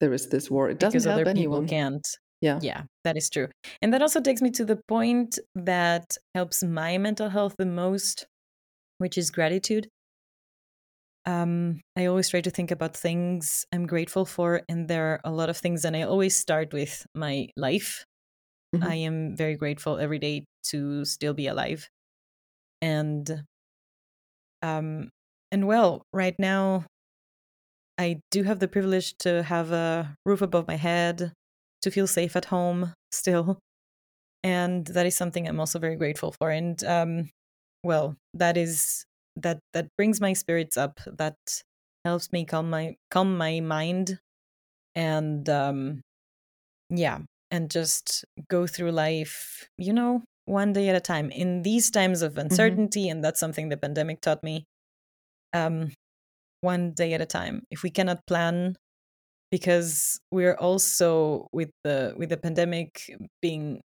there 0.00 0.12
is 0.12 0.28
this 0.28 0.50
war. 0.50 0.68
It 0.68 0.78
doesn't 0.78 0.92
because 0.92 1.04
help 1.04 1.20
other 1.20 1.30
anyone. 1.30 1.66
people 1.66 1.76
can't. 1.76 2.06
Yeah. 2.40 2.58
Yeah, 2.62 2.82
that 3.04 3.16
is 3.16 3.30
true. 3.30 3.48
And 3.80 3.92
that 3.94 4.02
also 4.02 4.20
takes 4.20 4.42
me 4.42 4.50
to 4.52 4.64
the 4.64 4.78
point 4.88 5.38
that 5.54 6.16
helps 6.34 6.62
my 6.62 6.98
mental 6.98 7.30
health 7.30 7.54
the 7.58 7.66
most, 7.66 8.26
which 8.98 9.16
is 9.16 9.30
gratitude. 9.30 9.88
Um, 11.24 11.80
I 11.96 12.06
always 12.06 12.28
try 12.28 12.40
to 12.40 12.50
think 12.50 12.70
about 12.70 12.96
things 12.96 13.64
I'm 13.72 13.86
grateful 13.86 14.26
for, 14.26 14.62
and 14.68 14.86
there 14.86 15.06
are 15.14 15.20
a 15.24 15.32
lot 15.32 15.48
of 15.50 15.56
things, 15.56 15.84
and 15.84 15.96
I 15.96 16.02
always 16.02 16.36
start 16.36 16.72
with 16.72 17.04
my 17.14 17.48
life. 17.56 18.04
Mm-hmm. 18.74 18.86
I 18.86 18.94
am 18.96 19.36
very 19.36 19.56
grateful 19.56 19.98
every 19.98 20.18
day 20.18 20.44
to 20.70 21.04
still 21.04 21.34
be 21.34 21.48
alive. 21.48 21.88
And 22.80 23.42
um 24.66 25.10
and 25.52 25.66
well, 25.66 26.02
right 26.12 26.34
now 26.38 26.86
I 27.98 28.20
do 28.30 28.42
have 28.42 28.58
the 28.58 28.68
privilege 28.68 29.16
to 29.18 29.42
have 29.42 29.72
a 29.72 30.16
roof 30.24 30.42
above 30.42 30.66
my 30.68 30.76
head, 30.76 31.32
to 31.82 31.90
feel 31.90 32.06
safe 32.06 32.36
at 32.36 32.46
home 32.46 32.94
still. 33.10 33.58
And 34.42 34.86
that 34.88 35.06
is 35.06 35.16
something 35.16 35.48
I'm 35.48 35.60
also 35.60 35.78
very 35.78 35.96
grateful 35.96 36.32
for. 36.38 36.50
And 36.50 36.82
um, 36.84 37.30
well, 37.82 38.16
that 38.34 38.56
is 38.56 39.04
that 39.36 39.60
that 39.74 39.88
brings 39.96 40.20
my 40.20 40.34
spirits 40.34 40.76
up. 40.76 41.00
That 41.06 41.36
helps 42.04 42.32
me 42.32 42.44
calm 42.44 42.70
my 42.70 42.96
calm 43.10 43.36
my 43.38 43.60
mind, 43.60 44.20
and 44.94 45.48
um, 45.48 46.02
yeah, 46.90 47.20
and 47.50 47.70
just 47.70 48.24
go 48.50 48.66
through 48.66 48.92
life, 48.92 49.68
you 49.78 49.92
know, 49.92 50.22
one 50.46 50.72
day 50.72 50.88
at 50.88 50.96
a 50.96 51.00
time. 51.00 51.30
In 51.30 51.62
these 51.62 51.90
times 51.90 52.22
of 52.22 52.32
mm-hmm. 52.32 52.40
uncertainty, 52.40 53.02
mm-hmm. 53.02 53.18
and 53.18 53.24
that's 53.24 53.38
something 53.38 53.68
the 53.68 53.76
pandemic 53.76 54.20
taught 54.20 54.42
me. 54.42 54.64
Um, 55.52 55.92
one 56.60 56.92
day 56.92 57.12
at 57.12 57.20
a 57.20 57.26
time. 57.26 57.62
If 57.70 57.82
we 57.82 57.90
cannot 57.90 58.26
plan 58.26 58.76
because 59.50 60.18
we're 60.32 60.56
also 60.56 61.46
with 61.52 61.70
the 61.84 62.14
with 62.16 62.30
the 62.30 62.36
pandemic 62.36 63.02
being 63.40 63.80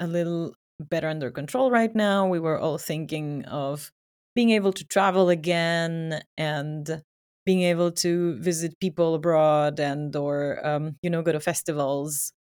a 0.00 0.06
little 0.06 0.54
better 0.78 1.08
under 1.08 1.30
control 1.30 1.70
right 1.70 1.94
now, 1.94 2.26
we 2.26 2.40
were 2.40 2.58
all 2.58 2.78
thinking 2.78 3.44
of 3.46 3.90
being 4.34 4.50
able 4.50 4.72
to 4.72 4.84
travel 4.84 5.28
again 5.28 6.20
and 6.36 7.02
being 7.44 7.62
able 7.62 7.90
to 7.90 8.38
visit 8.38 8.78
people 8.80 9.14
abroad 9.14 9.80
and 9.80 10.14
or 10.16 10.64
um, 10.66 10.96
you 11.02 11.10
know 11.10 11.22
go 11.22 11.32
to 11.32 11.40
festivals 11.40 12.32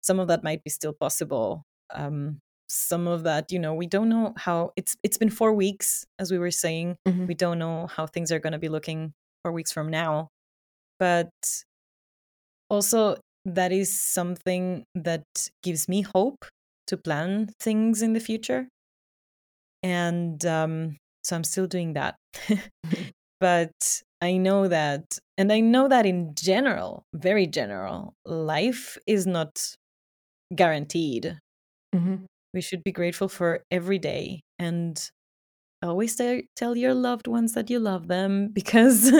some 0.00 0.20
of 0.20 0.28
that 0.28 0.44
might 0.44 0.62
be 0.62 0.70
still 0.70 0.92
possible 0.92 1.64
um, 1.94 2.38
some 2.68 3.06
of 3.06 3.22
that 3.24 3.52
you 3.52 3.58
know 3.58 3.74
we 3.74 3.86
don't 3.86 4.08
know 4.08 4.32
how 4.36 4.72
it's 4.76 4.96
it's 5.02 5.18
been 5.18 5.30
four 5.30 5.52
weeks 5.52 6.04
as 6.18 6.30
we 6.30 6.38
were 6.38 6.50
saying. 6.50 6.96
Mm-hmm. 7.06 7.26
we 7.26 7.34
don't 7.34 7.58
know 7.58 7.86
how 7.86 8.06
things 8.06 8.32
are 8.32 8.38
going 8.38 8.52
to 8.52 8.58
be 8.58 8.68
looking 8.68 9.12
four 9.42 9.52
weeks 9.52 9.72
from 9.72 9.88
now 9.88 10.28
but 10.98 11.30
also 12.70 13.16
that 13.44 13.72
is 13.72 13.98
something 13.98 14.84
that 14.94 15.24
gives 15.62 15.88
me 15.88 16.02
hope 16.02 16.44
to 16.86 16.96
plan 16.96 17.50
things 17.60 18.02
in 18.02 18.12
the 18.12 18.20
future. 18.20 18.68
And 19.82 20.44
um, 20.46 20.96
so 21.22 21.36
i'm 21.36 21.44
still 21.44 21.66
doing 21.66 21.94
that. 21.94 22.16
But 23.40 24.02
i 24.22 24.38
know 24.38 24.68
that 24.68 25.18
and 25.36 25.52
i 25.52 25.60
know 25.60 25.86
that 25.88 26.06
in 26.06 26.34
general 26.34 27.02
very 27.12 27.46
general 27.46 28.14
life 28.24 28.96
is 29.06 29.26
not 29.26 29.76
guaranteed. 30.54 31.36
Mm-hmm 31.94 32.24
we 32.54 32.60
should 32.60 32.84
be 32.84 32.92
grateful 32.92 33.28
for 33.28 33.64
every 33.70 33.98
day 33.98 34.42
and 34.58 35.10
always 35.82 36.18
tell 36.56 36.76
your 36.76 36.94
loved 36.94 37.26
ones 37.26 37.52
that 37.52 37.68
you 37.70 37.78
love 37.78 38.08
them 38.08 38.48
because 38.52 39.10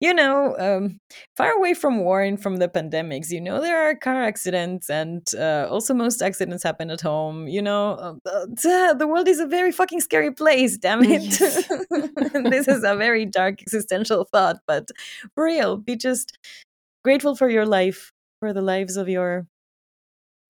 you 0.00 0.14
know 0.14 0.56
um, 0.58 1.00
far 1.36 1.50
away 1.50 1.74
from 1.74 1.98
war 1.98 2.22
and 2.22 2.40
from 2.40 2.56
the 2.56 2.68
pandemics 2.68 3.30
you 3.30 3.40
know 3.40 3.60
there 3.60 3.88
are 3.88 3.94
car 3.94 4.22
accidents 4.22 4.88
and 4.88 5.34
uh, 5.36 5.66
also 5.70 5.92
most 5.92 6.22
accidents 6.22 6.62
happen 6.62 6.90
at 6.90 7.00
home 7.00 7.48
you 7.48 7.60
know 7.60 8.18
uh, 8.24 8.46
the 8.94 9.06
world 9.08 9.28
is 9.28 9.40
a 9.40 9.46
very 9.46 9.72
fucking 9.72 10.00
scary 10.00 10.32
place 10.32 10.76
damn 10.76 11.02
it 11.02 11.22
yes. 11.22 11.66
this 12.50 12.68
is 12.68 12.84
a 12.84 12.96
very 12.96 13.26
dark 13.26 13.60
existential 13.60 14.24
thought 14.24 14.58
but 14.66 14.88
for 15.34 15.44
real 15.44 15.76
be 15.76 15.96
just 15.96 16.38
grateful 17.04 17.34
for 17.34 17.48
your 17.48 17.66
life 17.66 18.12
for 18.40 18.52
the 18.52 18.62
lives 18.62 18.96
of 18.96 19.08
your 19.08 19.46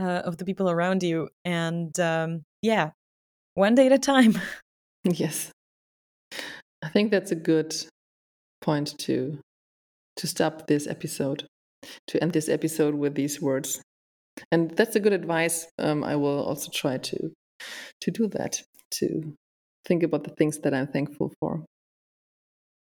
uh, 0.00 0.22
of 0.24 0.36
the 0.36 0.44
people 0.44 0.70
around 0.70 1.02
you 1.02 1.28
and 1.44 1.98
um, 2.00 2.44
yeah 2.62 2.90
one 3.54 3.74
day 3.74 3.86
at 3.86 3.92
a 3.92 3.98
time. 3.98 4.40
Yes. 5.04 5.52
I 6.82 6.88
think 6.88 7.10
that's 7.10 7.30
a 7.30 7.36
good 7.36 7.74
point 8.60 8.98
to 8.98 9.38
to 10.16 10.26
stop 10.26 10.66
this 10.66 10.86
episode 10.86 11.46
to 12.08 12.22
end 12.22 12.32
this 12.32 12.48
episode 12.48 12.94
with 12.94 13.14
these 13.14 13.40
words. 13.40 13.80
And 14.52 14.70
that's 14.72 14.96
a 14.96 15.00
good 15.00 15.12
advice 15.12 15.66
um, 15.78 16.04
i 16.04 16.16
will 16.16 16.42
also 16.44 16.70
try 16.70 16.98
to 16.98 17.30
to 18.00 18.10
do 18.10 18.28
that 18.28 18.62
to 18.98 19.34
think 19.86 20.02
about 20.02 20.24
the 20.24 20.30
things 20.30 20.58
that 20.58 20.74
i'm 20.74 20.88
thankful 20.88 21.32
for. 21.40 21.64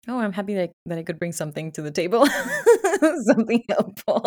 Oh 0.09 0.19
i'm 0.19 0.33
happy 0.33 0.55
that, 0.55 0.71
that 0.87 0.99
i 0.99 1.03
could 1.03 1.19
bring 1.19 1.33
something 1.33 1.73
to 1.73 1.83
the 1.83 1.91
table. 1.91 2.27
Something 3.25 3.65
helpful 3.69 4.21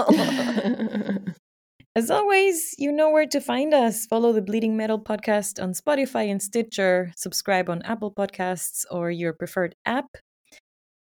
As 1.98 2.12
always, 2.12 2.76
you 2.78 2.92
know 2.92 3.10
where 3.10 3.26
to 3.28 3.40
find 3.40 3.74
us. 3.74 4.06
Follow 4.06 4.34
the 4.34 4.42
Bleeding 4.42 4.76
Metal 4.76 5.00
podcast 5.00 5.64
on 5.64 5.72
Spotify 5.72 6.30
and 6.30 6.42
Stitcher, 6.42 7.14
subscribe 7.16 7.70
on 7.70 7.82
Apple 7.84 8.12
Podcasts 8.12 8.84
or 8.92 9.10
your 9.10 9.32
preferred 9.32 9.76
app. 9.86 10.18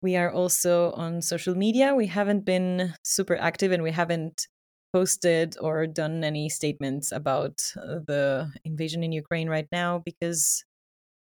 We 0.01 0.17
are 0.17 0.33
also 0.33 0.93
on 0.93 1.21
social 1.21 1.55
media. 1.55 1.95
We 1.95 2.07
haven't 2.07 2.47
been 2.47 2.95
super 3.05 3.37
active 3.37 3.73
and 3.73 3.83
we 3.83 3.91
haven't 3.91 4.49
posted 4.95 5.55
or 5.61 5.87
done 5.87 6.25
any 6.25 6.49
statements 6.49 7.13
about 7.13 7.61
uh, 7.77 8.01
the 8.07 8.51
invasion 8.65 9.03
in 9.03 9.13
Ukraine 9.13 9.51
right 9.51 9.69
now 9.71 10.01
because 10.03 10.65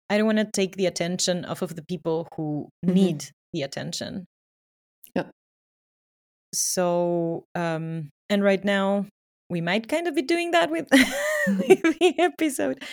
I 0.09 0.17
don't 0.17 0.25
want 0.25 0.39
to 0.39 0.49
take 0.51 0.77
the 0.77 0.87
attention 0.87 1.45
off 1.45 1.61
of 1.61 1.75
the 1.75 1.85
people 1.85 2.27
who 2.35 2.69
mm-hmm. 2.83 2.95
need 2.95 3.25
the 3.53 3.61
attention. 3.61 4.25
Yeah. 5.15 5.29
So, 6.55 7.45
um, 7.53 8.09
and 8.31 8.43
right 8.43 8.65
now 8.65 9.05
we 9.53 9.61
might 9.61 9.87
kind 9.87 10.07
of 10.07 10.15
be 10.15 10.21
doing 10.21 10.51
that 10.51 10.69
with, 10.69 10.87
with 11.47 11.99
the 11.99 12.15
episode. 12.19 12.83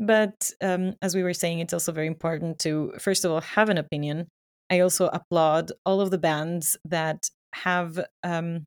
But 0.00 0.50
um, 0.60 0.94
as 1.02 1.14
we 1.14 1.22
were 1.22 1.34
saying, 1.34 1.60
it's 1.60 1.72
also 1.72 1.92
very 1.92 2.06
important 2.06 2.58
to, 2.60 2.94
first 2.98 3.24
of 3.24 3.30
all, 3.30 3.40
have 3.40 3.68
an 3.68 3.78
opinion. 3.78 4.26
I 4.70 4.80
also 4.80 5.08
applaud 5.12 5.70
all 5.84 6.00
of 6.00 6.10
the 6.10 6.18
bands 6.18 6.76
that 6.84 7.28
have 7.54 8.00
um, 8.22 8.64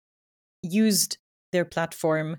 used 0.63 1.17
their 1.51 1.65
platform 1.65 2.37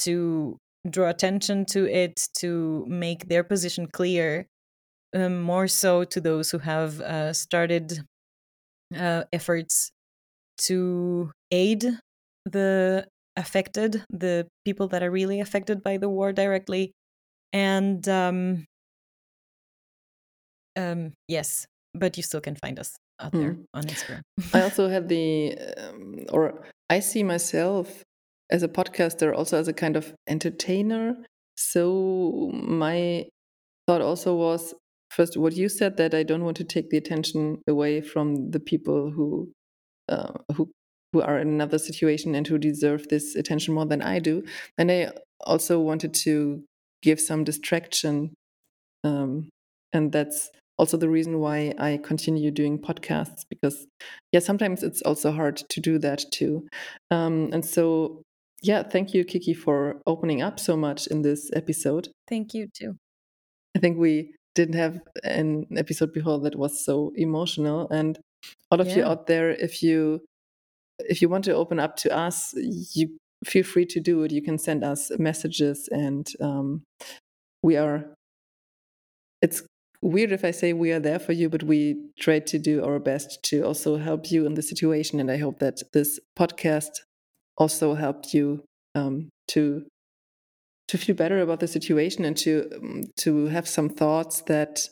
to 0.00 0.58
draw 0.88 1.08
attention 1.08 1.64
to 1.66 1.90
it, 1.90 2.28
to 2.38 2.84
make 2.88 3.28
their 3.28 3.44
position 3.44 3.86
clear, 3.86 4.46
um, 5.14 5.40
more 5.40 5.68
so 5.68 6.04
to 6.04 6.20
those 6.20 6.50
who 6.50 6.58
have 6.58 7.00
uh, 7.00 7.32
started 7.32 8.00
uh, 8.96 9.24
efforts 9.32 9.90
to 10.58 11.30
aid 11.50 11.84
the 12.44 13.06
affected, 13.36 14.04
the 14.10 14.46
people 14.64 14.88
that 14.88 15.02
are 15.02 15.10
really 15.10 15.40
affected 15.40 15.82
by 15.82 15.96
the 15.96 16.08
war 16.08 16.32
directly. 16.32 16.92
And 17.52 18.06
um, 18.08 18.64
um, 20.76 21.12
yes, 21.28 21.66
but 21.94 22.16
you 22.16 22.22
still 22.22 22.40
can 22.40 22.56
find 22.56 22.78
us 22.78 22.96
out 23.20 23.32
there 23.32 23.52
Mm. 23.54 23.64
on 23.74 23.82
Instagram. 23.84 24.20
I 24.54 24.62
also 24.66 24.88
had 24.88 25.08
the, 25.08 25.56
um, 25.76 26.16
or 26.30 26.64
I 26.90 27.00
see 27.00 27.22
myself 27.22 28.02
as 28.50 28.62
a 28.62 28.68
podcaster 28.68 29.34
also 29.34 29.58
as 29.58 29.68
a 29.68 29.72
kind 29.72 29.96
of 29.96 30.14
entertainer. 30.28 31.16
So 31.56 32.50
my 32.52 33.26
thought 33.86 34.02
also 34.02 34.34
was 34.34 34.74
first 35.10 35.36
what 35.36 35.54
you 35.54 35.68
said 35.68 35.96
that 35.98 36.14
I 36.14 36.22
don't 36.22 36.44
want 36.44 36.56
to 36.58 36.64
take 36.64 36.88
the 36.90 36.96
attention 36.96 37.60
away 37.68 38.00
from 38.00 38.50
the 38.50 38.60
people 38.60 39.10
who 39.10 39.52
uh, 40.08 40.32
who 40.56 40.70
who 41.12 41.20
are 41.20 41.38
in 41.38 41.48
another 41.48 41.78
situation 41.78 42.34
and 42.34 42.46
who 42.46 42.58
deserve 42.58 43.08
this 43.08 43.34
attention 43.34 43.74
more 43.74 43.86
than 43.86 44.02
I 44.02 44.18
do. 44.18 44.44
And 44.78 44.90
I 44.90 45.10
also 45.40 45.80
wanted 45.80 46.14
to 46.14 46.62
give 47.02 47.20
some 47.20 47.44
distraction, 47.44 48.34
um, 49.04 49.48
and 49.92 50.12
that's 50.12 50.50
also 50.78 50.96
the 50.96 51.08
reason 51.08 51.38
why 51.38 51.74
I 51.78 52.00
continue 52.02 52.50
doing 52.50 52.78
podcasts 52.78 53.42
because 53.48 53.86
yeah, 54.32 54.40
sometimes 54.40 54.82
it's 54.82 55.02
also 55.02 55.30
hard 55.30 55.56
to 55.56 55.80
do 55.80 55.98
that 55.98 56.24
too. 56.32 56.66
Um, 57.10 57.50
and 57.52 57.64
so 57.64 58.22
yeah, 58.62 58.82
thank 58.82 59.12
you, 59.12 59.24
Kiki, 59.24 59.54
for 59.54 60.00
opening 60.06 60.40
up 60.40 60.58
so 60.58 60.76
much 60.76 61.06
in 61.08 61.22
this 61.22 61.50
episode. 61.54 62.08
Thank 62.28 62.54
you 62.54 62.68
too. 62.72 62.96
I 63.76 63.80
think 63.80 63.98
we 63.98 64.34
didn't 64.54 64.76
have 64.76 65.00
an 65.24 65.66
episode 65.76 66.12
before 66.12 66.40
that 66.40 66.56
was 66.56 66.84
so 66.84 67.12
emotional. 67.16 67.88
And 67.90 68.18
all 68.70 68.80
of 68.80 68.88
you 68.88 69.04
out 69.04 69.26
there, 69.26 69.50
if 69.50 69.82
you 69.82 70.22
if 71.08 71.22
you 71.22 71.28
want 71.28 71.44
to 71.44 71.54
open 71.54 71.78
up 71.78 71.96
to 71.98 72.16
us, 72.16 72.52
you 72.56 73.16
feel 73.44 73.64
free 73.64 73.86
to 73.86 74.00
do 74.00 74.22
it. 74.22 74.32
You 74.32 74.42
can 74.42 74.58
send 74.58 74.84
us 74.84 75.10
messages, 75.18 75.88
and 75.90 76.26
um, 76.40 76.82
we 77.62 77.76
are. 77.76 78.14
It's 79.40 79.62
weird 80.00 80.32
if 80.32 80.44
I 80.44 80.50
say 80.50 80.72
we 80.72 80.92
are 80.92 81.00
there 81.00 81.18
for 81.18 81.32
you, 81.32 81.48
but 81.48 81.62
we 81.62 82.10
try 82.18 82.40
to 82.40 82.58
do 82.58 82.84
our 82.84 82.98
best 82.98 83.42
to 83.44 83.62
also 83.62 83.96
help 83.96 84.30
you 84.30 84.46
in 84.46 84.54
the 84.54 84.62
situation. 84.62 85.20
And 85.20 85.30
I 85.30 85.38
hope 85.38 85.58
that 85.60 85.80
this 85.92 86.20
podcast 86.38 86.90
also 87.56 87.94
helped 87.94 88.34
you 88.34 88.64
um, 88.94 89.28
to 89.48 89.84
to 90.88 90.98
feel 90.98 91.14
better 91.14 91.40
about 91.40 91.60
the 91.60 91.68
situation 91.68 92.24
and 92.24 92.36
to 92.36 92.70
um, 92.76 93.02
to 93.20 93.46
have 93.46 93.68
some 93.68 93.88
thoughts 93.88 94.42
that 94.42 94.88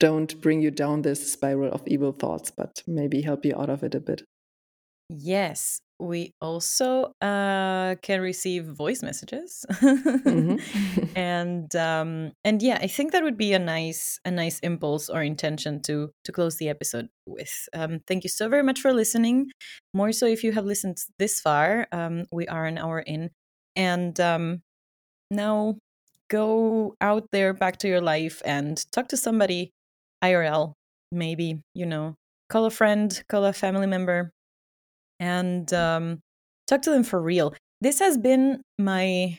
don't 0.00 0.40
bring 0.40 0.60
you 0.60 0.72
down 0.72 1.02
this 1.02 1.32
spiral 1.32 1.70
of 1.72 1.86
evil 1.86 2.10
thoughts, 2.10 2.50
but 2.50 2.82
maybe 2.88 3.22
help 3.22 3.44
you 3.44 3.54
out 3.56 3.70
of 3.70 3.84
it 3.84 3.94
a 3.94 4.00
bit. 4.00 4.22
Yes, 5.14 5.80
we 5.98 6.32
also 6.40 7.12
uh, 7.20 7.96
can 8.02 8.20
receive 8.20 8.64
voice 8.66 9.02
messages, 9.02 9.64
Mhm. 10.26 10.62
and 11.14 11.74
um, 11.76 12.32
and 12.44 12.62
yeah, 12.62 12.78
I 12.80 12.86
think 12.86 13.12
that 13.12 13.22
would 13.22 13.36
be 13.36 13.52
a 13.52 13.58
nice 13.58 14.18
a 14.24 14.30
nice 14.30 14.58
impulse 14.60 15.10
or 15.10 15.22
intention 15.22 15.82
to 15.82 16.10
to 16.24 16.32
close 16.32 16.56
the 16.56 16.68
episode 16.70 17.08
with. 17.26 17.52
Um, 17.74 18.00
thank 18.06 18.24
you 18.24 18.30
so 18.30 18.48
very 18.48 18.62
much 18.62 18.80
for 18.80 18.92
listening. 18.94 19.50
More 19.92 20.12
so 20.12 20.26
if 20.26 20.42
you 20.44 20.52
have 20.52 20.64
listened 20.64 20.96
this 21.18 21.40
far. 21.40 21.88
Um, 21.92 22.24
we 22.32 22.46
are 22.48 22.64
an 22.64 22.78
hour 22.78 23.00
in, 23.00 23.30
and 23.76 24.18
um, 24.20 24.62
now 25.30 25.76
go 26.30 26.94
out 27.00 27.26
there 27.32 27.52
back 27.54 27.78
to 27.78 27.88
your 27.88 28.00
life 28.00 28.42
and 28.44 28.84
talk 28.92 29.08
to 29.08 29.16
somebody 29.16 29.72
IRL. 30.22 30.74
Maybe 31.12 31.60
you 31.74 31.86
know, 31.86 32.16
call 32.48 32.64
a 32.66 32.70
friend, 32.70 33.22
call 33.28 33.44
a 33.44 33.52
family 33.52 33.86
member 33.86 34.32
and 35.20 35.72
um, 35.72 36.20
talk 36.66 36.82
to 36.82 36.90
them 36.90 37.04
for 37.04 37.20
real. 37.20 37.54
This 37.80 37.98
has 38.00 38.18
been 38.18 38.62
my 38.78 39.38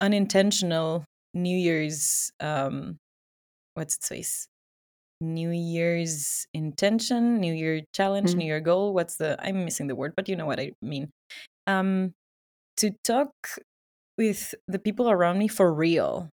unintentional 0.00 1.04
New 1.34 1.56
Year's, 1.56 2.30
um, 2.40 2.96
what's 3.74 3.96
its 3.96 4.08
face? 4.08 4.46
New 5.20 5.50
Year's 5.50 6.46
intention, 6.54 7.40
New 7.40 7.54
Year 7.54 7.82
challenge, 7.94 8.32
Mhm. 8.32 8.36
New 8.36 8.46
Year 8.46 8.60
goal. 8.60 8.92
What's 8.94 9.16
the? 9.16 9.36
I'm 9.40 9.64
missing 9.64 9.86
the 9.86 9.94
word, 9.96 10.14
but 10.16 10.28
you 10.28 10.36
know 10.36 10.46
what 10.46 10.60
I 10.60 10.72
mean. 10.82 11.10
Um, 11.66 12.12
to 12.78 12.92
talk 13.04 13.32
with 14.18 14.54
the 14.68 14.78
people 14.78 15.10
around 15.10 15.38
me 15.38 15.48
for 15.48 15.72
real. 15.72 16.30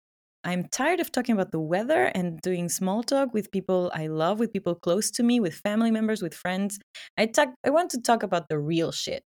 I'm 0.47 0.63
tired 0.69 1.01
of 1.01 1.11
talking 1.11 1.33
about 1.33 1.51
the 1.51 1.59
weather 1.59 2.05
and 2.15 2.39
doing 2.41 2.69
small 2.69 3.03
talk 3.03 3.33
with 3.33 3.51
people 3.51 3.91
I 3.93 4.07
love, 4.07 4.39
with 4.39 4.53
people 4.53 4.75
close 4.75 5.11
to 5.11 5.23
me, 5.23 5.41
with 5.41 5.53
family 5.55 5.91
members, 5.91 6.21
with 6.21 6.33
friends. 6.33 6.79
I 7.17 7.25
talk. 7.25 7.49
I 7.65 7.69
want 7.69 7.91
to 7.91 8.01
talk 8.01 8.23
about 8.23 8.47
the 8.47 8.57
real 8.57 8.93
shit, 8.93 9.25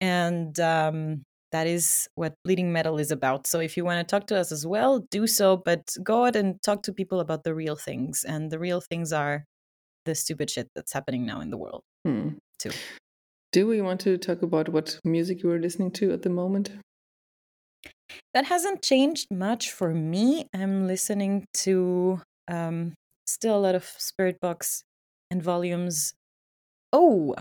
and 0.00 0.58
um, 0.58 1.22
that 1.52 1.66
is 1.66 2.08
what 2.14 2.32
bleeding 2.44 2.72
metal 2.72 2.98
is 2.98 3.10
about. 3.10 3.46
So 3.46 3.60
if 3.60 3.76
you 3.76 3.84
want 3.84 4.00
to 4.00 4.10
talk 4.10 4.26
to 4.28 4.38
us 4.38 4.50
as 4.52 4.66
well, 4.66 5.00
do 5.10 5.26
so. 5.26 5.58
But 5.58 5.94
go 6.02 6.24
out 6.24 6.34
and 6.34 6.56
talk 6.62 6.82
to 6.84 6.94
people 6.94 7.20
about 7.20 7.44
the 7.44 7.54
real 7.54 7.76
things, 7.76 8.24
and 8.24 8.50
the 8.50 8.58
real 8.58 8.80
things 8.80 9.12
are 9.12 9.44
the 10.06 10.14
stupid 10.14 10.48
shit 10.48 10.68
that's 10.74 10.94
happening 10.94 11.26
now 11.26 11.42
in 11.42 11.50
the 11.50 11.58
world 11.58 11.82
Hmm. 12.06 12.30
too. 12.58 12.70
Do 13.52 13.66
we 13.66 13.82
want 13.82 14.00
to 14.00 14.16
talk 14.16 14.40
about 14.40 14.70
what 14.70 14.98
music 15.04 15.42
you 15.42 15.50
are 15.50 15.60
listening 15.60 15.90
to 15.92 16.10
at 16.12 16.22
the 16.22 16.30
moment? 16.30 16.72
That 18.34 18.46
hasn't 18.46 18.82
changed 18.82 19.30
much 19.30 19.70
for 19.70 19.92
me. 19.94 20.48
I'm 20.54 20.86
listening 20.86 21.46
to 21.64 22.22
um, 22.48 22.94
still 23.26 23.56
a 23.56 23.60
lot 23.60 23.74
of 23.74 23.84
Spiritbox 23.84 24.82
and 25.30 25.42
volumes. 25.42 26.14
Oh, 26.92 27.34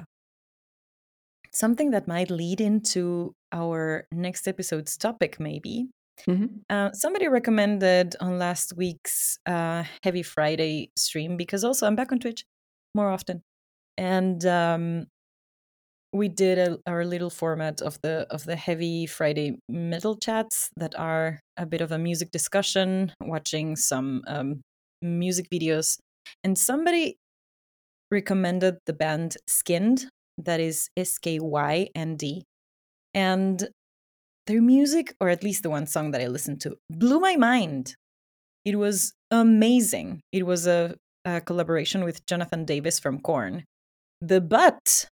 something 1.54 1.92
that 1.92 2.08
might 2.08 2.30
lead 2.30 2.62
into 2.62 3.34
our 3.52 4.06
next 4.12 4.48
episode's 4.48 4.98
topic, 4.98 5.40
maybe. 5.40 5.90
Mhm. 6.28 6.62
Uh, 6.70 6.92
somebody 6.94 7.28
recommended 7.28 8.16
on 8.20 8.38
last 8.38 8.74
week's 8.78 9.38
uh, 9.46 9.84
Heavy 10.04 10.24
Friday 10.24 10.92
stream 10.96 11.36
because 11.36 11.64
also 11.64 11.88
I'm 11.88 11.96
back 11.96 12.12
on 12.12 12.20
Twitch 12.20 12.46
more 12.96 13.10
often, 13.10 13.42
and 13.98 14.46
um, 14.46 15.08
we 16.14 16.28
did 16.28 16.58
a, 16.58 16.78
our 16.88 17.06
little 17.06 17.30
format 17.30 17.82
of 17.82 18.00
the 18.02 18.28
of 18.30 18.44
the 18.44 18.56
Heavy 18.56 19.06
Friday 19.06 19.58
metal 19.70 20.18
chats 20.18 20.70
that 20.76 20.94
are 20.98 21.40
a 21.58 21.66
bit 21.66 21.82
of 21.82 21.92
a 21.92 21.98
music 21.98 22.32
discussion, 22.32 23.14
watching 23.22 23.76
some 23.76 24.22
um, 24.28 24.62
music 25.02 25.48
videos, 25.50 25.98
and 26.44 26.58
somebody 26.58 27.16
recommended 28.12 28.78
the 28.86 28.94
band 28.94 29.38
Skynd, 29.50 30.06
that 30.38 30.60
is 30.60 30.90
S 30.98 31.18
K 31.18 31.40
Y 31.40 31.88
N 31.96 32.18
D, 32.18 32.44
and 33.14 33.70
their 34.48 34.62
music, 34.62 35.16
or 35.22 35.30
at 35.30 35.44
least 35.44 35.64
the 35.64 35.70
one 35.70 35.88
song 35.88 36.12
that 36.12 36.22
I 36.22 36.28
listened 36.28 36.62
to, 36.62 36.76
blew 36.90 37.20
my 37.20 37.38
mind. 37.38 37.96
It 38.66 38.76
was 38.76 39.14
amazing. 39.32 40.22
It 40.32 40.46
was 40.46 40.68
a, 40.68 40.96
a 41.26 41.42
collaboration 41.42 42.04
with 42.04 42.26
Jonathan 42.26 42.66
Davis 42.66 43.00
from 43.00 43.20
Korn. 43.20 43.64
The 44.20 44.42
but 44.42 45.08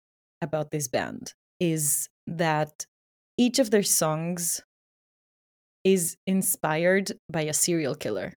about 0.43 0.70
this 0.70 0.89
band 0.89 1.32
is 1.61 2.09
that 2.26 2.87
each 3.39 3.59
of 3.59 3.70
their 3.70 3.82
songs 3.82 4.62
is 5.84 6.16
inspired 6.26 7.12
by 7.30 7.43
a 7.43 7.53
serial 7.53 7.95
killer. 7.95 8.32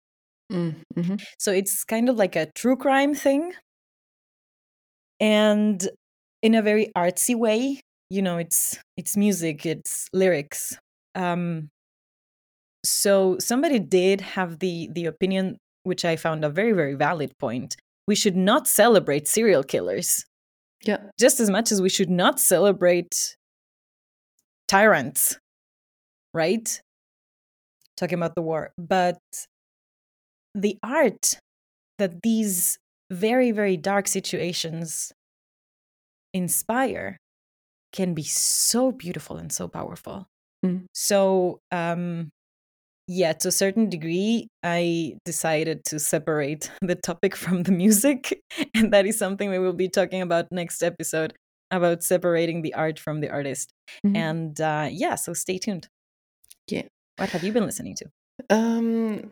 Mm, 0.52 0.76
mhm. 0.96 1.24
So 1.40 1.52
it's 1.52 1.84
kind 1.84 2.10
of 2.10 2.18
like 2.18 2.36
a 2.36 2.52
true 2.56 2.78
crime 2.78 3.16
thing. 3.16 3.54
And 5.20 5.88
in 6.42 6.56
a 6.56 6.62
very 6.62 6.92
artsy 6.96 7.36
way, 7.36 7.82
you 8.10 8.22
know, 8.22 8.38
it's 8.38 8.80
it's 8.98 9.18
music, 9.18 9.66
it's 9.66 10.08
lyrics. 10.14 10.78
Um 11.16 11.70
so 12.84 13.38
somebody 13.40 13.80
did 13.80 14.22
have 14.22 14.60
the 14.60 14.90
the 14.94 15.06
opinion 15.06 15.58
which 15.84 16.06
I 16.06 16.16
found 16.16 16.44
a 16.44 16.50
very 16.50 16.74
very 16.74 16.96
valid 16.96 17.32
point. 17.40 17.76
We 18.08 18.16
should 18.16 18.36
not 18.36 18.68
celebrate 18.68 19.28
serial 19.28 19.64
killers 19.64 20.26
Yeah. 20.84 20.98
just 21.20 21.40
as 21.40 21.50
much 21.50 21.72
as 21.72 21.82
we 21.82 21.90
should 21.90 22.10
not 22.10 22.40
celebrate 22.40 23.36
tyrants, 24.68 25.40
right? 26.34 26.82
Talking 27.96 28.18
about 28.18 28.36
the 28.36 28.42
war. 28.42 28.72
But 28.78 29.18
the 30.54 30.78
art 30.84 31.40
that 31.98 32.22
these 32.22 32.78
very, 33.12 33.52
very 33.52 33.78
dark 33.78 34.08
situations 34.08 35.12
inspire 36.34 37.18
can 37.94 38.14
be 38.14 38.24
so 38.24 38.92
beautiful 38.92 39.38
and 39.38 39.52
so 39.52 39.68
powerful. 39.68 40.28
Mm. 40.66 40.86
So, 40.94 41.60
um, 41.72 42.30
yeah, 43.08 43.34
to 43.34 43.48
a 43.48 43.52
certain 43.52 43.90
degree, 43.90 44.48
I 44.64 45.16
decided 45.26 45.86
to 45.86 46.00
separate 46.00 46.70
the 46.82 46.96
topic 46.96 47.36
from 47.36 47.64
the 47.64 47.72
music. 47.72 48.42
And 48.76 48.94
that 48.94 49.06
is 49.06 49.18
something 49.18 49.50
we 49.50 49.60
will 49.60 49.74
be 49.74 49.90
talking 49.90 50.22
about 50.22 50.52
next 50.52 50.84
episode 50.84 51.34
about 51.72 52.04
separating 52.04 52.62
the 52.62 52.74
art 52.74 53.00
from 53.00 53.22
the 53.22 53.30
artist. 53.30 53.72
Mhm. 54.06 54.16
And 54.16 54.62
uh, 54.62 54.90
yeah, 54.92 55.16
so 55.16 55.34
stay 55.34 55.58
tuned. 55.58 55.88
Yeah. 56.70 56.84
What 57.18 57.30
have 57.30 57.44
you 57.44 57.52
been 57.52 57.66
listening 57.66 57.96
to? 57.96 58.06
Um, 58.50 59.32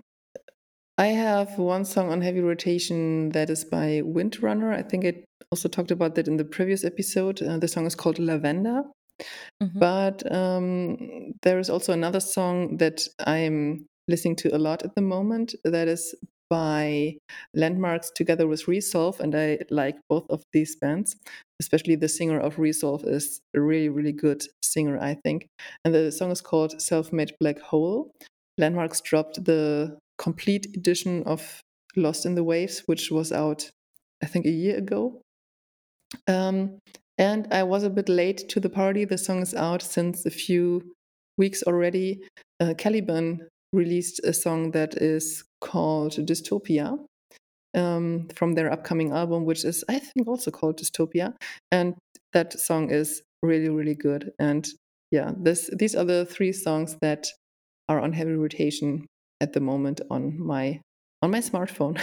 I 0.97 1.07
have 1.07 1.57
one 1.59 1.85
song 1.85 2.09
on 2.11 2.21
heavy 2.21 2.41
rotation 2.41 3.29
that 3.29 3.49
is 3.49 3.65
by 3.65 4.01
Windrunner. 4.03 4.73
I 4.73 4.81
think 4.81 5.05
I 5.05 5.23
also 5.51 5.67
talked 5.69 5.91
about 5.91 6.15
that 6.15 6.27
in 6.27 6.37
the 6.37 6.45
previous 6.45 6.83
episode. 6.83 7.41
Uh, 7.41 7.57
the 7.57 7.67
song 7.67 7.85
is 7.85 7.95
called 7.95 8.17
Lavender. 8.19 8.83
Mm-hmm. 9.61 9.79
But 9.79 10.31
um, 10.31 11.33
there 11.43 11.59
is 11.59 11.69
also 11.69 11.93
another 11.93 12.19
song 12.19 12.77
that 12.77 13.07
I'm 13.25 13.85
listening 14.07 14.35
to 14.37 14.55
a 14.55 14.59
lot 14.59 14.83
at 14.83 14.95
the 14.95 15.01
moment 15.01 15.55
that 15.63 15.87
is 15.87 16.15
by 16.49 17.17
Landmarks 17.55 18.11
together 18.15 18.47
with 18.47 18.67
Resolve, 18.67 19.19
and 19.19 19.35
I 19.35 19.59
like 19.69 19.95
both 20.09 20.25
of 20.29 20.43
these 20.53 20.75
bands. 20.75 21.15
Especially 21.59 21.95
the 21.95 22.09
singer 22.09 22.39
of 22.39 22.59
Resolve 22.59 23.03
is 23.05 23.39
a 23.55 23.61
really, 23.61 23.89
really 23.89 24.11
good 24.11 24.43
singer, 24.61 24.99
I 24.99 25.15
think. 25.23 25.47
And 25.83 25.93
the 25.93 26.11
song 26.11 26.31
is 26.31 26.41
called 26.41 26.81
Self 26.81 27.13
Made 27.13 27.33
Black 27.39 27.59
Hole. 27.59 28.11
Landmarks 28.57 29.01
dropped 29.01 29.45
the 29.45 29.97
complete 30.17 30.67
edition 30.75 31.23
of 31.23 31.61
Lost 31.95 32.25
in 32.25 32.35
the 32.35 32.43
Waves, 32.43 32.83
which 32.85 33.09
was 33.09 33.31
out, 33.31 33.69
I 34.21 34.27
think, 34.27 34.45
a 34.45 34.51
year 34.51 34.77
ago. 34.77 35.21
Um, 36.27 36.79
and 37.17 37.47
I 37.51 37.63
was 37.63 37.83
a 37.83 37.89
bit 37.89 38.09
late 38.09 38.49
to 38.49 38.59
the 38.59 38.69
party. 38.69 39.05
The 39.05 39.17
song 39.17 39.41
is 39.41 39.53
out 39.53 39.81
since 39.81 40.25
a 40.25 40.29
few 40.29 40.93
weeks 41.37 41.63
already. 41.63 42.21
Uh, 42.59 42.73
Caliban 42.77 43.47
released 43.73 44.21
a 44.23 44.33
song 44.33 44.71
that 44.71 44.95
is 45.01 45.43
called 45.61 46.13
Dystopia 46.13 46.97
um, 47.75 48.27
from 48.35 48.53
their 48.53 48.71
upcoming 48.71 49.11
album, 49.11 49.45
which 49.45 49.65
is, 49.65 49.83
I 49.89 49.99
think, 49.99 50.27
also 50.27 50.51
called 50.51 50.79
Dystopia. 50.79 51.33
And 51.71 51.95
that 52.33 52.59
song 52.59 52.89
is 52.91 53.21
really, 53.41 53.69
really 53.69 53.95
good. 53.95 54.31
And 54.39 54.67
yeah, 55.11 55.31
this 55.37 55.69
these 55.77 55.95
are 55.95 56.03
the 56.03 56.25
three 56.25 56.51
songs 56.51 56.97
that 57.01 57.27
are 57.87 57.99
on 57.99 58.13
heavy 58.13 58.33
rotation 58.33 59.05
at 59.39 59.53
the 59.53 59.59
moment 59.59 60.01
on 60.09 60.39
my 60.39 60.81
on 61.21 61.31
my 61.31 61.39
smartphone. 61.39 61.99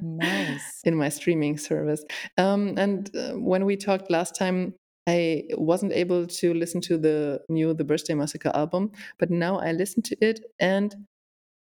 nice. 0.02 0.37
In 0.84 0.94
my 0.96 1.08
streaming 1.08 1.58
service. 1.58 2.04
Um, 2.36 2.74
and 2.76 3.14
uh, 3.16 3.32
when 3.32 3.64
we 3.64 3.76
talked 3.76 4.10
last 4.10 4.34
time, 4.34 4.74
I 5.08 5.44
wasn't 5.52 5.92
able 5.92 6.26
to 6.26 6.54
listen 6.54 6.80
to 6.82 6.98
the 6.98 7.40
new 7.48 7.72
The 7.72 7.84
Birthday 7.84 8.14
Massacre 8.14 8.50
album, 8.54 8.92
but 9.18 9.30
now 9.30 9.58
I 9.58 9.72
listen 9.72 10.02
to 10.02 10.16
it 10.20 10.40
and 10.60 10.94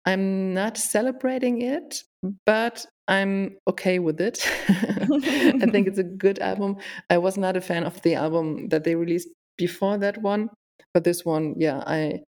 I'm 0.05 0.53
not 0.53 0.77
celebrating 0.77 1.61
it, 1.61 2.03
but 2.45 2.85
I'm 3.07 3.57
okay 3.67 3.99
with 3.99 4.19
it. 4.19 4.39
I 4.69 5.65
think 5.71 5.87
it's 5.87 5.97
a 5.97 6.03
good 6.25 6.39
album. 6.39 6.77
I 7.09 7.17
was 7.17 7.37
not 7.37 7.57
a 7.57 7.61
fan 7.61 7.83
of 7.83 8.01
the 8.01 8.15
album 8.15 8.69
that 8.69 8.83
they 8.83 8.95
released 8.95 9.29
before 9.57 9.97
that 9.97 10.21
one, 10.21 10.49
but 10.93 11.03
this 11.03 11.25
one, 11.25 11.55
yeah, 11.57 11.83
I 11.85 12.21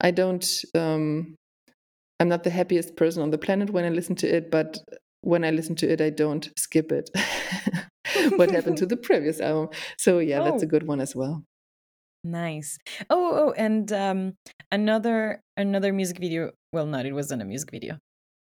I 0.00 0.10
don't 0.10 0.46
um 0.74 1.34
I'm 2.20 2.28
not 2.28 2.44
the 2.44 2.50
happiest 2.50 2.96
person 2.96 3.22
on 3.22 3.30
the 3.30 3.38
planet 3.38 3.70
when 3.70 3.84
I 3.84 3.90
listen 3.90 4.16
to 4.16 4.26
it, 4.26 4.50
but 4.50 4.78
when 5.22 5.44
I 5.44 5.50
listen 5.50 5.74
to 5.76 5.90
it, 5.90 6.00
I 6.00 6.10
don't 6.10 6.48
skip 6.56 6.92
it. 6.92 7.10
what 8.36 8.50
happened 8.50 8.78
to 8.78 8.86
the 8.86 8.96
previous 9.08 9.40
album? 9.40 9.70
So 9.98 10.18
yeah, 10.18 10.40
oh. 10.40 10.44
that's 10.44 10.62
a 10.62 10.66
oh. 10.66 10.68
good 10.68 10.86
one 10.86 11.00
as 11.00 11.14
well. 11.14 11.44
Nice. 12.24 12.78
Oh, 13.10 13.48
oh, 13.48 13.54
and 13.56 13.90
um, 13.92 14.34
another 14.72 15.40
another 15.56 15.92
music 15.92 16.18
video. 16.18 16.50
Well, 16.72 16.86
not 16.86 17.06
it 17.06 17.12
wasn't 17.12 17.42
a 17.42 17.44
music 17.44 17.70
video, 17.70 17.98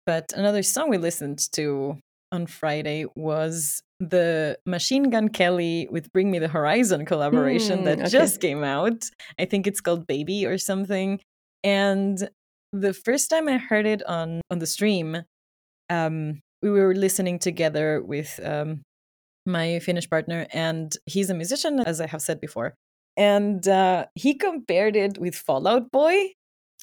but 0.05 0.32
another 0.36 0.63
song 0.63 0.89
we 0.89 0.97
listened 0.97 1.51
to 1.53 1.99
on 2.32 2.47
Friday 2.47 3.05
was 3.15 3.82
the 3.99 4.57
Machine 4.65 5.09
Gun 5.09 5.30
Kelly 5.30 5.88
with 5.89 6.11
Bring 6.11 6.32
Me 6.32 6.39
the 6.39 6.47
Horizon 6.47 7.05
collaboration 7.05 7.80
mm, 7.80 7.84
that 7.86 7.99
okay. 7.99 8.09
just 8.09 8.41
came 8.41 8.63
out. 8.63 9.05
I 9.39 9.45
think 9.45 9.67
it's 9.67 9.82
called 9.82 10.07
Baby 10.07 10.45
or 10.45 10.57
something. 10.57 11.19
And 11.63 12.30
the 12.73 12.93
first 12.93 13.30
time 13.30 13.47
I 13.47 13.57
heard 13.57 13.86
it 13.86 14.03
on 14.05 14.41
on 14.49 14.59
the 14.59 14.67
stream, 14.67 15.23
um, 15.89 16.41
we 16.72 16.82
were 16.82 16.95
listening 16.95 17.39
together 17.39 18.01
with 18.01 18.39
um, 18.43 18.82
my 19.45 19.80
Finnish 19.80 20.09
partner, 20.09 20.47
and 20.51 20.91
he's 21.05 21.30
a 21.30 21.34
musician, 21.34 21.80
as 21.80 22.01
I 22.01 22.07
have 22.07 22.22
said 22.22 22.41
before. 22.41 22.74
And 23.16 23.66
uh, 23.68 24.07
he 24.16 24.34
compared 24.34 24.95
it 24.95 25.18
with 25.18 25.36
Fall 25.36 25.68
Out 25.68 25.91
Boy, 25.91 26.32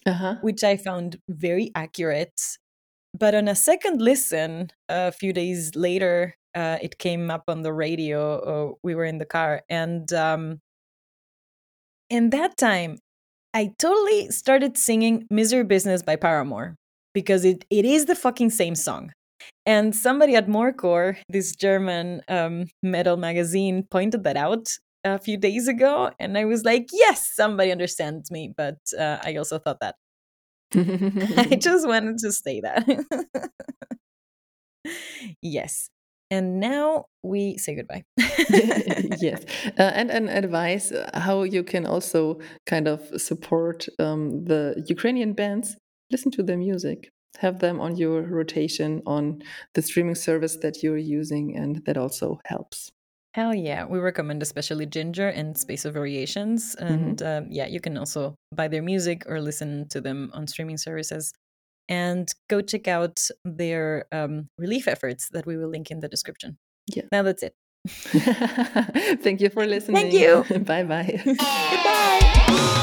uh-huh. 0.07 0.37
which 0.41 0.63
I 0.65 0.77
found 0.77 1.19
very 1.29 1.71
accurate. 1.75 2.41
But 3.19 3.35
on 3.35 3.49
a 3.49 3.55
second 3.55 4.01
listen, 4.01 4.71
a 4.89 5.13
few 5.13 5.33
days 5.33 5.75
later, 5.75 6.37
uh, 6.55 6.79
it 6.81 6.99
came 6.99 7.31
up 7.31 7.45
on 7.49 7.63
the 7.63 7.73
radio. 7.73 8.39
Uh, 8.39 8.75
we 8.83 8.95
were 8.95 9.05
in 9.05 9.19
the 9.19 9.27
car, 9.27 9.63
and 9.69 10.11
um, 10.13 10.61
in 12.09 12.31
that 12.31 12.57
time, 12.57 12.99
I 13.53 13.73
totally 13.79 14.31
started 14.31 14.79
singing 14.79 15.27
Misery 15.29 15.65
Business 15.65 16.03
by 16.03 16.17
Paramore 16.17 16.77
because 17.13 17.45
it, 17.45 17.67
it 17.69 17.85
is 17.85 18.07
the 18.07 18.15
fucking 18.15 18.51
same 18.51 18.75
song. 18.75 19.13
And 19.65 19.95
somebody 19.95 20.35
at 20.35 20.49
Morecore, 20.49 21.17
this 21.29 21.55
German 21.55 22.23
um, 22.29 22.67
metal 22.83 23.17
magazine, 23.17 23.85
pointed 23.91 24.25
that 24.25 24.37
out 24.37 24.69
a 25.05 25.19
few 25.19 25.37
days 25.37 25.69
ago. 25.69 26.11
And 26.19 26.37
I 26.37 26.45
was 26.45 26.65
like, 26.65 26.89
yes, 26.93 27.31
somebody 27.35 27.71
understands 27.71 28.31
me. 28.31 28.53
But 28.57 28.79
uh, 28.99 29.19
I 29.23 29.37
also 29.37 29.59
thought 29.59 29.81
that. 29.81 29.97
I 30.75 31.57
just 31.61 31.87
wanted 31.87 32.19
to 32.19 32.33
say 32.33 32.61
that. 32.61 33.51
yes. 35.43 35.89
And 36.31 36.61
now 36.61 37.07
we 37.23 37.59
say 37.59 37.75
goodbye. 37.75 38.05
yes. 39.21 39.45
Uh, 39.79 39.83
and 39.95 40.11
an 40.11 40.29
advice 40.29 40.91
uh, 40.91 41.11
how 41.13 41.43
you 41.43 41.63
can 41.63 41.85
also 41.85 42.39
kind 42.67 42.89
of 42.89 43.03
support 43.21 43.87
um, 43.99 44.45
the 44.45 44.83
Ukrainian 44.87 45.35
bands. 45.35 45.77
Listen 46.11 46.31
to 46.33 46.43
their 46.43 46.57
music, 46.57 47.11
have 47.39 47.59
them 47.59 47.81
on 47.81 47.97
your 47.97 48.23
rotation 48.23 49.03
on 49.07 49.43
the 49.75 49.83
streaming 49.83 50.15
service 50.15 50.57
that 50.57 50.83
you're 50.83 50.97
using, 50.97 51.57
and 51.57 51.85
that 51.87 51.97
also 51.97 52.41
helps. 52.45 52.91
Hell 53.35 53.55
yeah. 53.55 53.87
We 53.87 53.99
recommend 53.99 54.43
especially 54.43 54.87
Jinjer 54.87 55.33
and 55.35 55.57
Space 55.57 55.87
of 55.87 55.95
Variations. 55.95 56.77
Mm-hmm. 56.77 56.95
And 56.95 57.19
mm 57.21 57.27
-hmm. 57.27 57.47
yeah, 57.51 57.69
you 57.71 57.81
can 57.81 57.97
also 57.97 58.35
buy 58.55 58.69
their 58.69 58.83
music 58.83 59.25
or 59.27 59.41
listen 59.41 59.89
to 59.89 60.01
them 60.01 60.31
on 60.35 60.47
streaming 60.47 60.79
services 60.79 61.33
and 61.89 62.29
go 62.49 62.61
check 62.61 62.89
out 62.89 63.21
their 63.45 64.07
um, 64.13 64.49
relief 64.59 64.87
efforts 64.87 65.29
that 65.31 65.47
we 65.47 65.57
will 65.57 65.71
link 65.71 65.91
in 65.91 66.01
the 66.01 66.09
description. 66.09 66.59
Yeah. 66.95 67.05
Now 67.11 67.23
that's 67.23 67.43
it. 67.43 67.55
Thank 69.23 69.41
you 69.41 69.51
for 69.51 69.67
listening. 69.67 70.11
Thank 70.11 70.15
you. 70.15 70.45
bye 70.65 70.85
bye. 70.85 71.21
Goodbye. 71.25 72.79